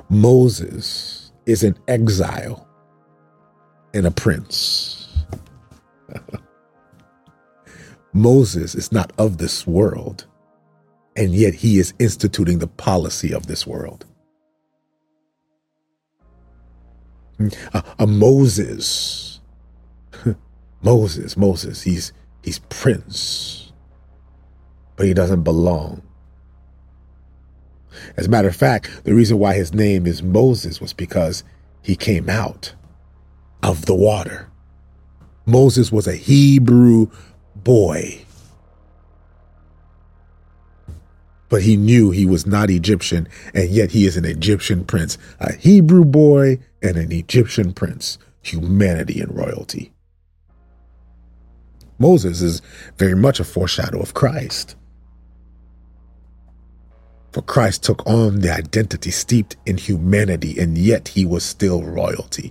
Moses 0.09 1.33
is 1.47 1.63
an 1.63 1.77
exile 1.89 2.67
and 3.95 4.07
a 4.07 4.11
prince. 4.11 5.09
Moses 8.13 8.75
is 8.75 8.93
not 8.93 9.13
of 9.19 9.39
this 9.39 9.67
world, 9.67 10.27
and 11.17 11.35
yet 11.35 11.55
he 11.55 11.79
is 11.79 11.95
instituting 11.99 12.59
the 12.59 12.67
policy 12.67 13.33
of 13.33 13.47
this 13.47 13.67
world. 13.67 14.05
A, 17.73 17.85
a 18.01 18.07
Moses, 18.07 19.41
Moses, 20.83 21.37
Moses, 21.37 21.83
he's 21.83 22.13
he's 22.43 22.59
prince, 22.69 23.73
but 24.97 25.07
he 25.07 25.15
doesn't 25.15 25.43
belong. 25.43 26.03
As 28.17 28.27
a 28.27 28.31
matter 28.31 28.49
of 28.49 28.57
fact, 28.57 29.05
the 29.05 29.15
reason 29.15 29.39
why 29.39 29.55
his 29.55 29.73
name 29.73 30.07
is 30.07 30.23
Moses 30.23 30.81
was 30.81 30.93
because 30.93 31.45
he 31.83 31.97
came 31.97 32.29
out 32.29 32.75
of 33.63 33.87
the 33.87 33.95
water. 33.95 34.49
Moses 35.47 35.91
was 35.91 36.07
a 36.07 36.15
Hebrew 36.15 37.11
boy. 37.65 38.25
But 41.49 41.63
he 41.63 41.77
knew 41.77 42.11
he 42.11 42.25
was 42.25 42.47
not 42.47 42.71
Egyptian, 42.71 43.29
and 43.53 43.69
yet 43.69 43.91
he 43.91 44.07
is 44.07 44.17
an 44.17 44.25
Egyptian 44.25 44.85
prince, 44.85 45.19
a 45.39 45.53
Hebrew 45.53 46.05
boy 46.05 46.61
and 46.83 46.97
an 46.97 47.13
Egyptian 47.13 47.73
prince, 47.73 48.19
humanity 48.41 49.21
and 49.21 49.37
royalty. 49.37 49.93
Moses 51.99 52.41
is 52.41 52.63
very 52.97 53.15
much 53.15 53.39
a 53.39 53.45
foreshadow 53.45 54.01
of 54.01 54.15
Christ. 54.15 54.77
For 57.33 57.43
Christ 57.43 57.85
took 57.85 58.07
on 58.07 58.41
the 58.41 58.53
identity 58.53 59.11
steeped 59.11 59.57
in 59.65 59.77
humanity, 59.77 60.59
and 60.59 60.77
yet 60.77 61.09
he 61.09 61.25
was 61.25 61.45
still 61.45 61.83
royalty 61.83 62.51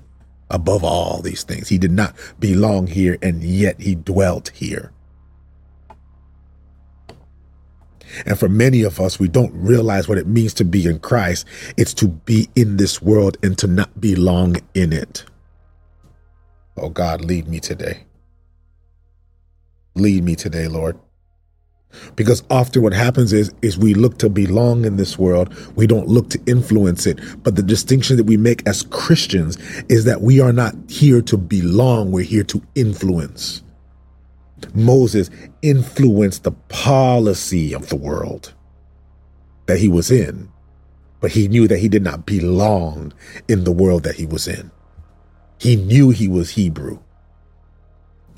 above 0.49 0.83
all 0.83 1.21
these 1.21 1.43
things. 1.43 1.69
He 1.69 1.77
did 1.77 1.91
not 1.91 2.15
belong 2.39 2.87
here, 2.87 3.17
and 3.21 3.43
yet 3.43 3.81
he 3.81 3.95
dwelt 3.95 4.49
here. 4.49 4.91
And 8.25 8.37
for 8.37 8.49
many 8.49 8.83
of 8.83 8.99
us, 8.99 9.19
we 9.19 9.27
don't 9.27 9.53
realize 9.53 10.07
what 10.07 10.17
it 10.17 10.27
means 10.27 10.53
to 10.55 10.65
be 10.65 10.85
in 10.85 10.99
Christ. 10.99 11.45
It's 11.77 11.93
to 11.95 12.07
be 12.07 12.49
in 12.55 12.77
this 12.77 13.01
world 13.01 13.37
and 13.43 13.57
to 13.59 13.67
not 13.67 13.99
belong 13.99 14.57
in 14.73 14.93
it. 14.93 15.23
Oh 16.77 16.89
God, 16.89 17.23
lead 17.23 17.47
me 17.47 17.59
today. 17.59 18.05
Lead 19.95 20.23
me 20.23 20.35
today, 20.35 20.67
Lord. 20.67 20.97
Because 22.15 22.43
often 22.49 22.83
what 22.83 22.93
happens 22.93 23.33
is 23.33 23.51
is 23.61 23.77
we 23.77 23.93
look 23.93 24.17
to 24.19 24.29
belong 24.29 24.85
in 24.85 24.95
this 24.95 25.19
world. 25.19 25.53
We 25.75 25.87
don't 25.87 26.07
look 26.07 26.29
to 26.29 26.39
influence 26.45 27.05
it. 27.05 27.19
But 27.43 27.55
the 27.55 27.63
distinction 27.63 28.17
that 28.17 28.23
we 28.23 28.37
make 28.37 28.65
as 28.67 28.83
Christians 28.83 29.57
is 29.89 30.05
that 30.05 30.21
we 30.21 30.39
are 30.39 30.53
not 30.53 30.73
here 30.87 31.21
to 31.23 31.37
belong, 31.37 32.11
we're 32.11 32.23
here 32.23 32.45
to 32.45 32.61
influence. 32.75 33.63
Moses 34.75 35.29
influenced 35.61 36.43
the 36.43 36.51
policy 36.51 37.73
of 37.73 37.89
the 37.89 37.95
world 37.95 38.53
that 39.65 39.79
he 39.79 39.87
was 39.87 40.11
in, 40.11 40.51
but 41.19 41.31
he 41.31 41.47
knew 41.47 41.67
that 41.67 41.79
he 41.79 41.89
did 41.89 42.03
not 42.03 42.25
belong 42.25 43.13
in 43.47 43.63
the 43.63 43.71
world 43.71 44.03
that 44.03 44.15
he 44.15 44.25
was 44.25 44.47
in. 44.47 44.71
He 45.57 45.75
knew 45.75 46.09
he 46.09 46.27
was 46.27 46.51
Hebrew. 46.51 46.99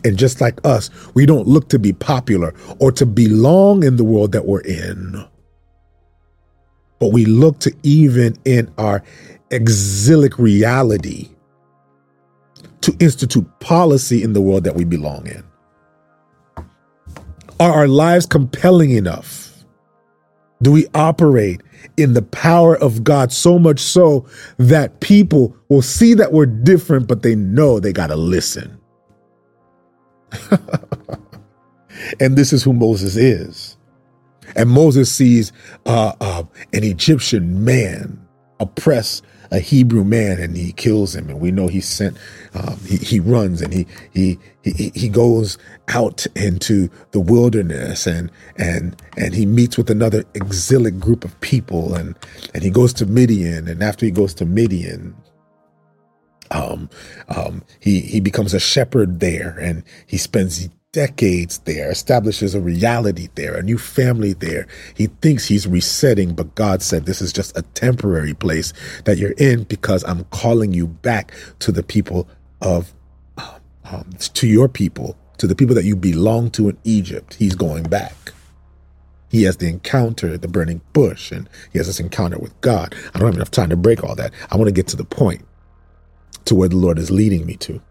And 0.04 0.18
just 0.18 0.42
like 0.42 0.60
us, 0.66 0.90
we 1.14 1.26
don't 1.26 1.48
look 1.48 1.70
to 1.70 1.80
be 1.80 1.94
popular 1.94 2.54
or 2.80 2.92
to 2.92 3.06
belong 3.06 3.84
in 3.84 3.96
the 3.96 4.04
world 4.04 4.34
that 4.34 4.46
we're 4.46 4.62
in. 4.62 5.24
But 7.00 7.14
we 7.14 7.26
look 7.26 7.60
to 7.60 7.74
even 7.84 8.38
in 8.44 8.72
our 8.78 9.04
exilic 9.52 10.38
reality 10.38 11.30
to 12.82 12.96
institute 13.00 13.48
policy 13.60 14.24
in 14.24 14.34
the 14.34 14.42
world 14.42 14.66
that 14.66 14.76
we 14.76 14.84
belong 14.84 15.26
in. 15.28 15.44
Are 17.64 17.72
our 17.72 17.88
lives 17.88 18.26
compelling 18.26 18.92
enough? 18.92 19.64
Do 20.62 20.74
we 20.74 20.86
operate 20.94 21.62
in 21.96 22.14
the 22.14 22.22
power 22.22 22.76
of 22.76 23.06
God 23.06 23.32
so 23.32 23.58
much 23.58 23.80
so 23.80 24.26
that 24.58 25.00
people 25.00 25.56
will 25.70 25.82
see 25.82 26.14
that 26.16 26.34
we're 26.34 26.46
different, 26.46 27.08
but 27.08 27.22
they 27.22 27.36
know 27.36 27.80
they 27.80 27.94
got 27.94 28.08
to 28.08 28.18
listen? 28.18 28.78
and 32.20 32.36
this 32.36 32.52
is 32.52 32.64
who 32.64 32.74
Moses 32.74 33.16
is. 33.16 33.78
And 34.58 34.70
Moses 34.70 35.10
sees 35.10 35.54
uh, 35.86 36.12
uh, 36.20 36.44
an 36.74 36.84
Egyptian 36.84 37.64
man 37.64 38.20
oppress 38.60 39.22
a 39.52 39.60
Hebrew 39.60 40.04
man 40.04 40.40
and 40.40 40.56
he 40.58 40.72
kills 40.72 41.16
him. 41.16 41.30
And 41.30 41.40
we 41.40 41.52
know 41.52 41.68
he 41.68 41.82
sent, 41.82 42.18
um, 42.54 42.78
he, 42.86 42.98
he 42.98 43.20
runs 43.20 43.62
and 43.62 43.74
he, 43.74 43.88
he, 44.12 44.40
he, 44.64 44.92
he 44.96 45.10
goes 45.10 45.58
out 45.90 46.26
into 46.36 46.90
the 47.12 47.20
wilderness 47.20 48.08
and, 48.08 48.32
and, 48.58 48.96
and 49.18 49.36
he 49.36 49.46
meets 49.46 49.78
with 49.78 49.90
another 49.90 50.24
exilic 50.34 51.00
group 51.00 51.26
of 51.26 51.40
people 51.42 51.96
and, 51.96 52.16
and 52.54 52.64
he 52.64 52.70
goes 52.70 52.94
to 52.94 53.06
Midian. 53.06 53.68
And 53.68 53.84
after 53.84 54.06
he 54.06 54.12
goes 54.12 54.34
to 54.36 54.46
Midian, 54.46 55.16
Um, 56.52 56.90
um, 57.30 57.64
he 57.80 58.02
he 58.02 58.20
becomes 58.20 58.54
a 58.54 58.60
shepherd 58.60 59.20
there, 59.20 59.58
and 59.60 59.82
he 60.06 60.18
spends 60.20 60.70
decades 60.94 61.58
there, 61.66 61.92
establishes 61.92 62.56
a 62.56 62.62
reality 62.62 63.28
there, 63.36 63.56
a 63.56 63.64
new 63.64 63.78
family 63.78 64.32
there. 64.34 64.68
He 64.96 65.08
thinks 65.08 65.46
he's 65.46 65.68
resetting, 65.68 66.36
but 66.36 66.56
God 66.56 66.82
said 66.82 67.06
this 67.06 67.22
is 67.22 67.34
just 67.34 67.58
a 67.58 67.64
temporary 67.74 68.34
place 68.34 68.74
that 69.04 69.18
you're 69.18 69.32
in 69.32 69.64
because 69.64 70.06
I'm 70.06 70.24
calling 70.26 70.74
you 70.74 70.88
back 70.88 71.34
to 71.60 71.72
the 71.74 71.84
people 71.84 72.30
of, 72.62 72.94
um, 73.38 73.60
um 73.84 74.10
to 74.20 74.48
your 74.48 74.70
people, 74.70 75.18
to 75.40 75.48
the 75.48 75.56
people 75.56 75.76
that 75.76 75.84
you 75.84 75.96
belong 75.96 76.52
to 76.52 76.70
in 76.70 76.78
Egypt. 76.86 77.34
He's 77.34 77.56
going 77.56 77.84
back. 77.84 78.16
He 79.30 79.44
has 79.44 79.58
the 79.58 79.68
encounter, 79.68 80.38
the 80.38 80.48
burning 80.48 80.82
bush, 80.94 81.32
and 81.32 81.50
he 81.72 81.80
has 81.80 81.88
this 81.88 82.00
encounter 82.00 82.38
with 82.38 82.60
God. 82.62 82.94
I 83.16 83.20
don't 83.20 83.30
have 83.30 83.36
enough 83.36 83.50
time 83.50 83.70
to 83.70 83.76
break 83.76 84.04
all 84.04 84.14
that. 84.16 84.32
I 84.52 84.58
want 84.58 84.68
to 84.68 84.72
get 84.74 84.88
to 84.90 84.96
the 84.96 85.04
point 85.04 85.44
to 86.46 86.54
where 86.54 86.70
the 86.70 86.78
Lord 86.78 87.00
is 87.00 87.10
leading 87.10 87.48
me 87.48 87.56
to 87.56 87.82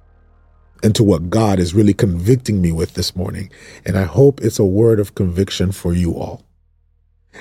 and 0.83 0.95
to 0.95 1.05
what 1.05 1.30
God 1.30 1.59
is 1.59 1.74
really 1.74 1.95
convicting 1.95 2.61
me 2.61 2.72
with 2.72 2.95
this 2.95 3.14
morning. 3.14 3.51
And 3.85 3.97
I 3.97 4.05
hope 4.05 4.41
it's 4.41 4.59
a 4.59 4.64
word 4.64 5.01
of 5.01 5.14
conviction 5.14 5.72
for 5.72 5.95
you 5.95 6.14
all 6.14 6.45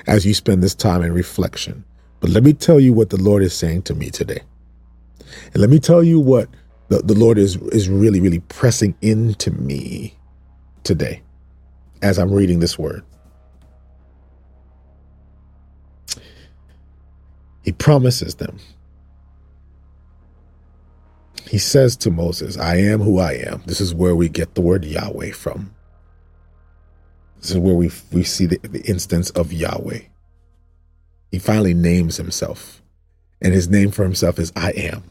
as 0.07 0.25
you 0.25 0.33
spend 0.33 0.63
this 0.63 0.75
time 0.75 1.01
in 1.01 1.13
reflection. 1.13 1.83
But 2.19 2.29
let 2.29 2.43
me 2.43 2.53
tell 2.53 2.79
you 2.79 2.93
what 2.93 3.09
the 3.09 3.21
Lord 3.21 3.43
is 3.43 3.53
saying 3.53 3.83
to 3.83 3.95
me 3.95 4.09
today. 4.09 4.41
And 5.53 5.57
let 5.57 5.69
me 5.69 5.79
tell 5.79 6.03
you 6.03 6.19
what 6.19 6.49
the, 6.89 6.99
the 6.99 7.15
Lord 7.15 7.37
is, 7.37 7.55
is 7.57 7.89
really, 7.89 8.21
really 8.21 8.39
pressing 8.39 8.95
into 9.01 9.51
me 9.51 10.15
today 10.83 11.21
as 12.01 12.19
I'm 12.19 12.31
reading 12.31 12.59
this 12.59 12.77
word. 12.77 13.03
He 17.63 17.71
promises 17.71 18.35
them 18.35 18.59
he 21.51 21.57
says 21.57 21.97
to 21.97 22.09
Moses, 22.09 22.57
I 22.57 22.77
am 22.77 23.01
who 23.01 23.19
I 23.19 23.33
am. 23.33 23.61
This 23.65 23.81
is 23.81 23.93
where 23.93 24.15
we 24.15 24.29
get 24.29 24.55
the 24.55 24.61
word 24.61 24.85
Yahweh 24.85 25.33
from. 25.33 25.75
This 27.41 27.51
is 27.51 27.57
where 27.57 27.75
we, 27.75 27.91
we 28.09 28.23
see 28.23 28.45
the, 28.45 28.57
the 28.59 28.79
instance 28.83 29.31
of 29.31 29.51
Yahweh. 29.51 29.99
He 31.29 31.39
finally 31.39 31.73
names 31.73 32.15
himself, 32.15 32.81
and 33.41 33.53
his 33.53 33.67
name 33.67 33.91
for 33.91 34.03
himself 34.03 34.39
is 34.39 34.53
I 34.55 34.71
am. 34.77 35.03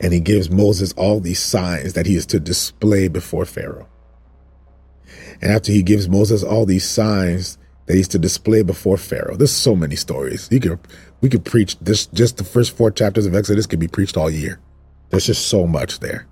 And 0.00 0.12
he 0.12 0.18
gives 0.18 0.50
Moses 0.50 0.92
all 0.94 1.20
these 1.20 1.38
signs 1.38 1.92
that 1.92 2.06
he 2.06 2.16
is 2.16 2.26
to 2.26 2.40
display 2.40 3.06
before 3.06 3.44
Pharaoh. 3.44 3.86
And 5.42 5.52
after 5.52 5.70
he 5.70 5.84
gives 5.84 6.08
Moses 6.08 6.42
all 6.42 6.66
these 6.66 6.88
signs 6.88 7.56
that 7.86 7.96
used 7.96 8.12
to 8.12 8.18
display 8.18 8.62
before 8.62 8.96
Pharaoh. 8.96 9.36
There's 9.36 9.52
so 9.52 9.76
many 9.76 9.96
stories. 9.96 10.48
You 10.50 10.60
could 10.60 10.78
we 11.20 11.28
could 11.28 11.44
preach 11.44 11.78
this 11.78 12.06
just 12.06 12.36
the 12.36 12.44
first 12.44 12.76
four 12.76 12.90
chapters 12.90 13.26
of 13.26 13.34
Exodus 13.34 13.66
could 13.66 13.80
be 13.80 13.88
preached 13.88 14.16
all 14.16 14.30
year. 14.30 14.60
There's 15.10 15.26
just 15.26 15.48
so 15.48 15.66
much 15.66 16.00
there. 16.00 16.26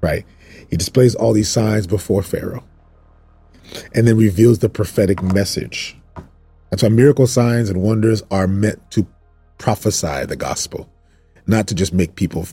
Right? 0.00 0.24
He 0.70 0.76
displays 0.76 1.14
all 1.14 1.32
these 1.32 1.48
signs 1.48 1.86
before 1.86 2.22
Pharaoh. 2.22 2.64
And 3.94 4.06
then 4.06 4.16
reveals 4.16 4.60
the 4.60 4.68
prophetic 4.68 5.22
message. 5.22 5.96
That's 6.70 6.82
why 6.82 6.88
miracle 6.88 7.26
signs 7.26 7.68
and 7.68 7.82
wonders 7.82 8.22
are 8.30 8.46
meant 8.46 8.90
to 8.92 9.06
prophesy 9.58 10.24
the 10.24 10.36
gospel, 10.36 10.90
not 11.46 11.66
to 11.68 11.74
just 11.74 11.92
make 11.92 12.14
people 12.14 12.46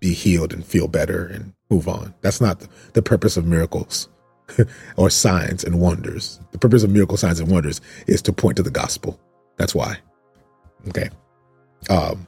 be 0.00 0.12
healed 0.12 0.52
and 0.52 0.64
feel 0.64 0.88
better 0.88 1.26
and 1.26 1.52
move 1.70 1.88
on. 1.88 2.14
That's 2.20 2.40
not 2.40 2.66
the 2.94 3.02
purpose 3.02 3.36
of 3.36 3.46
miracles. 3.46 4.08
or 4.96 5.10
signs 5.10 5.64
and 5.64 5.80
wonders. 5.80 6.40
The 6.52 6.58
purpose 6.58 6.82
of 6.82 6.90
miracle 6.90 7.16
signs 7.16 7.40
and 7.40 7.50
wonders 7.50 7.80
is 8.06 8.22
to 8.22 8.32
point 8.32 8.56
to 8.56 8.62
the 8.62 8.70
gospel. 8.70 9.18
That's 9.56 9.74
why. 9.74 9.98
Okay. 10.88 11.10
Um, 11.90 12.26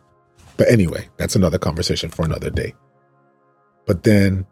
but 0.57 0.69
anyway, 0.69 1.09
that's 1.17 1.37
another 1.37 1.59
conversation 1.59 2.11
for 2.11 2.25
another 2.25 2.51
day. 2.51 2.75
But 3.87 4.03
then 4.03 4.47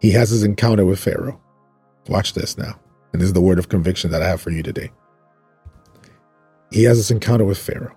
he 0.00 0.10
has 0.12 0.30
his 0.30 0.42
encounter 0.42 0.84
with 0.84 1.00
Pharaoh. 1.00 1.40
Watch 2.08 2.34
this 2.34 2.56
now. 2.56 2.78
And 3.12 3.20
this 3.20 3.26
is 3.26 3.32
the 3.32 3.40
word 3.40 3.58
of 3.58 3.68
conviction 3.68 4.10
that 4.10 4.22
I 4.22 4.28
have 4.28 4.40
for 4.40 4.50
you 4.50 4.62
today. 4.62 4.90
He 6.70 6.84
has 6.84 6.98
this 6.98 7.10
encounter 7.10 7.44
with 7.44 7.58
Pharaoh. 7.58 7.96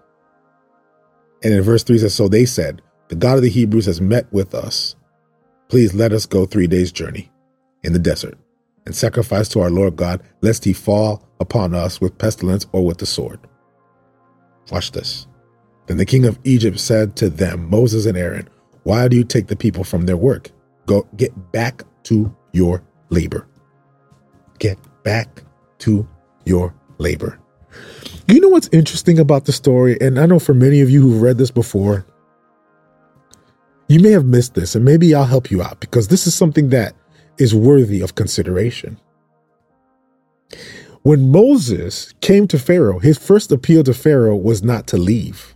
And 1.43 1.53
in 1.53 1.61
verse 1.61 1.83
3 1.83 1.97
says, 1.97 2.13
So 2.13 2.27
they 2.27 2.45
said, 2.45 2.81
The 3.09 3.15
God 3.15 3.37
of 3.37 3.43
the 3.43 3.49
Hebrews 3.49 3.85
has 3.85 3.99
met 3.99 4.31
with 4.31 4.53
us. 4.53 4.95
Please 5.67 5.93
let 5.93 6.11
us 6.11 6.25
go 6.25 6.45
three 6.45 6.67
days' 6.67 6.91
journey 6.91 7.31
in 7.83 7.93
the 7.93 7.99
desert 7.99 8.37
and 8.85 8.95
sacrifice 8.95 9.47
to 9.49 9.61
our 9.61 9.69
Lord 9.69 9.95
God, 9.95 10.21
lest 10.41 10.65
he 10.65 10.73
fall 10.73 11.27
upon 11.39 11.73
us 11.73 12.01
with 12.01 12.17
pestilence 12.17 12.65
or 12.71 12.85
with 12.85 12.97
the 12.97 13.05
sword. 13.05 13.39
Watch 14.71 14.91
this. 14.91 15.27
Then 15.87 15.97
the 15.97 16.05
king 16.05 16.25
of 16.25 16.39
Egypt 16.43 16.79
said 16.79 17.15
to 17.17 17.29
them, 17.29 17.69
Moses 17.69 18.05
and 18.05 18.17
Aaron, 18.17 18.49
Why 18.83 19.07
do 19.07 19.17
you 19.17 19.23
take 19.23 19.47
the 19.47 19.55
people 19.55 19.83
from 19.83 20.05
their 20.05 20.17
work? 20.17 20.51
Go 20.85 21.07
get 21.17 21.51
back 21.51 21.83
to 22.03 22.35
your 22.53 22.83
labor. 23.09 23.47
Get 24.59 24.77
back 25.03 25.43
to 25.79 26.07
your 26.45 26.73
labor. 26.97 27.39
You 28.27 28.39
know 28.39 28.49
what's 28.49 28.69
interesting 28.71 29.19
about 29.19 29.45
the 29.45 29.51
story? 29.51 29.97
And 29.99 30.19
I 30.19 30.25
know 30.25 30.39
for 30.39 30.53
many 30.53 30.81
of 30.81 30.89
you 30.89 31.01
who've 31.01 31.21
read 31.21 31.37
this 31.37 31.51
before, 31.51 32.05
you 33.87 33.99
may 33.99 34.11
have 34.11 34.25
missed 34.25 34.53
this, 34.53 34.75
and 34.75 34.85
maybe 34.85 35.13
I'll 35.13 35.25
help 35.25 35.51
you 35.51 35.61
out 35.61 35.81
because 35.81 36.07
this 36.07 36.25
is 36.25 36.33
something 36.33 36.69
that 36.69 36.95
is 37.41 37.55
worthy 37.55 38.01
of 38.01 38.15
consideration. 38.15 38.97
When 41.01 41.31
Moses 41.31 42.13
came 42.21 42.47
to 42.47 42.59
Pharaoh, 42.59 42.99
his 42.99 43.17
first 43.17 43.51
appeal 43.51 43.83
to 43.83 43.93
Pharaoh 43.93 44.35
was 44.35 44.61
not 44.63 44.85
to 44.87 44.97
leave. 44.97 45.55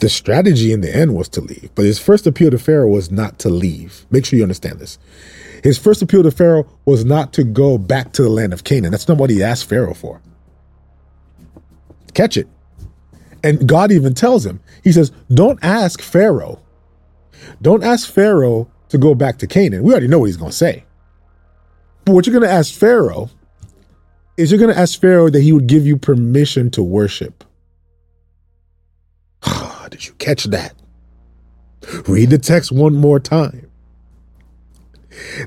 The 0.00 0.08
strategy 0.08 0.72
in 0.72 0.80
the 0.80 0.94
end 0.94 1.14
was 1.14 1.28
to 1.30 1.40
leave, 1.40 1.70
but 1.74 1.84
his 1.84 1.98
first 1.98 2.26
appeal 2.26 2.50
to 2.50 2.58
Pharaoh 2.58 2.88
was 2.88 3.10
not 3.10 3.38
to 3.40 3.48
leave. 3.48 4.06
Make 4.10 4.26
sure 4.26 4.36
you 4.36 4.44
understand 4.44 4.80
this. 4.80 4.98
His 5.62 5.78
first 5.78 6.02
appeal 6.02 6.22
to 6.24 6.30
Pharaoh 6.30 6.68
was 6.84 7.04
not 7.04 7.32
to 7.34 7.44
go 7.44 7.78
back 7.78 8.12
to 8.12 8.22
the 8.22 8.28
land 8.28 8.52
of 8.52 8.64
Canaan. 8.64 8.90
That's 8.90 9.08
not 9.08 9.18
what 9.18 9.30
he 9.30 9.42
asked 9.42 9.68
Pharaoh 9.68 9.94
for. 9.94 10.20
Catch 12.14 12.36
it. 12.36 12.48
And 13.42 13.68
God 13.68 13.92
even 13.92 14.14
tells 14.14 14.44
him, 14.44 14.60
He 14.82 14.92
says, 14.92 15.12
Don't 15.32 15.58
ask 15.62 16.00
Pharaoh. 16.00 16.60
Don't 17.62 17.84
ask 17.84 18.10
Pharaoh 18.10 18.68
to 18.88 18.98
go 18.98 19.14
back 19.14 19.38
to 19.38 19.46
Canaan. 19.46 19.82
We 19.82 19.92
already 19.92 20.08
know 20.08 20.18
what 20.18 20.26
he's 20.26 20.36
going 20.36 20.50
to 20.50 20.56
say. 20.56 20.84
But 22.04 22.12
what 22.12 22.26
you're 22.26 22.38
going 22.38 22.48
to 22.48 22.54
ask 22.54 22.74
Pharaoh 22.74 23.30
is 24.36 24.50
you're 24.50 24.60
going 24.60 24.72
to 24.72 24.80
ask 24.80 25.00
Pharaoh 25.00 25.28
that 25.30 25.42
he 25.42 25.52
would 25.52 25.66
give 25.66 25.86
you 25.86 25.96
permission 25.96 26.70
to 26.70 26.82
worship. 26.82 27.44
Ah, 29.44 29.88
did 29.90 30.06
you 30.06 30.12
catch 30.14 30.44
that? 30.44 30.74
Read 32.06 32.30
the 32.30 32.38
text 32.38 32.72
one 32.72 32.94
more 32.94 33.18
time. 33.20 33.70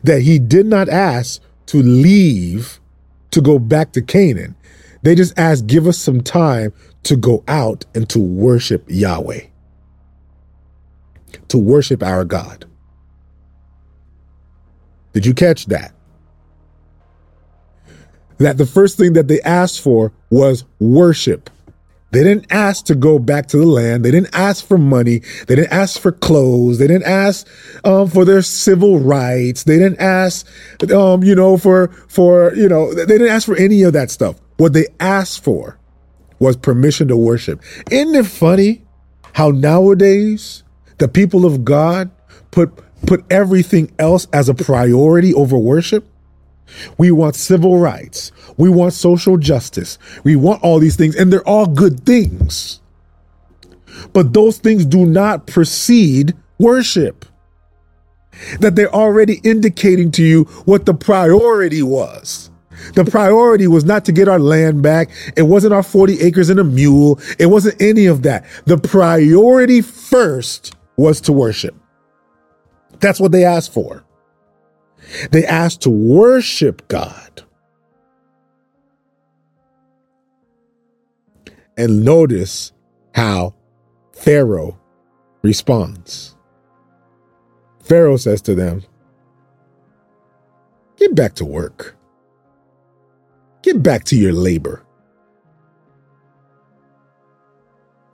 That 0.04 0.22
he 0.22 0.40
did 0.40 0.66
not 0.66 0.90
ask 0.90 1.42
to 1.68 1.84
leave 1.84 2.80
to 3.32 3.42
go 3.42 3.60
back 3.60 3.92
to 3.94 4.02
Canaan. 4.02 4.56
They 5.04 5.16
just 5.16 5.38
asked, 5.38 5.68
give 5.68 5.88
us 5.88 5.98
some 5.98 6.22
time 6.22 6.74
to 7.04 7.16
go 7.16 7.44
out 7.48 7.86
and 7.96 8.10
to 8.10 8.20
worship 8.20 8.84
Yahweh, 8.88 9.42
to 11.48 11.58
worship 11.58 12.04
our 12.04 12.24
God. 12.24 12.66
Did 15.14 15.26
you 15.26 15.34
catch 15.34 15.68
that? 15.68 15.94
That 18.38 18.58
the 18.58 18.66
first 18.66 18.98
thing 18.98 19.14
that 19.14 19.28
they 19.28 19.42
asked 19.42 19.82
for 19.82 20.12
was 20.30 20.64
worship. 20.80 21.50
They 22.12 22.24
didn't 22.24 22.52
ask 22.52 22.86
to 22.86 22.96
go 22.96 23.20
back 23.20 23.48
to 23.48 23.58
the 23.58 23.66
land. 23.66 24.04
They 24.04 24.12
didn't 24.12 24.36
ask 24.36 24.66
for 24.66 24.78
money. 24.78 25.20
They 25.48 25.56
didn't 25.56 25.72
ask 25.72 26.00
for 26.00 26.12
clothes. 26.12 26.78
They 26.78 26.88
didn't 26.88 27.06
ask 27.08 27.48
um, 27.86 28.10
for 28.10 28.26
their 28.26 28.42
civil 28.42 29.00
rights. 29.00 29.64
They 29.64 29.78
didn't 29.78 30.00
ask, 30.00 30.46
um, 30.94 31.24
you 31.24 31.36
know, 31.36 31.58
for 31.58 31.88
for 32.10 32.54
you 32.54 32.68
know, 32.68 32.94
they 32.94 33.06
didn't 33.06 33.30
ask 33.30 33.46
for 33.46 33.56
any 33.56 33.84
of 33.84 33.94
that 33.94 34.12
stuff. 34.12 34.36
What 34.58 34.74
they 34.74 34.88
asked 35.00 35.44
for 35.44 35.80
was 36.40 36.58
permission 36.58 37.08
to 37.08 37.16
worship. 37.16 37.62
Isn't 37.90 38.16
it 38.16 38.26
funny 38.26 38.84
how 39.34 39.52
nowadays 39.52 40.64
the 40.98 41.08
people 41.08 41.46
of 41.46 41.64
God 41.64 42.12
put 42.52 42.78
put 43.08 43.24
everything 43.30 43.92
else 44.00 44.28
as 44.34 44.50
a 44.50 44.54
priority 44.54 45.34
over 45.34 45.58
worship. 45.58 46.06
We 46.98 47.12
want 47.12 47.36
civil 47.36 47.80
rights. 47.80 48.32
We 48.58 48.70
want 48.70 48.94
social 48.94 49.38
justice. 49.38 49.98
We 50.24 50.36
want 50.36 50.64
all 50.64 50.80
these 50.80 50.96
things, 50.96 51.16
and 51.16 51.32
they're 51.32 51.48
all 51.48 51.68
good 51.68 52.06
things. 52.06 52.80
But 54.14 54.34
those 54.34 54.58
things 54.58 54.86
do 54.86 55.06
not 55.06 55.48
precede 55.48 56.34
worship. 56.58 57.26
That 58.60 58.76
they're 58.76 58.94
already 58.94 59.42
indicating 59.44 60.12
to 60.12 60.24
you 60.24 60.44
what 60.66 60.86
the 60.86 60.94
priority 60.94 61.84
was. 61.84 62.50
The 62.94 63.06
priority 63.06 63.68
was 63.68 63.84
not 63.84 64.06
to 64.06 64.12
get 64.12 64.28
our 64.28 64.40
land 64.40 64.82
back. 64.82 65.10
It 65.36 65.44
wasn't 65.44 65.74
our 65.74 65.84
40 65.84 66.22
acres 66.22 66.50
and 66.50 66.60
a 66.60 66.64
mule. 66.64 67.20
It 67.38 67.48
wasn't 67.48 67.82
any 67.82 68.06
of 68.06 68.24
that. 68.24 68.46
The 68.66 68.78
priority 68.78 69.82
first 69.82 70.76
was 70.98 71.22
to 71.22 71.34
worship. 71.34 71.76
That's 73.02 73.20
what 73.20 73.32
they 73.32 73.44
asked 73.44 73.74
for. 73.74 74.06
They 75.32 75.46
asked 75.46 75.82
to 75.82 75.90
worship 75.90 76.88
God. 76.88 77.44
And 81.78 82.06
notice 82.06 82.72
how 83.16 83.56
Pharaoh 84.14 84.80
responds. 85.42 86.36
Pharaoh 87.84 88.18
says 88.18 88.42
to 88.44 88.56
them, 88.56 88.84
Get 90.98 91.16
back 91.16 91.34
to 91.36 91.46
work. 91.46 91.98
Get 93.64 93.82
back 93.82 94.04
to 94.06 94.16
your 94.16 94.34
labor. 94.34 94.84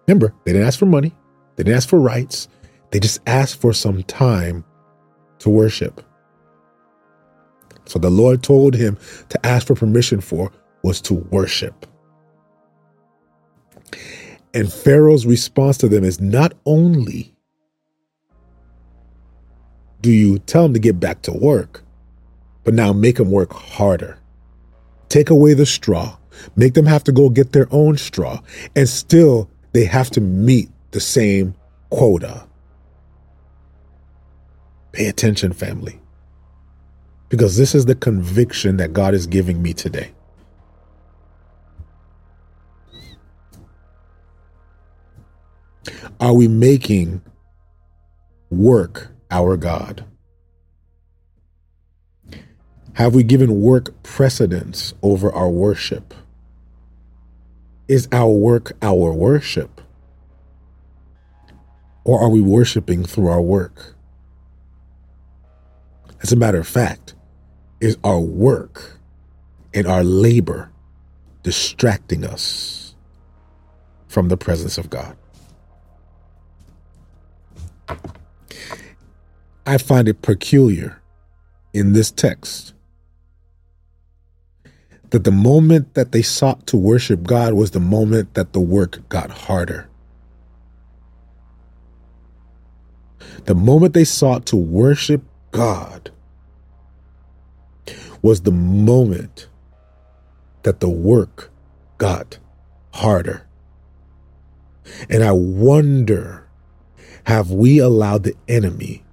Remember, 0.08 0.34
they 0.46 0.54
didn't 0.54 0.68
ask 0.68 0.80
for 0.80 0.86
money, 0.86 1.14
they 1.58 1.64
didn't 1.64 1.76
ask 1.76 1.90
for 1.90 2.00
rights, 2.00 2.48
they 2.92 3.00
just 3.02 3.20
asked 3.28 3.60
for 3.60 3.74
some 3.74 4.04
time 4.04 4.64
to 5.48 5.52
worship. 5.52 6.02
So 7.86 8.00
the 8.00 8.10
Lord 8.10 8.44
told 8.44 8.76
him 8.76 8.98
to 9.30 9.46
ask 9.46 9.66
for 9.66 9.76
permission 9.76 10.20
for 10.20 10.52
was 10.84 11.00
to 11.02 11.14
worship. 11.14 11.86
And 14.54 14.72
Pharaoh's 14.72 15.26
response 15.26 15.78
to 15.78 15.88
them 15.88 16.04
is 16.04 16.20
not 16.20 16.54
only 16.66 17.34
do 20.02 20.12
you 20.12 20.40
tell 20.40 20.64
them 20.64 20.74
to 20.74 20.80
get 20.80 21.00
back 21.00 21.22
to 21.24 21.32
work, 21.32 21.82
but 22.66 22.74
now 22.74 22.92
make 22.92 23.16
them 23.16 23.32
work 23.32 23.54
harder. 23.54 24.20
Take 25.08 25.30
away 25.30 25.54
the 25.54 25.66
straw, 25.66 26.18
make 26.58 26.74
them 26.74 26.86
have 26.86 27.06
to 27.06 27.14
go 27.14 27.30
get 27.30 27.54
their 27.54 27.68
own 27.72 27.96
straw, 27.96 28.42
and 28.76 28.90
still 28.90 29.50
they 29.72 29.86
have 29.86 30.10
to 30.12 30.22
meet 30.22 30.70
the 30.92 31.00
same 31.00 31.56
quota. 31.90 32.47
Pay 34.98 35.06
attention, 35.06 35.54
family, 35.54 36.00
because 37.30 37.56
this 37.56 37.76
is 37.76 37.86
the 37.86 37.94
conviction 37.94 38.78
that 38.78 38.94
God 38.94 39.14
is 39.14 39.28
giving 39.28 39.62
me 39.62 39.72
today. 39.72 40.10
Are 46.20 46.34
we 46.34 46.48
making 46.48 47.22
work 48.50 49.10
our 49.30 49.56
God? 49.56 50.04
Have 52.94 53.14
we 53.14 53.22
given 53.22 53.62
work 53.62 54.02
precedence 54.02 54.96
over 55.04 55.32
our 55.32 55.50
worship? 55.50 56.16
Is 57.88 58.10
our 58.12 58.32
work 58.32 58.72
our 58.82 59.14
worship? 59.14 59.80
Or 62.04 62.20
are 62.20 62.30
we 62.30 62.42
worshiping 62.42 63.06
through 63.06 63.28
our 63.28 63.44
work? 63.44 63.94
As 66.22 66.32
a 66.32 66.36
matter 66.36 66.58
of 66.58 66.68
fact, 66.68 67.16
is 67.80 67.98
our 68.04 68.20
work 68.20 68.98
and 69.74 69.88
our 69.88 70.04
labor 70.04 70.72
distracting 71.44 72.26
us 72.26 72.96
from 74.08 74.30
the 74.30 74.38
presence 74.38 74.78
of 74.78 74.90
God? 74.90 75.16
I 79.66 79.78
find 79.78 80.08
it 80.08 80.22
peculiar 80.22 81.02
in 81.74 81.94
this 81.94 82.10
text 82.10 82.74
that 85.10 85.24
the 85.24 85.32
moment 85.32 85.94
that 85.94 86.12
they 86.12 86.22
sought 86.22 86.66
to 86.68 86.78
worship 86.78 87.24
God 87.24 87.54
was 87.54 87.72
the 87.72 87.80
moment 87.80 88.34
that 88.34 88.54
the 88.54 88.60
work 88.60 89.08
got 89.10 89.30
harder. 89.30 89.90
The 93.46 93.56
moment 93.56 93.94
they 93.94 94.04
sought 94.04 94.46
to 94.48 94.56
worship 94.56 95.24
God 95.58 96.12
was 98.22 98.42
the 98.42 98.52
moment 98.52 99.48
that 100.62 100.82
the 100.82 100.88
work 100.88 101.50
got 101.98 102.38
harder. 102.94 103.42
And 105.10 105.24
I 105.24 105.32
wonder 105.32 106.48
have 107.24 107.50
we 107.50 107.80
allowed 107.80 108.22
the 108.22 108.36
enemy 108.48 109.04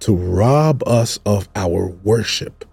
to 0.00 0.14
rob 0.14 0.86
us 0.86 1.18
of 1.24 1.48
our 1.56 1.86
worship 2.04 2.66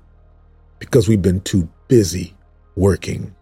because 0.79 1.07
we've 1.07 1.21
been 1.21 1.39
too 1.39 1.69
busy 1.87 2.35
working? 2.75 3.33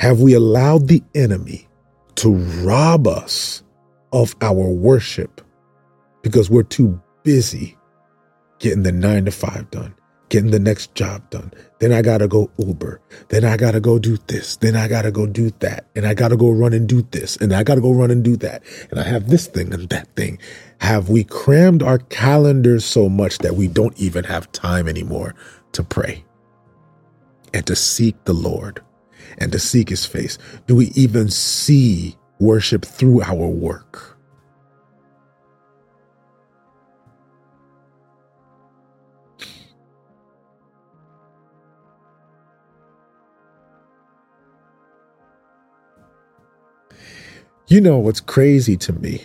Have 0.00 0.22
we 0.22 0.32
allowed 0.32 0.88
the 0.88 1.02
enemy 1.14 1.68
to 2.14 2.34
rob 2.64 3.06
us 3.06 3.62
of 4.10 4.34
our 4.40 4.70
worship 4.70 5.42
because 6.22 6.50
we're 6.50 6.62
too 6.62 7.00
busy 7.24 7.76
getting 8.58 8.84
the 8.84 8.92
nine 8.92 9.24
to 9.24 9.30
five 9.30 9.70
done, 9.70 9.94
getting 10.28 10.50
the 10.50 10.58
next 10.58 10.94
job 10.94 11.28
done. 11.30 11.52
Then 11.80 11.92
I 11.92 12.00
gotta 12.00 12.28
go 12.28 12.50
Uber. 12.58 13.00
Then 13.28 13.44
I 13.44 13.56
gotta 13.56 13.80
go 13.80 13.98
do 13.98 14.16
this. 14.28 14.56
Then 14.56 14.76
I 14.76 14.86
gotta 14.88 15.10
go 15.10 15.26
do 15.26 15.50
that. 15.58 15.86
And 15.96 16.06
I 16.06 16.14
gotta 16.14 16.36
go 16.36 16.50
run 16.50 16.72
and 16.72 16.88
do 16.88 17.02
this. 17.02 17.36
And 17.36 17.52
I 17.52 17.64
gotta 17.64 17.80
go 17.80 17.92
run 17.92 18.10
and 18.10 18.22
do 18.22 18.36
that. 18.36 18.62
And 18.90 19.00
I 19.00 19.02
have 19.02 19.28
this 19.28 19.48
thing 19.48 19.74
and 19.74 19.88
that 19.90 20.14
thing. 20.14 20.38
Have 20.80 21.08
we 21.08 21.24
crammed 21.24 21.82
our 21.82 21.98
calendars 21.98 22.84
so 22.84 23.08
much 23.08 23.38
that 23.38 23.56
we 23.56 23.66
don't 23.66 23.98
even 23.98 24.24
have 24.24 24.50
time 24.52 24.88
anymore 24.88 25.34
to 25.72 25.82
pray 25.82 26.24
and 27.52 27.66
to 27.66 27.74
seek 27.76 28.24
the 28.24 28.32
Lord 28.32 28.80
and 29.38 29.50
to 29.50 29.58
seek 29.58 29.88
his 29.88 30.06
face? 30.06 30.38
Do 30.68 30.76
we 30.76 30.86
even 30.94 31.30
see 31.30 32.16
worship 32.38 32.84
through 32.84 33.22
our 33.22 33.48
work? 33.48 34.11
You 47.72 47.80
know 47.80 47.96
what's 47.96 48.20
crazy 48.20 48.76
to 48.76 48.92
me 48.92 49.22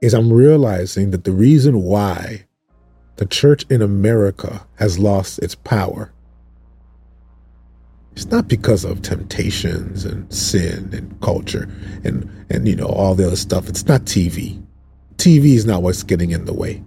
is 0.00 0.14
I'm 0.14 0.32
realizing 0.32 1.10
that 1.10 1.24
the 1.24 1.32
reason 1.32 1.82
why 1.82 2.46
the 3.16 3.26
church 3.26 3.66
in 3.68 3.82
America 3.82 4.66
has 4.76 4.98
lost 4.98 5.38
its 5.40 5.54
power 5.54 6.14
it's 8.12 8.24
not 8.30 8.48
because 8.48 8.86
of 8.86 9.02
temptations 9.02 10.06
and 10.06 10.32
sin 10.32 10.88
and 10.94 11.20
culture 11.20 11.68
and 12.04 12.26
and 12.48 12.66
you 12.66 12.74
know 12.74 12.86
all 12.86 13.14
the 13.14 13.26
other 13.26 13.36
stuff. 13.36 13.68
It's 13.68 13.84
not 13.84 14.06
TV. 14.06 14.58
TV 15.16 15.56
is 15.56 15.66
not 15.66 15.82
what's 15.82 16.02
getting 16.02 16.30
in 16.30 16.46
the 16.46 16.54
way 16.54 16.82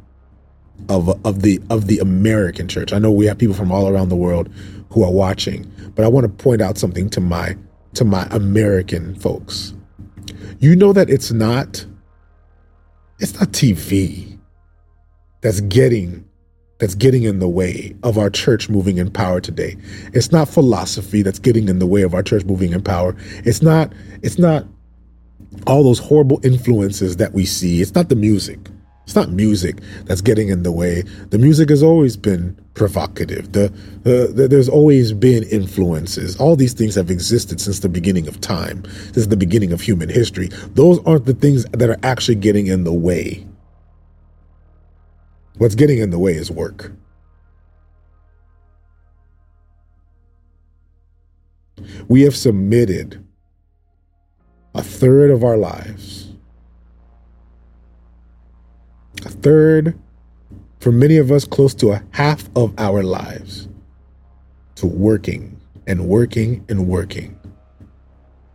of 0.90 1.10
of 1.28 1.44
the 1.44 1.62
of 1.70 1.86
the 1.86 2.00
American 2.00 2.68
church. 2.68 2.92
I 2.92 2.98
know 2.98 3.12
we 3.12 3.28
have 3.28 3.38
people 3.38 3.54
from 3.54 3.72
all 3.72 3.88
around 3.88 4.10
the 4.10 4.16
world 4.16 4.50
who 4.90 5.04
are 5.04 5.12
watching, 5.12 5.72
but 5.94 6.04
I 6.04 6.08
want 6.08 6.24
to 6.24 6.44
point 6.44 6.60
out 6.60 6.80
something 6.80 7.08
to 7.12 7.22
my 7.22 7.56
to 7.94 8.06
my 8.06 8.28
American 8.32 9.16
folks. 9.16 9.74
You 10.60 10.76
know 10.76 10.94
that 10.94 11.10
it's 11.10 11.32
not 11.32 11.86
it's 13.20 13.34
not 13.34 13.50
TV 13.50 14.38
that's 15.42 15.62
getting 15.62 16.26
that's 16.80 16.96
getting 16.96 17.24
in 17.24 17.40
the 17.40 17.48
way 17.48 17.94
of 18.04 18.18
our 18.18 18.30
church 18.30 18.70
moving 18.70 18.98
in 18.98 19.12
power 19.12 19.42
today. 19.42 19.76
It's 20.14 20.32
not 20.32 20.48
philosophy 20.48 21.22
that's 21.22 21.40
getting 21.40 21.68
in 21.68 21.80
the 21.80 21.86
way 21.86 22.04
of 22.04 22.14
our 22.14 22.24
church 22.24 22.46
moving 22.46 22.72
in 22.72 22.82
power. 22.82 23.16
It's 23.44 23.62
not 23.62 23.92
it's 24.22 24.40
not 24.40 24.66
all 25.68 25.84
those 25.84 26.00
horrible 26.00 26.40
influences 26.44 27.18
that 27.18 27.34
we 27.34 27.46
see. 27.46 27.82
It's 27.82 27.96
not 27.96 28.10
the 28.10 28.16
music. 28.16 28.60
It's 29.04 29.16
not 29.16 29.32
music 29.32 29.80
that's 30.06 30.22
getting 30.22 30.50
in 30.50 30.64
the 30.64 30.72
way. 30.72 31.02
The 31.30 31.40
music 31.40 31.70
has 31.70 31.82
always 31.82 32.16
been 32.16 32.58
provocative. 32.80 33.52
The, 33.52 33.66
uh, 33.66 34.34
the, 34.34 34.48
there's 34.50 34.70
always 34.70 35.12
been 35.12 35.44
influences. 35.44 36.40
All 36.40 36.56
these 36.56 36.74
things 36.74 36.96
have 36.96 37.12
existed 37.12 37.60
since 37.60 37.82
the 37.82 37.90
beginning 37.90 38.26
of 38.30 38.40
time, 38.40 38.86
since 39.12 39.28
the 39.28 39.36
beginning 39.36 39.74
of 39.74 39.82
human 39.82 40.08
history. 40.08 40.48
Those 40.76 40.98
aren't 41.06 41.26
the 41.26 41.34
things 41.34 41.66
that 41.66 41.90
are 41.90 42.00
actually 42.04 42.36
getting 42.36 42.68
in 42.68 42.86
the 42.86 42.94
way. 42.94 43.46
What's 45.58 45.76
getting 45.76 46.00
in 46.00 46.10
the 46.10 46.18
way 46.18 46.32
is 46.34 46.50
work. 46.50 46.94
We 52.08 52.22
have 52.22 52.36
submitted 52.36 53.28
a 54.74 54.82
third 54.82 55.32
of 55.32 55.44
our 55.44 55.58
lives 55.58 56.30
a 59.26 59.30
third, 59.30 60.00
for 60.80 60.92
many 60.92 61.18
of 61.18 61.32
us, 61.32 61.46
close 61.46 61.74
to 61.76 61.92
a 61.92 62.04
half 62.12 62.50
of 62.56 62.74
our 62.78 63.04
lives 63.04 63.68
to 64.76 64.88
working 64.88 65.60
and 65.88 66.08
working 66.08 66.66
and 66.70 66.88
working. 66.88 67.38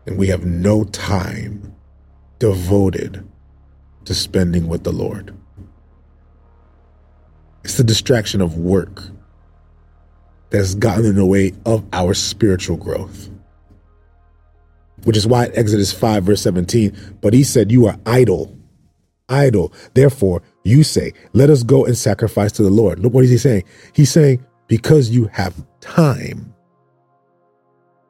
And 0.07 0.17
we 0.17 0.29
have 0.29 0.45
no 0.45 0.85
time 0.85 1.75
devoted 2.39 3.27
to 4.07 4.15
spending 4.15 4.69
with 4.69 4.85
the 4.85 4.93
Lord. 4.93 5.35
It's 7.63 7.77
the 7.77 7.85
distraction 7.85 8.41
of 8.41 8.59
work 8.59 9.03
that 10.51 10.59
has 10.59 10.75
gotten 10.75 11.07
in 11.07 11.17
the 11.17 11.27
way 11.27 11.53
of 11.65 11.85
our 11.93 12.15
spiritual 12.15 12.77
growth. 12.77 13.31
Which 15.05 15.17
is 15.17 15.27
why 15.27 15.47
Exodus 15.47 15.93
5, 15.93 16.25
verse 16.25 16.43
17, 16.43 17.19
but 17.21 17.35
he 17.35 17.43
said, 17.43 17.73
You 17.73 17.87
are 17.87 17.99
idle 18.07 18.55
idle. 19.29 19.73
Therefore, 19.95 20.43
you 20.65 20.83
say, 20.83 21.13
Let 21.33 21.51
us 21.51 21.63
go 21.63 21.85
and 21.85 21.97
sacrifice 21.97 22.53
to 22.53 22.63
the 22.63 22.71
Lord. 22.71 22.99
Look 22.99 23.13
what 23.15 23.25
is 23.25 23.31
he 23.31 23.39
saying? 23.39 23.65
He's 23.93 24.11
saying, 24.11 24.45
Because 24.67 25.11
you 25.11 25.27
have 25.27 25.55
time, 25.81 26.55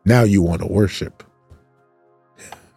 now 0.05 0.23
you 0.23 0.43
want 0.43 0.63
to 0.63 0.69
worship. 0.69 1.23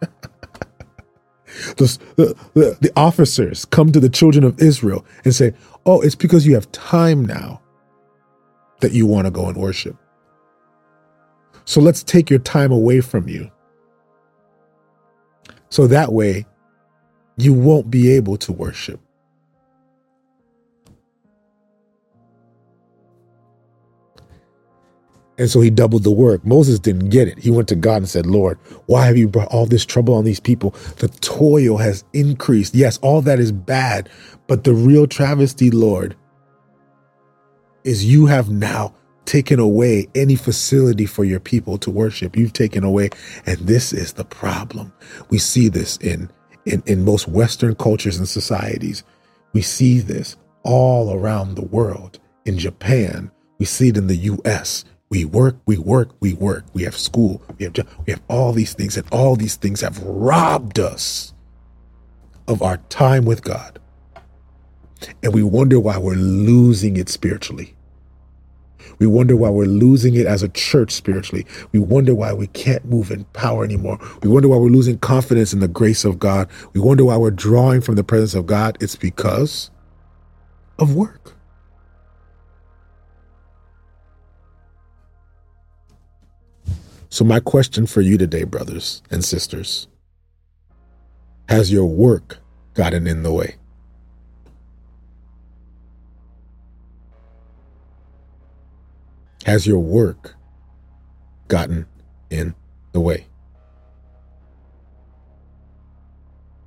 the, 1.76 1.98
the, 2.16 2.78
the 2.80 2.92
officers 2.96 3.64
come 3.64 3.92
to 3.92 4.00
the 4.00 4.08
children 4.08 4.44
of 4.44 4.60
Israel 4.60 5.04
and 5.24 5.34
say, 5.34 5.54
Oh, 5.86 6.00
it's 6.00 6.16
because 6.16 6.46
you 6.46 6.54
have 6.54 6.70
time 6.72 7.24
now 7.24 7.62
that 8.80 8.92
you 8.92 9.06
want 9.06 9.26
to 9.26 9.30
go 9.30 9.46
and 9.48 9.56
worship. 9.56 9.96
So 11.64 11.80
let's 11.80 12.02
take 12.02 12.30
your 12.30 12.38
time 12.40 12.72
away 12.72 13.00
from 13.00 13.28
you. 13.28 13.50
So 15.70 15.86
that 15.88 16.12
way 16.12 16.46
you 17.36 17.52
won't 17.52 17.90
be 17.90 18.10
able 18.12 18.36
to 18.38 18.52
worship. 18.52 19.00
And 25.38 25.48
so 25.48 25.60
he 25.60 25.70
doubled 25.70 26.02
the 26.02 26.10
work. 26.10 26.44
Moses 26.44 26.80
didn't 26.80 27.10
get 27.10 27.28
it. 27.28 27.38
He 27.38 27.50
went 27.50 27.68
to 27.68 27.76
God 27.76 27.98
and 27.98 28.08
said, 28.08 28.26
Lord, 28.26 28.58
why 28.86 29.06
have 29.06 29.16
you 29.16 29.28
brought 29.28 29.48
all 29.48 29.66
this 29.66 29.86
trouble 29.86 30.14
on 30.14 30.24
these 30.24 30.40
people? 30.40 30.70
The 30.96 31.08
toil 31.08 31.76
has 31.76 32.04
increased. 32.12 32.74
Yes, 32.74 32.98
all 32.98 33.22
that 33.22 33.38
is 33.38 33.52
bad. 33.52 34.10
But 34.48 34.64
the 34.64 34.74
real 34.74 35.06
travesty, 35.06 35.70
Lord, 35.70 36.16
is 37.84 38.04
you 38.04 38.26
have 38.26 38.50
now 38.50 38.94
taken 39.26 39.60
away 39.60 40.08
any 40.14 40.34
facility 40.34 41.06
for 41.06 41.22
your 41.24 41.38
people 41.38 41.78
to 41.78 41.90
worship. 41.90 42.36
You've 42.36 42.52
taken 42.52 42.82
away. 42.82 43.10
And 43.46 43.58
this 43.58 43.92
is 43.92 44.14
the 44.14 44.24
problem. 44.24 44.92
We 45.30 45.38
see 45.38 45.68
this 45.68 45.98
in, 45.98 46.30
in, 46.64 46.82
in 46.86 47.04
most 47.04 47.28
Western 47.28 47.76
cultures 47.76 48.18
and 48.18 48.28
societies. 48.28 49.04
We 49.52 49.62
see 49.62 50.00
this 50.00 50.36
all 50.64 51.12
around 51.12 51.54
the 51.54 51.64
world. 51.64 52.18
In 52.44 52.58
Japan, 52.58 53.30
we 53.58 53.66
see 53.66 53.88
it 53.88 53.96
in 53.96 54.06
the 54.06 54.16
US. 54.16 54.84
We 55.10 55.24
work, 55.24 55.56
we 55.66 55.78
work, 55.78 56.10
we 56.20 56.34
work. 56.34 56.64
We 56.74 56.82
have 56.82 56.96
school, 56.96 57.42
we 57.58 57.64
have 57.64 57.74
we 58.06 58.12
have 58.12 58.22
all 58.28 58.52
these 58.52 58.74
things, 58.74 58.96
and 58.96 59.06
all 59.10 59.36
these 59.36 59.56
things 59.56 59.80
have 59.80 60.02
robbed 60.02 60.78
us 60.78 61.32
of 62.46 62.62
our 62.62 62.76
time 62.88 63.24
with 63.24 63.42
God. 63.42 63.78
And 65.22 65.32
we 65.32 65.42
wonder 65.42 65.78
why 65.78 65.98
we're 65.98 66.14
losing 66.14 66.96
it 66.96 67.08
spiritually. 67.08 67.74
We 68.98 69.06
wonder 69.06 69.36
why 69.36 69.50
we're 69.50 69.64
losing 69.64 70.14
it 70.14 70.26
as 70.26 70.42
a 70.42 70.48
church 70.48 70.92
spiritually. 70.92 71.46
We 71.72 71.78
wonder 71.78 72.14
why 72.14 72.32
we 72.32 72.48
can't 72.48 72.84
move 72.84 73.10
in 73.10 73.24
power 73.26 73.64
anymore. 73.64 73.98
We 74.22 74.28
wonder 74.28 74.48
why 74.48 74.56
we're 74.56 74.70
losing 74.70 74.98
confidence 74.98 75.52
in 75.52 75.60
the 75.60 75.68
grace 75.68 76.04
of 76.04 76.18
God. 76.18 76.48
We 76.72 76.80
wonder 76.80 77.04
why 77.04 77.16
we're 77.16 77.30
drawing 77.30 77.80
from 77.80 77.94
the 77.94 78.04
presence 78.04 78.34
of 78.34 78.46
God. 78.46 78.76
It's 78.80 78.96
because 78.96 79.70
of 80.78 80.94
work. 80.96 81.34
So, 87.18 87.24
my 87.24 87.40
question 87.40 87.86
for 87.86 88.00
you 88.00 88.16
today, 88.16 88.44
brothers 88.44 89.02
and 89.10 89.24
sisters 89.24 89.88
has 91.48 91.72
your 91.72 91.86
work 91.86 92.38
gotten 92.74 93.08
in 93.08 93.24
the 93.24 93.32
way? 93.32 93.56
Has 99.46 99.66
your 99.66 99.80
work 99.80 100.36
gotten 101.48 101.86
in 102.30 102.54
the 102.92 103.00
way? 103.00 103.26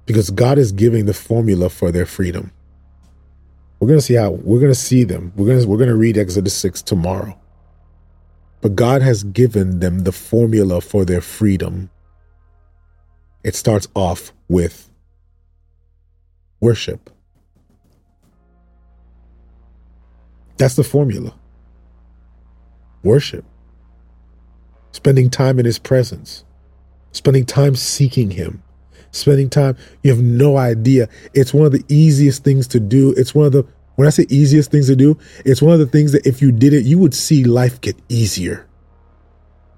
Because 0.05 0.31
God 0.31 0.57
is 0.57 0.73
giving 0.73 1.05
the 1.05 1.13
formula 1.13 1.69
for 1.69 1.93
their 1.93 2.05
freedom. 2.05 2.51
We're 3.79 3.87
to 3.99 4.01
see 4.01 4.15
how 4.15 4.31
we're 4.31 4.67
to 4.67 4.75
see 4.75 5.05
them. 5.05 5.31
We're 5.37 5.61
to 5.61 5.65
we're 5.65 5.85
to 5.85 5.95
read 5.95 6.17
Exodus 6.17 6.53
6 6.57 6.81
tomorrow. 6.81 7.39
But 8.61 8.75
God 8.75 9.01
has 9.01 9.23
given 9.23 9.79
them 9.79 9.99
the 9.99 10.11
formula 10.11 10.81
for 10.81 11.03
their 11.03 11.21
freedom. 11.21 11.89
It 13.43 13.55
starts 13.55 13.87
off 13.95 14.31
with 14.47 14.89
worship. 16.59 17.09
That's 20.57 20.75
the 20.75 20.83
formula. 20.83 21.33
Worship. 23.03 23.43
Spending 24.91 25.31
time 25.31 25.57
in 25.57 25.65
His 25.65 25.79
presence. 25.79 26.45
Spending 27.13 27.45
time 27.45 27.75
seeking 27.75 28.29
Him. 28.29 28.61
Spending 29.09 29.49
time, 29.49 29.75
you 30.03 30.11
have 30.11 30.21
no 30.21 30.57
idea. 30.57 31.09
It's 31.33 31.53
one 31.53 31.65
of 31.65 31.71
the 31.71 31.83
easiest 31.89 32.43
things 32.43 32.67
to 32.67 32.79
do. 32.79 33.13
It's 33.17 33.33
one 33.33 33.47
of 33.47 33.51
the 33.51 33.65
when 34.01 34.07
I 34.07 34.09
say 34.09 34.25
easiest 34.29 34.71
things 34.71 34.87
to 34.87 34.95
do, 34.95 35.15
it's 35.45 35.61
one 35.61 35.73
of 35.73 35.79
the 35.79 35.85
things 35.85 36.11
that 36.13 36.25
if 36.25 36.41
you 36.41 36.51
did 36.51 36.73
it, 36.73 36.85
you 36.85 36.97
would 36.97 37.13
see 37.13 37.43
life 37.43 37.79
get 37.81 37.95
easier 38.09 38.65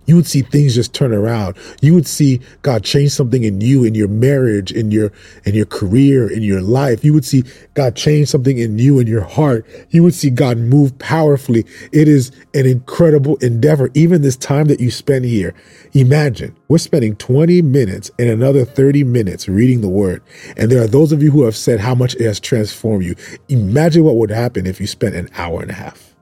you 0.06 0.16
would 0.16 0.28
see 0.28 0.42
things 0.42 0.76
just 0.76 0.94
turn 0.94 1.14
around. 1.14 1.56
You 1.82 1.94
would 1.94 2.08
see 2.08 2.42
God 2.62 2.84
change 2.84 3.12
something 3.12 3.44
in 3.44 3.62
you, 3.62 3.84
in 3.84 3.96
your 3.96 4.08
marriage, 4.08 4.72
in 4.72 4.92
your, 4.92 5.12
in 5.46 5.56
your 5.56 5.66
career, 5.66 6.32
in 6.32 6.44
your 6.44 6.62
life. 6.62 7.04
You 7.04 7.14
would 7.14 7.26
see 7.26 7.44
God 7.74 7.96
change 7.96 8.28
something 8.28 8.58
in 8.58 8.78
you, 8.78 9.00
in 9.00 9.08
your 9.08 9.24
heart. 9.24 9.66
You 9.90 10.04
would 10.04 10.14
see 10.14 10.30
God 10.30 10.58
move 10.58 10.98
powerfully. 11.00 11.66
It 11.92 12.08
is 12.08 12.32
an 12.54 12.66
incredible 12.66 13.38
endeavor. 13.38 13.90
Even 13.94 14.22
this 14.22 14.38
time 14.38 14.68
that 14.68 14.80
you 14.80 14.92
spend 14.92 15.26
here, 15.26 15.54
imagine 15.94 16.56
we're 16.68 16.78
spending 16.78 17.16
20 17.16 17.62
minutes 17.62 18.12
and 18.20 18.30
another 18.30 18.66
30 18.66 19.04
minutes 19.04 19.48
reading 19.48 19.82
the 19.82 19.90
word. 19.90 20.22
And 20.58 20.72
there 20.72 20.82
are 20.82 20.88
those 20.88 21.12
of 21.12 21.24
you 21.24 21.32
who 21.32 21.44
have 21.44 21.56
said 21.56 21.80
how 21.80 21.96
much 21.96 22.16
it 22.16 22.22
has 22.22 22.40
transformed 22.40 23.06
you. 23.06 23.16
Imagine 23.50 24.04
what 24.04 24.16
would 24.18 24.32
happen 24.32 24.68
if 24.68 24.82
you 24.82 24.88
spent 24.88 25.16
an 25.16 25.30
hour 25.36 25.62
and 25.62 25.72
a 25.72 25.76
half 25.76 26.14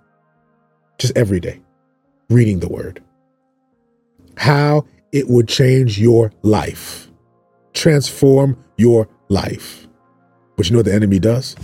just 0.97 1.17
every 1.17 1.39
day 1.39 1.59
reading 2.29 2.59
the 2.59 2.69
word 2.69 3.01
how 4.38 4.86
it 5.11 5.27
would 5.27 5.47
change 5.47 5.99
your 5.99 6.32
life, 6.41 7.09
transform 7.73 8.57
your 8.77 9.07
life. 9.29 9.88
But 10.55 10.67
you 10.67 10.73
know 10.73 10.79
what 10.79 10.86
the 10.86 10.93
enemy 10.93 11.19
does? 11.19 11.55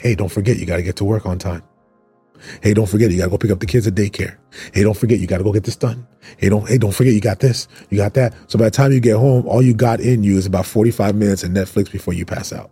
Hey, 0.00 0.14
don't 0.14 0.30
forget, 0.30 0.58
you 0.58 0.66
got 0.66 0.76
to 0.76 0.82
get 0.82 0.96
to 0.96 1.04
work 1.04 1.26
on 1.26 1.38
time. 1.38 1.62
Hey, 2.62 2.74
don't 2.74 2.88
forget, 2.88 3.10
you 3.10 3.16
got 3.16 3.24
to 3.24 3.30
go 3.30 3.38
pick 3.38 3.50
up 3.50 3.60
the 3.60 3.66
kids 3.66 3.86
at 3.86 3.94
daycare. 3.94 4.36
Hey, 4.72 4.82
don't 4.82 4.96
forget, 4.96 5.18
you 5.18 5.26
got 5.26 5.38
to 5.38 5.44
go 5.44 5.52
get 5.52 5.64
this 5.64 5.76
done. 5.76 6.06
Hey, 6.36 6.48
don't, 6.48 6.68
hey, 6.68 6.78
don't 6.78 6.94
forget, 6.94 7.14
you 7.14 7.20
got 7.20 7.40
this, 7.40 7.66
you 7.90 7.96
got 7.96 8.14
that. 8.14 8.34
So 8.48 8.58
by 8.58 8.66
the 8.66 8.70
time 8.70 8.92
you 8.92 9.00
get 9.00 9.16
home, 9.16 9.46
all 9.46 9.62
you 9.62 9.74
got 9.74 10.00
in 10.00 10.22
you 10.22 10.36
is 10.36 10.46
about 10.46 10.66
45 10.66 11.14
minutes 11.14 11.42
of 11.42 11.50
Netflix 11.50 11.90
before 11.90 12.14
you 12.14 12.26
pass 12.26 12.52
out. 12.52 12.70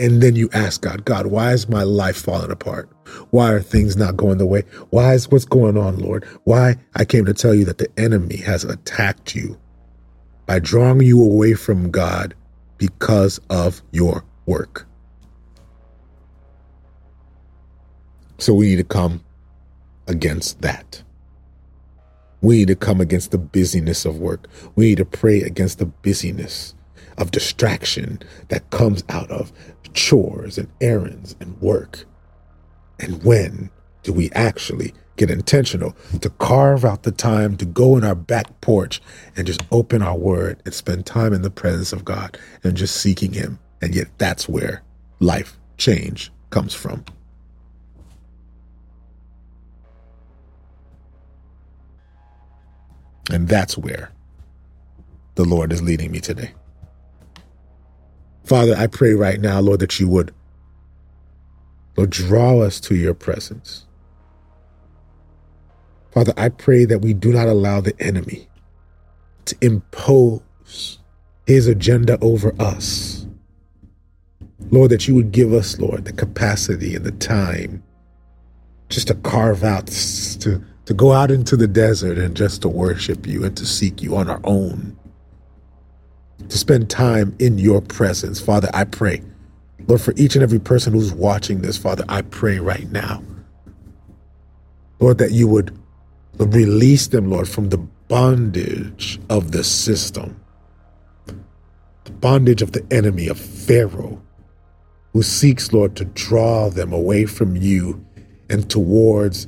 And 0.00 0.22
then 0.22 0.34
you 0.34 0.48
ask 0.54 0.80
God, 0.80 1.04
God, 1.04 1.26
why 1.26 1.52
is 1.52 1.68
my 1.68 1.82
life 1.82 2.16
falling 2.16 2.50
apart? 2.50 2.88
Why 3.32 3.52
are 3.52 3.60
things 3.60 3.98
not 3.98 4.16
going 4.16 4.38
the 4.38 4.46
way? 4.46 4.62
Why 4.88 5.12
is 5.12 5.30
what's 5.30 5.44
going 5.44 5.76
on, 5.76 5.98
Lord? 5.98 6.24
Why? 6.44 6.76
I 6.96 7.04
came 7.04 7.26
to 7.26 7.34
tell 7.34 7.54
you 7.54 7.66
that 7.66 7.76
the 7.76 7.88
enemy 7.98 8.38
has 8.38 8.64
attacked 8.64 9.34
you 9.34 9.60
by 10.46 10.58
drawing 10.58 11.02
you 11.02 11.22
away 11.22 11.52
from 11.52 11.90
God 11.90 12.34
because 12.78 13.38
of 13.50 13.82
your 13.92 14.24
work. 14.46 14.86
So 18.38 18.54
we 18.54 18.70
need 18.70 18.76
to 18.76 18.84
come 18.84 19.22
against 20.06 20.62
that. 20.62 21.02
We 22.40 22.56
need 22.56 22.68
to 22.68 22.74
come 22.74 23.02
against 23.02 23.32
the 23.32 23.38
busyness 23.38 24.06
of 24.06 24.18
work. 24.18 24.48
We 24.76 24.86
need 24.86 24.98
to 24.98 25.04
pray 25.04 25.42
against 25.42 25.78
the 25.78 25.84
busyness 25.84 26.74
of 27.18 27.30
distraction 27.30 28.20
that 28.48 28.70
comes 28.70 29.04
out 29.08 29.30
of 29.30 29.52
chores 29.94 30.58
and 30.58 30.68
errands 30.80 31.36
and 31.40 31.60
work. 31.60 32.04
And 32.98 33.22
when 33.24 33.70
do 34.02 34.12
we 34.12 34.30
actually 34.32 34.94
get 35.16 35.30
intentional 35.30 35.94
to 36.20 36.30
carve 36.30 36.84
out 36.84 37.02
the 37.02 37.12
time 37.12 37.56
to 37.58 37.66
go 37.66 37.96
in 37.96 38.04
our 38.04 38.14
back 38.14 38.60
porch 38.60 39.02
and 39.36 39.46
just 39.46 39.62
open 39.70 40.02
our 40.02 40.16
word 40.16 40.62
and 40.64 40.72
spend 40.72 41.04
time 41.04 41.32
in 41.32 41.42
the 41.42 41.50
presence 41.50 41.92
of 41.92 42.04
God 42.04 42.38
and 42.64 42.76
just 42.76 42.96
seeking 42.96 43.32
Him? 43.32 43.58
And 43.82 43.94
yet, 43.94 44.08
that's 44.18 44.48
where 44.48 44.82
life 45.20 45.58
change 45.78 46.30
comes 46.50 46.74
from. 46.74 47.04
And 53.30 53.48
that's 53.48 53.78
where 53.78 54.10
the 55.36 55.44
Lord 55.44 55.72
is 55.72 55.82
leading 55.82 56.10
me 56.10 56.20
today. 56.20 56.52
Father, 58.50 58.74
I 58.76 58.88
pray 58.88 59.14
right 59.14 59.40
now, 59.40 59.60
Lord, 59.60 59.78
that 59.78 60.00
you 60.00 60.08
would, 60.08 60.34
Lord, 61.96 62.10
draw 62.10 62.58
us 62.62 62.80
to 62.80 62.96
your 62.96 63.14
presence. 63.14 63.86
Father, 66.10 66.32
I 66.36 66.48
pray 66.48 66.84
that 66.84 66.98
we 66.98 67.14
do 67.14 67.32
not 67.32 67.46
allow 67.46 67.80
the 67.80 67.94
enemy 68.00 68.48
to 69.44 69.56
impose 69.60 70.98
his 71.46 71.68
agenda 71.68 72.18
over 72.20 72.52
us. 72.60 73.24
Lord, 74.72 74.90
that 74.90 75.06
you 75.06 75.14
would 75.14 75.30
give 75.30 75.52
us, 75.52 75.78
Lord, 75.78 76.04
the 76.04 76.12
capacity 76.12 76.96
and 76.96 77.04
the 77.04 77.12
time 77.12 77.84
just 78.88 79.06
to 79.06 79.14
carve 79.14 79.62
out, 79.62 79.86
to, 79.86 80.60
to 80.86 80.94
go 80.94 81.12
out 81.12 81.30
into 81.30 81.56
the 81.56 81.68
desert 81.68 82.18
and 82.18 82.36
just 82.36 82.62
to 82.62 82.68
worship 82.68 83.28
you 83.28 83.44
and 83.44 83.56
to 83.56 83.64
seek 83.64 84.02
you 84.02 84.16
on 84.16 84.28
our 84.28 84.40
own 84.42 84.98
to 86.50 86.58
spend 86.58 86.90
time 86.90 87.34
in 87.38 87.58
your 87.58 87.80
presence. 87.80 88.40
Father, 88.40 88.68
I 88.74 88.84
pray, 88.84 89.22
Lord, 89.86 90.00
for 90.00 90.12
each 90.16 90.34
and 90.34 90.42
every 90.42 90.58
person 90.58 90.92
who's 90.92 91.12
watching 91.12 91.62
this, 91.62 91.78
Father, 91.78 92.04
I 92.08 92.22
pray 92.22 92.58
right 92.58 92.90
now, 92.90 93.22
Lord, 94.98 95.18
that 95.18 95.32
you 95.32 95.48
would 95.48 95.76
release 96.38 97.06
them, 97.06 97.30
Lord, 97.30 97.48
from 97.48 97.68
the 97.68 97.78
bondage 97.78 99.20
of 99.30 99.52
the 99.52 99.62
system, 99.62 100.40
the 102.04 102.12
bondage 102.12 102.62
of 102.62 102.72
the 102.72 102.84
enemy, 102.90 103.28
of 103.28 103.38
Pharaoh, 103.38 104.20
who 105.12 105.22
seeks, 105.22 105.72
Lord, 105.72 105.96
to 105.96 106.04
draw 106.04 106.68
them 106.68 106.92
away 106.92 107.26
from 107.26 107.56
you 107.56 108.04
and 108.48 108.68
towards, 108.68 109.46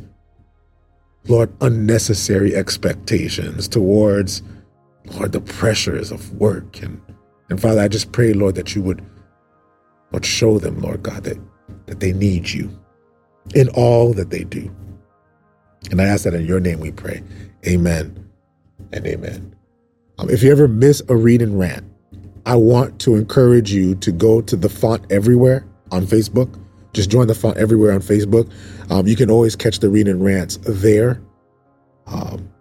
Lord, 1.27 1.53
unnecessary 1.61 2.55
expectations, 2.55 3.67
towards, 3.67 4.43
Lord, 5.07 5.33
the 5.33 5.41
pressures 5.41 6.11
of 6.11 6.33
work. 6.35 6.83
And, 6.83 7.01
and 7.51 7.61
Father, 7.61 7.81
I 7.81 7.89
just 7.89 8.13
pray, 8.13 8.33
Lord, 8.33 8.55
that 8.55 8.75
you 8.75 8.83
would, 8.83 9.05
Lord, 10.13 10.25
show 10.25 10.59
them, 10.59 10.81
Lord 10.81 11.03
God, 11.03 11.25
that, 11.25 11.39
that 11.87 12.01
they 12.01 12.13
need 12.13 12.51
you 12.51 12.71
in 13.55 13.69
all 13.71 14.13
that 14.15 14.31
they 14.31 14.45
do. 14.45 14.75
And 15.91 16.01
I 16.01 16.05
ask 16.05 16.25
that 16.25 16.35
in 16.35 16.47
your 16.47 16.61
name 16.61 16.81
we 16.81 16.93
pray. 16.93 17.23
Amen 17.67 18.31
and 18.93 19.07
amen. 19.07 19.55
Um, 20.19 20.31
if 20.31 20.43
you 20.43 20.53
ever 20.53 20.69
miss 20.69 21.03
a 21.09 21.17
read 21.17 21.43
and 21.43 21.59
rant, 21.59 21.85
I 22.47 22.57
want 22.57 23.01
to 23.01 23.15
encourage 23.15 23.73
you 23.73 23.95
to 23.97 24.13
go 24.13 24.41
to 24.43 24.57
the 24.57 24.69
font 24.69 25.05
everywhere 25.11 25.67
on 25.91 26.07
Facebook. 26.07 26.59
Just 26.93 27.11
join 27.11 27.27
the 27.27 27.35
font 27.35 27.57
everywhere 27.57 27.93
on 27.93 28.01
Facebook. 28.01 28.53
Um, 28.91 29.07
you 29.07 29.17
can 29.17 29.31
always 29.31 29.57
catch 29.57 29.79
the 29.79 29.89
read 29.89 30.09
and 30.09 30.25
rants 30.25 30.59
there. 30.63 31.23
Um, 32.07 32.53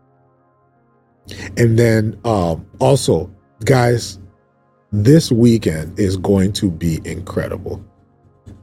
and 1.58 1.78
then 1.78 2.20
um, 2.26 2.66
also, 2.80 3.32
guys, 3.66 4.20
this 4.92 5.32
weekend 5.32 5.98
is 6.00 6.18
going 6.18 6.54
to 6.54 6.70
be 6.70 7.00
incredible. 7.06 7.84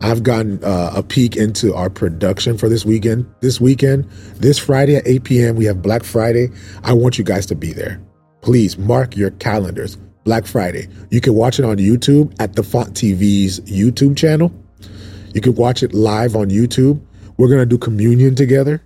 I've 0.00 0.22
gotten 0.22 0.62
uh, 0.62 0.92
a 0.94 1.02
peek 1.02 1.36
into 1.36 1.74
our 1.74 1.90
production 1.90 2.56
for 2.56 2.68
this 2.68 2.84
weekend. 2.84 3.26
This 3.40 3.60
weekend, 3.60 4.04
this 4.36 4.58
Friday 4.58 4.96
at 4.96 5.06
8 5.06 5.24
p.m., 5.24 5.56
we 5.56 5.64
have 5.64 5.82
Black 5.82 6.04
Friday. 6.04 6.50
I 6.84 6.92
want 6.92 7.18
you 7.18 7.24
guys 7.24 7.46
to 7.46 7.54
be 7.54 7.72
there. 7.72 8.00
Please 8.40 8.78
mark 8.78 9.16
your 9.16 9.30
calendars. 9.32 9.96
Black 10.24 10.46
Friday. 10.46 10.88
You 11.10 11.20
can 11.22 11.34
watch 11.34 11.58
it 11.58 11.64
on 11.64 11.78
YouTube 11.78 12.34
at 12.38 12.54
the 12.54 12.62
Font 12.62 12.92
TV's 12.92 13.60
YouTube 13.60 14.16
channel. 14.16 14.52
You 15.32 15.40
can 15.40 15.54
watch 15.54 15.82
it 15.82 15.94
live 15.94 16.36
on 16.36 16.50
YouTube. 16.50 17.00
We're 17.38 17.48
going 17.48 17.60
to 17.60 17.66
do 17.66 17.78
communion 17.78 18.34
together. 18.34 18.82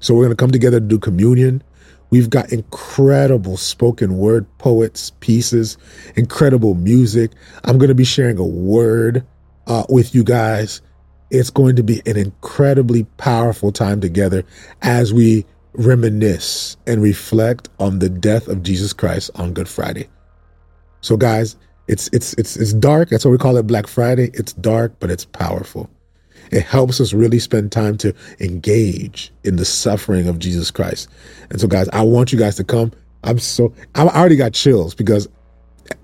So 0.00 0.14
we're 0.14 0.24
going 0.24 0.36
to 0.36 0.42
come 0.42 0.50
together 0.50 0.80
to 0.80 0.86
do 0.86 0.98
communion. 0.98 1.62
We've 2.10 2.28
got 2.28 2.52
incredible 2.52 3.56
spoken 3.56 4.18
word 4.18 4.46
poets, 4.58 5.12
pieces, 5.20 5.78
incredible 6.16 6.74
music. 6.74 7.32
I'm 7.64 7.78
going 7.78 7.88
to 7.88 7.94
be 7.94 8.04
sharing 8.04 8.38
a 8.38 8.44
word 8.44 9.24
uh, 9.66 9.84
with 9.88 10.14
you 10.14 10.24
guys. 10.24 10.82
It's 11.30 11.50
going 11.50 11.76
to 11.76 11.82
be 11.84 12.02
an 12.06 12.16
incredibly 12.16 13.04
powerful 13.16 13.70
time 13.70 14.00
together 14.00 14.44
as 14.82 15.14
we 15.14 15.46
reminisce 15.74 16.76
and 16.86 17.00
reflect 17.00 17.68
on 17.78 18.00
the 18.00 18.08
death 18.08 18.48
of 18.48 18.64
Jesus 18.64 18.92
Christ 18.92 19.30
on 19.36 19.52
Good 19.52 19.68
Friday. 19.68 20.08
So, 21.02 21.16
guys, 21.16 21.56
it's 21.86 22.08
it's 22.12 22.34
it's 22.34 22.56
it's 22.56 22.72
dark. 22.72 23.08
That's 23.08 23.24
why 23.24 23.30
we 23.30 23.38
call 23.38 23.56
it 23.56 23.66
Black 23.66 23.86
Friday. 23.86 24.30
It's 24.34 24.52
dark, 24.52 24.94
but 24.98 25.10
it's 25.10 25.24
powerful. 25.24 25.88
It 26.50 26.62
helps 26.62 27.00
us 27.00 27.12
really 27.12 27.38
spend 27.38 27.72
time 27.72 27.96
to 27.98 28.14
engage 28.40 29.32
in 29.44 29.56
the 29.56 29.64
suffering 29.64 30.28
of 30.28 30.38
Jesus 30.38 30.70
Christ. 30.70 31.08
And 31.50 31.60
so, 31.60 31.68
guys, 31.68 31.88
I 31.90 32.02
want 32.02 32.32
you 32.32 32.38
guys 32.38 32.56
to 32.56 32.64
come. 32.64 32.92
I'm 33.22 33.38
so 33.38 33.72
I 33.94 34.02
already 34.06 34.36
got 34.36 34.52
chills 34.52 34.94
because 34.94 35.28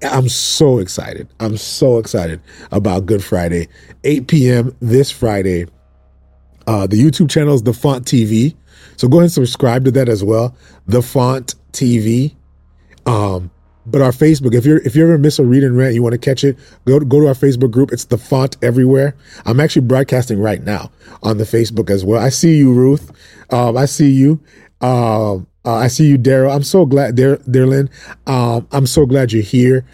I'm 0.02 0.28
so 0.28 0.78
excited. 0.78 1.28
I'm 1.40 1.56
so 1.56 1.98
excited 1.98 2.40
about 2.72 3.06
Good 3.06 3.24
Friday, 3.24 3.68
8 4.04 4.28
p.m. 4.28 4.76
this 4.80 5.10
Friday. 5.10 5.66
Uh, 6.66 6.86
the 6.86 7.00
YouTube 7.00 7.30
channel 7.30 7.54
is 7.54 7.62
The 7.62 7.72
Font 7.72 8.04
TV. 8.04 8.54
So 8.96 9.08
go 9.08 9.18
ahead 9.18 9.24
and 9.24 9.32
subscribe 9.32 9.84
to 9.84 9.90
that 9.92 10.08
as 10.08 10.24
well. 10.24 10.56
The 10.86 11.02
Font 11.02 11.54
TV. 11.72 12.34
Um, 13.06 13.50
but 13.86 14.02
our 14.02 14.10
Facebook, 14.10 14.54
if 14.54 14.66
you're 14.66 14.78
if 14.78 14.96
you 14.96 15.04
ever 15.04 15.16
miss 15.16 15.38
a 15.38 15.44
read 15.44 15.62
and 15.62 15.76
rant, 15.76 15.94
you 15.94 16.02
want 16.02 16.12
to 16.12 16.18
catch 16.18 16.42
it, 16.44 16.58
go 16.84 16.98
to, 16.98 17.04
go 17.04 17.20
to 17.20 17.28
our 17.28 17.34
Facebook 17.34 17.70
group. 17.70 17.92
It's 17.92 18.06
the 18.06 18.18
font 18.18 18.56
everywhere. 18.62 19.14
I'm 19.44 19.60
actually 19.60 19.86
broadcasting 19.86 20.40
right 20.40 20.62
now 20.62 20.90
on 21.22 21.38
the 21.38 21.44
Facebook 21.44 21.88
as 21.88 22.04
well. 22.04 22.20
I 22.20 22.30
see 22.30 22.56
you, 22.56 22.72
Ruth. 22.72 23.10
Um, 23.52 23.76
I 23.76 23.86
see 23.86 24.10
you. 24.10 24.40
Um, 24.80 25.46
uh, 25.64 25.74
I 25.74 25.88
see 25.88 26.06
you, 26.06 26.18
Daryl. 26.18 26.54
I'm 26.54 26.62
so 26.62 26.84
glad, 26.84 27.16
Dar- 27.16 27.38
Darlin. 27.38 27.88
Um, 28.26 28.68
I'm 28.72 28.86
so 28.86 29.06
glad 29.06 29.32
you're 29.32 29.42
here. 29.42 29.84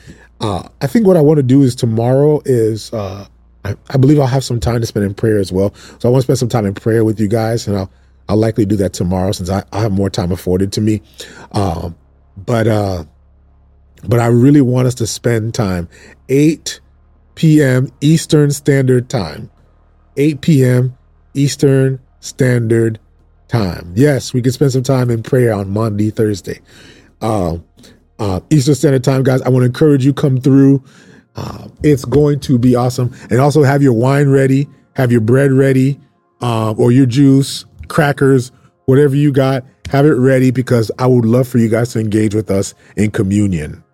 Uh, 0.41 0.69
I 0.81 0.87
think 0.87 1.07
what 1.07 1.17
I 1.17 1.21
want 1.21 1.39
to 1.39 1.43
do 1.43 1.63
is 1.63 1.75
tomorrow 1.75 2.43
is 2.45 2.93
uh, 2.93 3.27
I, 3.65 3.77
I, 3.91 3.97
believe 3.97 4.19
I'll 4.19 4.27
have 4.27 4.43
some 4.43 4.59
time 4.59 4.81
to 4.81 4.87
spend 4.87 5.07
in 5.07 5.15
prayer 5.15 5.39
as 5.39 5.53
well. 5.53 5.73
So 5.99 6.09
I 6.09 6.13
want 6.13 6.23
to 6.23 6.25
spend 6.25 6.39
some 6.39 6.49
time 6.49 6.67
in 6.67 6.75
prayer 6.75 7.05
with 7.05 7.21
you 7.21 7.29
guys, 7.29 7.69
and 7.69 7.77
I'll 7.77 7.91
I'll 8.29 8.37
likely 8.37 8.67
do 8.67 8.77
that 8.77 8.93
tomorrow 8.93 9.33
since 9.33 9.51
I, 9.51 9.63
I 9.73 9.81
have 9.81 9.93
more 9.93 10.11
time 10.11 10.33
afforded 10.33 10.73
to 10.73 10.81
me. 10.81 11.01
Um, 11.53 11.97
but 12.37 12.67
uh, 12.67 13.05
but 14.09 14.21
I 14.21 14.27
really 14.27 14.61
want 14.61 14.87
us 14.87 14.95
to 14.97 15.07
spend 15.07 15.55
time 15.55 15.89
8 16.29 16.81
p.m. 17.35 17.89
Eastern 18.01 18.51
Standard 18.51 19.09
Time. 19.09 19.51
8 20.17 20.41
p.m. 20.41 20.97
Eastern 21.35 22.01
Standard 22.21 22.99
time. 23.49 23.93
Yes, 23.95 24.33
we 24.33 24.41
can 24.43 24.53
spend 24.53 24.73
some 24.73 24.83
time 24.83 25.11
in 25.11 25.23
prayer 25.23 25.53
on 25.53 25.71
Monday, 25.71 26.11
Thursday. 26.11 26.61
Uh, 27.21 27.59
uh, 28.19 28.41
Eastern 28.51 28.75
Standard 28.75 29.05
Time, 29.05 29.23
guys. 29.23 29.43
I 29.43 29.51
want 29.51 29.63
to 29.63 29.67
encourage 29.67 30.05
you 30.05 30.13
come 30.15 30.41
through. 30.41 30.83
Uh, 31.37 31.69
it's 31.83 32.05
going 32.05 32.41
to 32.41 32.59
be 32.59 32.75
awesome. 32.75 33.13
And 33.31 33.41
also 33.41 33.63
have 33.63 33.83
your 33.83 33.93
wine 33.93 34.29
ready, 34.29 34.69
have 34.97 35.13
your 35.13 35.21
bread 35.21 35.53
ready, 35.53 36.01
um, 36.41 36.79
or 36.79 36.93
your 36.93 37.07
juice, 37.07 37.65
crackers, 37.89 38.53
whatever 38.87 39.17
you 39.17 39.33
got. 39.33 39.65
Have 39.91 40.07
it 40.07 40.15
ready 40.15 40.51
because 40.51 40.91
I 40.99 41.07
would 41.07 41.25
love 41.27 41.47
for 41.47 41.59
you 41.59 41.69
guys 41.69 41.93
to 41.93 42.01
engage 42.01 42.35
with 42.35 42.51
us 42.51 42.75
in 42.97 43.11
communion, 43.11 43.85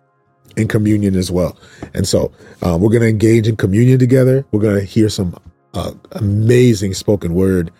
in 0.59 0.67
communion 0.67 1.15
as 1.15 1.31
well. 1.31 1.57
And 1.93 2.07
so 2.07 2.31
uh, 2.61 2.77
we're 2.79 2.89
going 2.89 3.01
to 3.01 3.07
engage 3.07 3.47
in 3.47 3.55
communion 3.55 3.99
together. 3.99 4.45
We're 4.51 4.61
going 4.61 4.79
to 4.79 4.85
hear 4.85 5.09
some 5.09 5.35
uh, 5.73 5.93
amazing 6.11 6.93
spoken 6.93 7.33
word. 7.33 7.71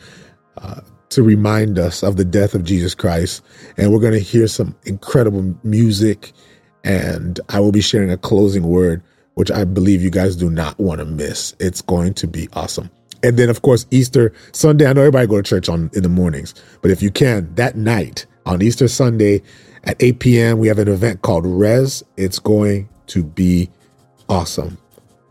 Uh, 0.57 0.81
to 1.09 1.23
remind 1.23 1.79
us 1.79 2.03
of 2.03 2.17
the 2.17 2.25
death 2.25 2.53
of 2.53 2.63
Jesus 2.63 2.93
Christ. 2.95 3.43
And 3.77 3.91
we're 3.91 3.99
going 3.99 4.13
to 4.13 4.19
hear 4.19 4.47
some 4.47 4.75
incredible 4.85 5.55
music. 5.63 6.33
And 6.83 7.39
I 7.49 7.59
will 7.59 7.71
be 7.71 7.81
sharing 7.81 8.11
a 8.11 8.17
closing 8.17 8.63
word, 8.63 9.01
which 9.33 9.51
I 9.51 9.63
believe 9.63 10.03
you 10.03 10.11
guys 10.11 10.35
do 10.35 10.49
not 10.49 10.77
want 10.79 10.99
to 10.99 11.05
miss. 11.05 11.55
It's 11.59 11.81
going 11.81 12.13
to 12.15 12.27
be 12.27 12.47
awesome. 12.53 12.89
And 13.21 13.37
then, 13.37 13.49
of 13.49 13.63
course, 13.63 13.85
Easter 13.91 14.33
Sunday. 14.53 14.85
I 14.85 14.93
know 14.93 15.01
everybody 15.01 15.27
go 15.27 15.41
to 15.41 15.43
church 15.43 15.67
on 15.67 15.89
in 15.93 16.03
the 16.03 16.09
mornings, 16.09 16.53
but 16.81 16.89
if 16.89 17.01
you 17.01 17.11
can, 17.11 17.53
that 17.55 17.75
night 17.75 18.25
on 18.45 18.61
Easter 18.61 18.87
Sunday 18.87 19.41
at 19.83 20.01
8 20.01 20.19
p.m., 20.19 20.59
we 20.59 20.67
have 20.67 20.79
an 20.79 20.87
event 20.87 21.21
called 21.21 21.45
Res. 21.45 22.03
It's 22.17 22.39
going 22.39 22.89
to 23.07 23.23
be 23.23 23.69
awesome. 24.27 24.77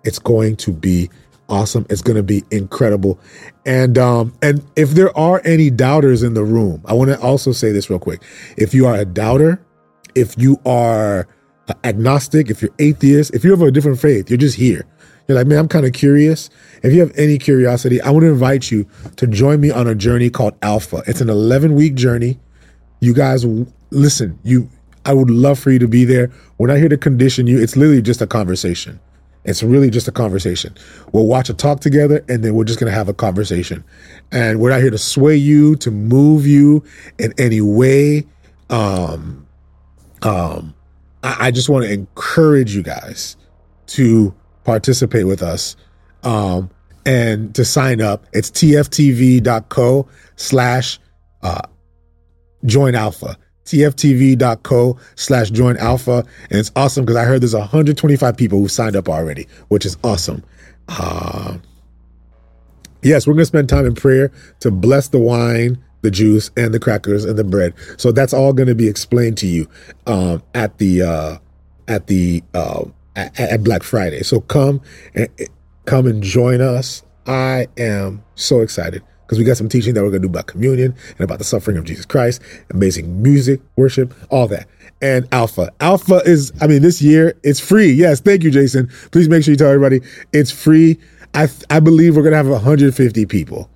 It's 0.05 0.19
going 0.19 0.57
to 0.57 0.73
be 0.73 1.11
awesome. 1.49 1.87
It's 1.89 2.03
going 2.03 2.17
to 2.17 2.23
be 2.23 2.45
incredible. 2.51 3.19
And 3.65 3.99
um 3.99 4.35
and 4.43 4.65
if 4.77 4.91
there 4.91 5.17
are 5.17 5.41
any 5.45 5.71
doubters 5.71 6.23
in 6.23 6.35
the 6.35 6.45
room, 6.45 6.83
I 6.87 6.95
want 6.95 7.11
to 7.11 7.21
also 7.21 7.53
say 7.53 7.73
this 7.73 7.91
real 7.91 7.99
quick. 7.99 8.23
If 8.57 8.75
you 8.75 8.87
are 8.87 8.97
a 8.97 9.05
doubter, 9.05 9.61
if 10.15 10.37
you 10.39 10.61
are 10.67 11.29
agnostic, 11.85 12.51
if 12.51 12.63
you're 12.63 12.75
atheist, 12.79 13.35
if 13.35 13.45
you 13.45 13.51
have 13.51 13.63
a 13.63 13.71
different 13.71 14.01
faith, 14.01 14.31
you're 14.31 14.39
just 14.39 14.57
here. 14.57 14.87
You're 15.27 15.37
like, 15.37 15.47
man, 15.47 15.59
I'm 15.59 15.69
kind 15.69 15.85
of 15.85 15.93
curious. 15.93 16.49
If 16.83 16.95
you 16.95 17.01
have 17.01 17.13
any 17.17 17.37
curiosity, 17.37 18.01
I 18.01 18.11
want 18.11 18.23
to 18.23 18.31
invite 18.31 18.71
you 18.71 18.87
to 19.17 19.27
join 19.27 19.61
me 19.61 19.71
on 19.71 19.87
a 19.87 19.95
journey 19.95 20.31
called 20.31 20.55
Alpha. 20.63 21.03
It's 21.07 21.21
an 21.21 21.29
11 21.29 21.75
week 21.75 21.95
journey. 21.95 22.41
You 23.01 23.13
guys, 23.13 23.45
listen, 23.91 24.39
you, 24.43 24.69
I 25.05 25.13
would 25.13 25.31
love 25.31 25.59
for 25.59 25.71
you 25.71 25.79
to 25.79 25.89
be 25.89 26.05
there. 26.05 26.31
We're 26.59 26.69
not 26.69 26.79
here 26.79 26.89
to 26.89 26.99
condition 26.99 27.47
you. 27.47 27.61
It's 27.61 27.77
literally 27.77 28.03
just 28.03 28.21
a 28.21 28.27
conversation. 28.27 29.01
It's 29.45 29.63
really 29.63 29.89
just 29.89 30.09
a 30.09 30.13
conversation. 30.13 30.75
We'll 31.13 31.27
watch 31.27 31.49
a 31.49 31.55
talk 31.55 31.81
together 31.81 32.23
and 32.29 32.45
then 32.45 32.55
we're 32.55 32.65
just 32.65 32.79
going 32.79 32.91
to 32.91 32.97
have 32.97 33.09
a 33.09 33.15
conversation. 33.15 33.85
And 34.31 34.61
we're 34.61 34.71
not 34.71 34.81
here 34.81 34.91
to 34.91 34.99
sway 34.99 35.37
you, 35.37 35.77
to 35.77 35.91
move 35.91 36.47
you 36.47 36.85
in 37.19 37.33
any 37.39 37.61
way. 37.61 38.27
Um, 38.69 39.47
um, 40.23 40.75
I, 41.23 41.47
I 41.47 41.51
just 41.51 41.69
want 41.69 41.87
to 41.87 41.93
encourage 41.93 42.75
you 42.75 42.83
guys 42.83 43.37
to 43.89 44.35
participate 44.65 45.27
with 45.27 45.43
us. 45.43 45.77
Um, 46.25 46.71
and 47.07 47.55
to 47.55 47.65
sign 47.65 48.03
up, 48.03 48.27
it's 48.35 48.51
tftv.co 48.51 50.09
slash, 50.37 50.99
uh, 51.43 51.63
join 52.67 52.95
alpha 52.95 53.39
tftv.co 53.69 54.99
slash 55.15 55.51
join 55.51 55.77
alpha. 55.77 56.25
And 56.51 56.59
it's 56.59 56.73
awesome 56.75 57.05
because 57.05 57.17
I 57.17 57.25
heard 57.25 57.43
there's 57.43 57.55
125 57.55 58.37
people 58.37 58.59
who 58.59 58.69
signed 58.69 58.97
up 58.97 59.09
already, 59.09 59.47
which 59.69 59.85
is 59.85 59.97
awesome. 60.03 60.43
Uh, 60.89 61.59
yes, 63.03 63.27
we're 63.27 63.35
going 63.35 63.43
to 63.43 63.47
spend 63.47 63.69
time 63.69 63.87
in 63.87 63.95
prayer 63.95 64.33
to 64.61 64.71
bless 64.71 65.09
the 65.09 65.19
wine, 65.19 65.83
the 66.01 66.11
juice, 66.11 66.51
and 66.57 66.73
the 66.73 66.81
crackers 66.81 67.25
and 67.25 67.39
the 67.39 67.45
bread. 67.45 67.75
So 67.99 68.11
that's 68.11 68.33
all 68.33 68.53
going 68.53 68.69
to 68.69 68.75
be 68.75 68.89
explained 68.89 69.37
to 69.39 69.47
you 69.47 69.69
um, 70.07 70.43
at 70.55 70.79
the 70.79 71.03
uh, 71.03 71.39
at 71.89 72.07
the 72.07 72.43
uh, 72.55 72.85
at, 73.17 73.39
at 73.39 73.65
Black 73.65 73.83
Friday. 73.83 74.23
So 74.23 74.41
come 74.41 74.81
and 75.15 75.29
come 75.85 76.07
and 76.07 76.23
join 76.23 76.63
us. 76.63 77.03
I 77.27 77.69
am 77.77 78.25
so 78.35 78.63
excited 78.63 79.03
because 79.29 79.39
we 79.39 79.45
got 79.45 79.59
some 79.59 79.69
teaching 79.69 79.93
that 79.93 80.03
we're 80.03 80.09
going 80.09 80.23
to 80.23 80.29
do 80.29 80.33
about 80.33 80.47
communion 80.47 80.95
and 81.11 81.21
about 81.21 81.37
the 81.37 81.45
suffering 81.45 81.77
of 81.77 81.85
Jesus 81.85 82.07
Christ, 82.07 82.41
amazing 82.71 83.23
music, 83.23 83.61
worship, 83.77 84.15
all 84.31 84.49
that. 84.49 84.67
And 85.03 85.29
Alpha. 85.33 85.71
Alpha 85.81 86.23
is, 86.25 86.51
I 86.63 86.67
mean, 86.67 86.81
this 86.81 87.03
year 87.03 87.35
it's 87.43 87.61
free. 87.61 87.93
Yes, 87.93 88.21
thank 88.21 88.43
you, 88.43 88.51
Jason. 88.51 88.89
Please 89.13 89.29
make 89.29 89.45
sure 89.45 89.53
you 89.53 89.59
tell 89.59 89.69
everybody 89.69 90.01
it's 90.33 90.51
free. 90.51 90.99
I, 91.35 91.47
I 91.69 91.79
believe 91.79 92.17
we're 92.17 92.23
going 92.23 92.33
to 92.33 92.39
have 92.39 92.49
150 92.49 93.27
people 93.27 93.69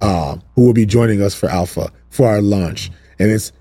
uh, 0.00 0.38
who 0.54 0.62
will 0.62 0.72
be 0.72 0.86
joining 0.86 1.20
us 1.20 1.34
for 1.34 1.50
Alpha 1.50 1.92
for 2.08 2.26
our 2.26 2.40
launch. 2.40 2.90
And 3.18 3.30
it's 3.30 3.52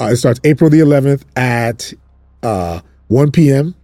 uh, 0.00 0.06
it 0.06 0.16
starts 0.16 0.40
April 0.42 0.68
the 0.68 0.80
11th 0.80 1.22
at 1.36 1.92
uh, 2.42 2.80
1 3.06 3.30
p.m. 3.30 3.76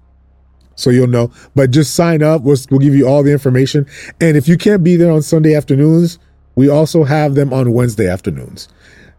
So 0.75 0.91
you'll 0.91 1.07
know. 1.07 1.31
But 1.55 1.71
just 1.71 1.95
sign 1.95 2.25
up. 2.25 2.43
We'll, 2.43 2.57
we'll 2.71 2.81
give 2.81 2.95
you 2.97 3.07
all 3.07 3.23
the 3.23 3.31
information. 3.31 3.87
And 4.21 4.37
if 4.37 4.49
you 4.49 4.57
can't 4.57 4.83
be 4.83 4.97
there 4.97 5.13
on 5.13 5.23
Sunday 5.23 5.55
afternoons, 5.55 6.19
we 6.59 6.69
also 6.69 7.05
have 7.05 7.37
them 7.37 7.53
on 7.53 7.73
Wednesday 7.73 8.09
afternoons. 8.09 8.67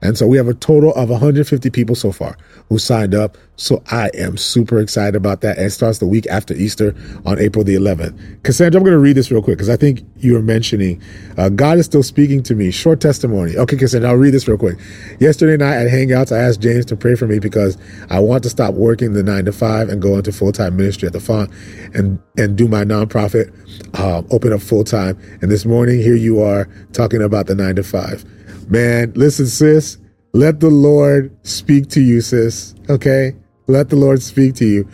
And 0.02 0.18
so 0.18 0.28
we 0.28 0.38
have 0.38 0.48
a 0.48 0.54
total 0.54 0.94
of 0.94 1.10
150 1.10 1.70
people 1.70 1.96
so 1.96 2.12
far 2.12 2.38
who 2.70 2.78
signed 2.78 3.14
up. 3.14 3.38
So 3.58 3.84
I 3.92 4.10
am 4.14 4.38
super 4.38 4.80
excited 4.80 5.16
about 5.16 5.42
that. 5.42 5.58
And 5.58 5.66
it 5.66 5.72
starts 5.72 6.00
the 6.00 6.08
week 6.08 6.26
after 6.28 6.54
Easter 6.54 6.96
on 7.26 7.38
April 7.38 7.66
the 7.66 7.76
11th. 7.76 8.44
Cassandra, 8.44 8.80
I'm 8.80 8.86
going 8.86 8.96
to 8.96 9.00
read 9.00 9.18
this 9.18 9.30
real 9.30 9.42
quick 9.42 9.58
because 9.58 9.70
I 9.70 9.76
think 9.76 10.02
you 10.18 10.34
were 10.34 10.42
mentioning 10.42 11.02
uh, 11.38 11.50
God 11.50 11.78
is 11.78 11.86
still 11.86 12.04
speaking 12.04 12.42
to 12.44 12.56
me. 12.56 12.72
Short 12.72 13.02
testimony. 13.02 13.58
Okay, 13.58 13.76
Cassandra, 13.76 14.10
I'll 14.10 14.16
read 14.16 14.34
this 14.34 14.48
real 14.48 14.58
quick. 14.58 14.78
Yesterday 15.20 15.58
night 15.58 15.76
at 15.76 15.92
Hangouts, 15.92 16.32
I 16.32 16.40
asked 16.40 16.62
James 16.62 16.86
to 16.86 16.96
pray 16.96 17.16
for 17.16 17.28
me 17.28 17.40
because 17.40 17.78
I 18.10 18.20
want 18.20 18.44
to 18.44 18.50
stop 18.50 18.76
working 18.76 19.14
the 19.14 19.24
nine 19.24 19.46
to 19.46 19.52
five 19.52 19.90
and 19.90 20.02
go 20.02 20.16
into 20.16 20.32
full 20.32 20.54
time 20.54 20.78
ministry 20.78 21.08
at 21.08 21.14
the 21.14 21.20
font 21.20 21.52
and, 21.94 22.20
and 22.38 22.58
do 22.58 22.70
my 22.70 22.86
nonprofit, 22.86 23.54
uh, 24.00 24.22
open 24.32 24.54
up 24.54 24.62
full 24.62 24.86
time. 24.86 25.20
And 25.42 25.52
this 25.52 25.66
morning, 25.66 26.00
here 26.00 26.16
you 26.16 26.42
are 26.42 26.70
talking 26.94 27.22
about 27.22 27.48
the 27.48 27.56
nine 27.56 27.76
to 27.76 27.84
five. 27.84 28.24
Man, 28.70 29.14
listen, 29.16 29.48
sis, 29.48 29.98
let 30.34 30.60
the 30.60 30.70
Lord 30.70 31.36
speak 31.46 31.90
to 31.90 32.02
you, 32.02 32.22
sis. 32.22 32.76
Okay? 32.88 33.36
Let 33.66 33.90
the 33.90 33.96
Lord 33.96 34.22
speak 34.22 34.54
to 34.56 34.66
you. 34.66 34.88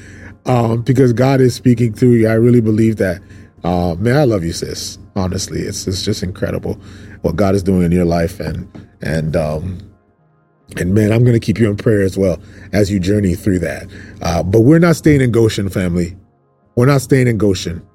Um, 0.45 0.81
because 0.81 1.11
God 1.11 1.41
is 1.41 1.55
speaking 1.55 1.91
through 1.91 2.13
you. 2.13 2.29
I 2.29 2.33
really 2.33 2.61
believe 2.61 2.95
that. 2.97 3.21
Uh, 3.65 3.95
man, 3.95 4.15
I 4.15 4.23
love 4.23 4.43
you, 4.43 4.53
sis. 4.53 4.97
Honestly, 5.15 5.59
it's 5.61 5.87
it's 5.87 6.05
just 6.05 6.21
incredible 6.21 6.75
what 7.21 7.35
God 7.35 7.55
is 7.55 7.63
doing 7.63 7.81
in 7.81 7.91
your 7.91 8.05
life, 8.05 8.39
and 8.39 8.69
and 9.01 9.35
um, 9.35 9.79
and 10.77 10.93
man, 10.93 11.11
I'm 11.11 11.21
going 11.21 11.33
to 11.33 11.39
keep 11.39 11.57
you 11.57 11.67
in 11.67 11.75
prayer 11.75 12.01
as 12.01 12.15
well 12.15 12.39
as 12.73 12.91
you 12.91 12.99
journey 12.99 13.33
through 13.33 13.59
that. 13.59 13.87
Uh, 14.21 14.43
but 14.43 14.61
we're 14.61 14.77
not 14.77 14.95
staying 14.95 15.21
in 15.21 15.31
Goshen, 15.31 15.67
family. 15.69 16.15
We're 16.75 16.85
not 16.85 17.01
staying 17.01 17.27
in 17.27 17.39
Goshen. 17.39 17.85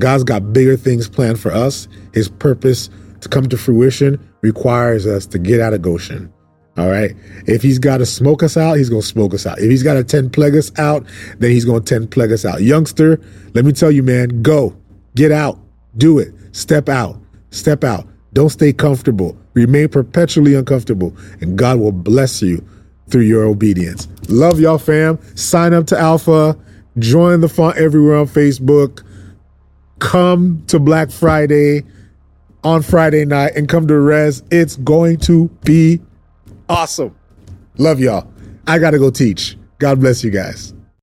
God's 0.00 0.24
got 0.24 0.54
bigger 0.54 0.78
things 0.78 1.10
planned 1.10 1.38
for 1.38 1.52
us. 1.52 1.88
His 2.14 2.30
purpose 2.30 2.88
to 3.20 3.28
come 3.28 3.50
to 3.50 3.58
fruition 3.58 4.18
requires 4.42 5.06
us 5.06 5.24
to 5.26 5.38
get 5.38 5.60
out 5.60 5.72
of 5.72 5.82
Goshen. 5.82 6.32
All 6.76 6.88
right. 6.88 7.14
If 7.46 7.62
he's 7.62 7.78
got 7.78 7.98
to 7.98 8.06
smoke 8.06 8.42
us 8.42 8.56
out, 8.56 8.74
he's 8.74 8.88
going 8.88 9.02
to 9.02 9.06
smoke 9.06 9.34
us 9.34 9.46
out. 9.46 9.58
If 9.58 9.70
he's 9.70 9.82
got 9.82 9.94
to 9.94 10.04
10 10.04 10.30
plague 10.30 10.56
us 10.56 10.76
out, 10.78 11.06
then 11.38 11.50
he's 11.50 11.64
going 11.64 11.82
to 11.82 11.94
10 11.98 12.08
plague 12.08 12.32
us 12.32 12.44
out. 12.44 12.62
Youngster, 12.62 13.20
let 13.54 13.64
me 13.64 13.72
tell 13.72 13.90
you, 13.90 14.02
man, 14.02 14.42
go, 14.42 14.74
get 15.14 15.32
out, 15.32 15.58
do 15.96 16.18
it, 16.18 16.34
step 16.52 16.88
out, 16.88 17.20
step 17.50 17.84
out. 17.84 18.06
Don't 18.32 18.48
stay 18.48 18.72
comfortable. 18.72 19.36
Remain 19.52 19.88
perpetually 19.90 20.54
uncomfortable, 20.54 21.14
and 21.42 21.58
God 21.58 21.78
will 21.78 21.92
bless 21.92 22.40
you 22.40 22.66
through 23.10 23.22
your 23.22 23.44
obedience. 23.44 24.08
Love 24.30 24.58
y'all, 24.58 24.78
fam. 24.78 25.18
Sign 25.36 25.74
up 25.74 25.86
to 25.88 25.98
Alpha. 25.98 26.58
Join 26.98 27.42
the 27.42 27.48
font 27.50 27.76
everywhere 27.76 28.16
on 28.16 28.26
Facebook. 28.26 29.04
Come 29.98 30.64
to 30.68 30.78
Black 30.78 31.10
Friday 31.10 31.82
on 32.64 32.82
Friday 32.82 33.24
night 33.24 33.52
and 33.56 33.68
come 33.68 33.86
to 33.88 33.98
Res. 33.98 34.42
It's 34.50 34.76
going 34.76 35.18
to 35.18 35.48
be 35.64 36.00
awesome. 36.68 37.16
Love 37.78 38.00
y'all. 38.00 38.30
I 38.66 38.78
got 38.78 38.92
to 38.92 38.98
go 38.98 39.10
teach. 39.10 39.56
God 39.78 40.00
bless 40.00 40.22
you 40.22 40.30
guys. 40.30 40.74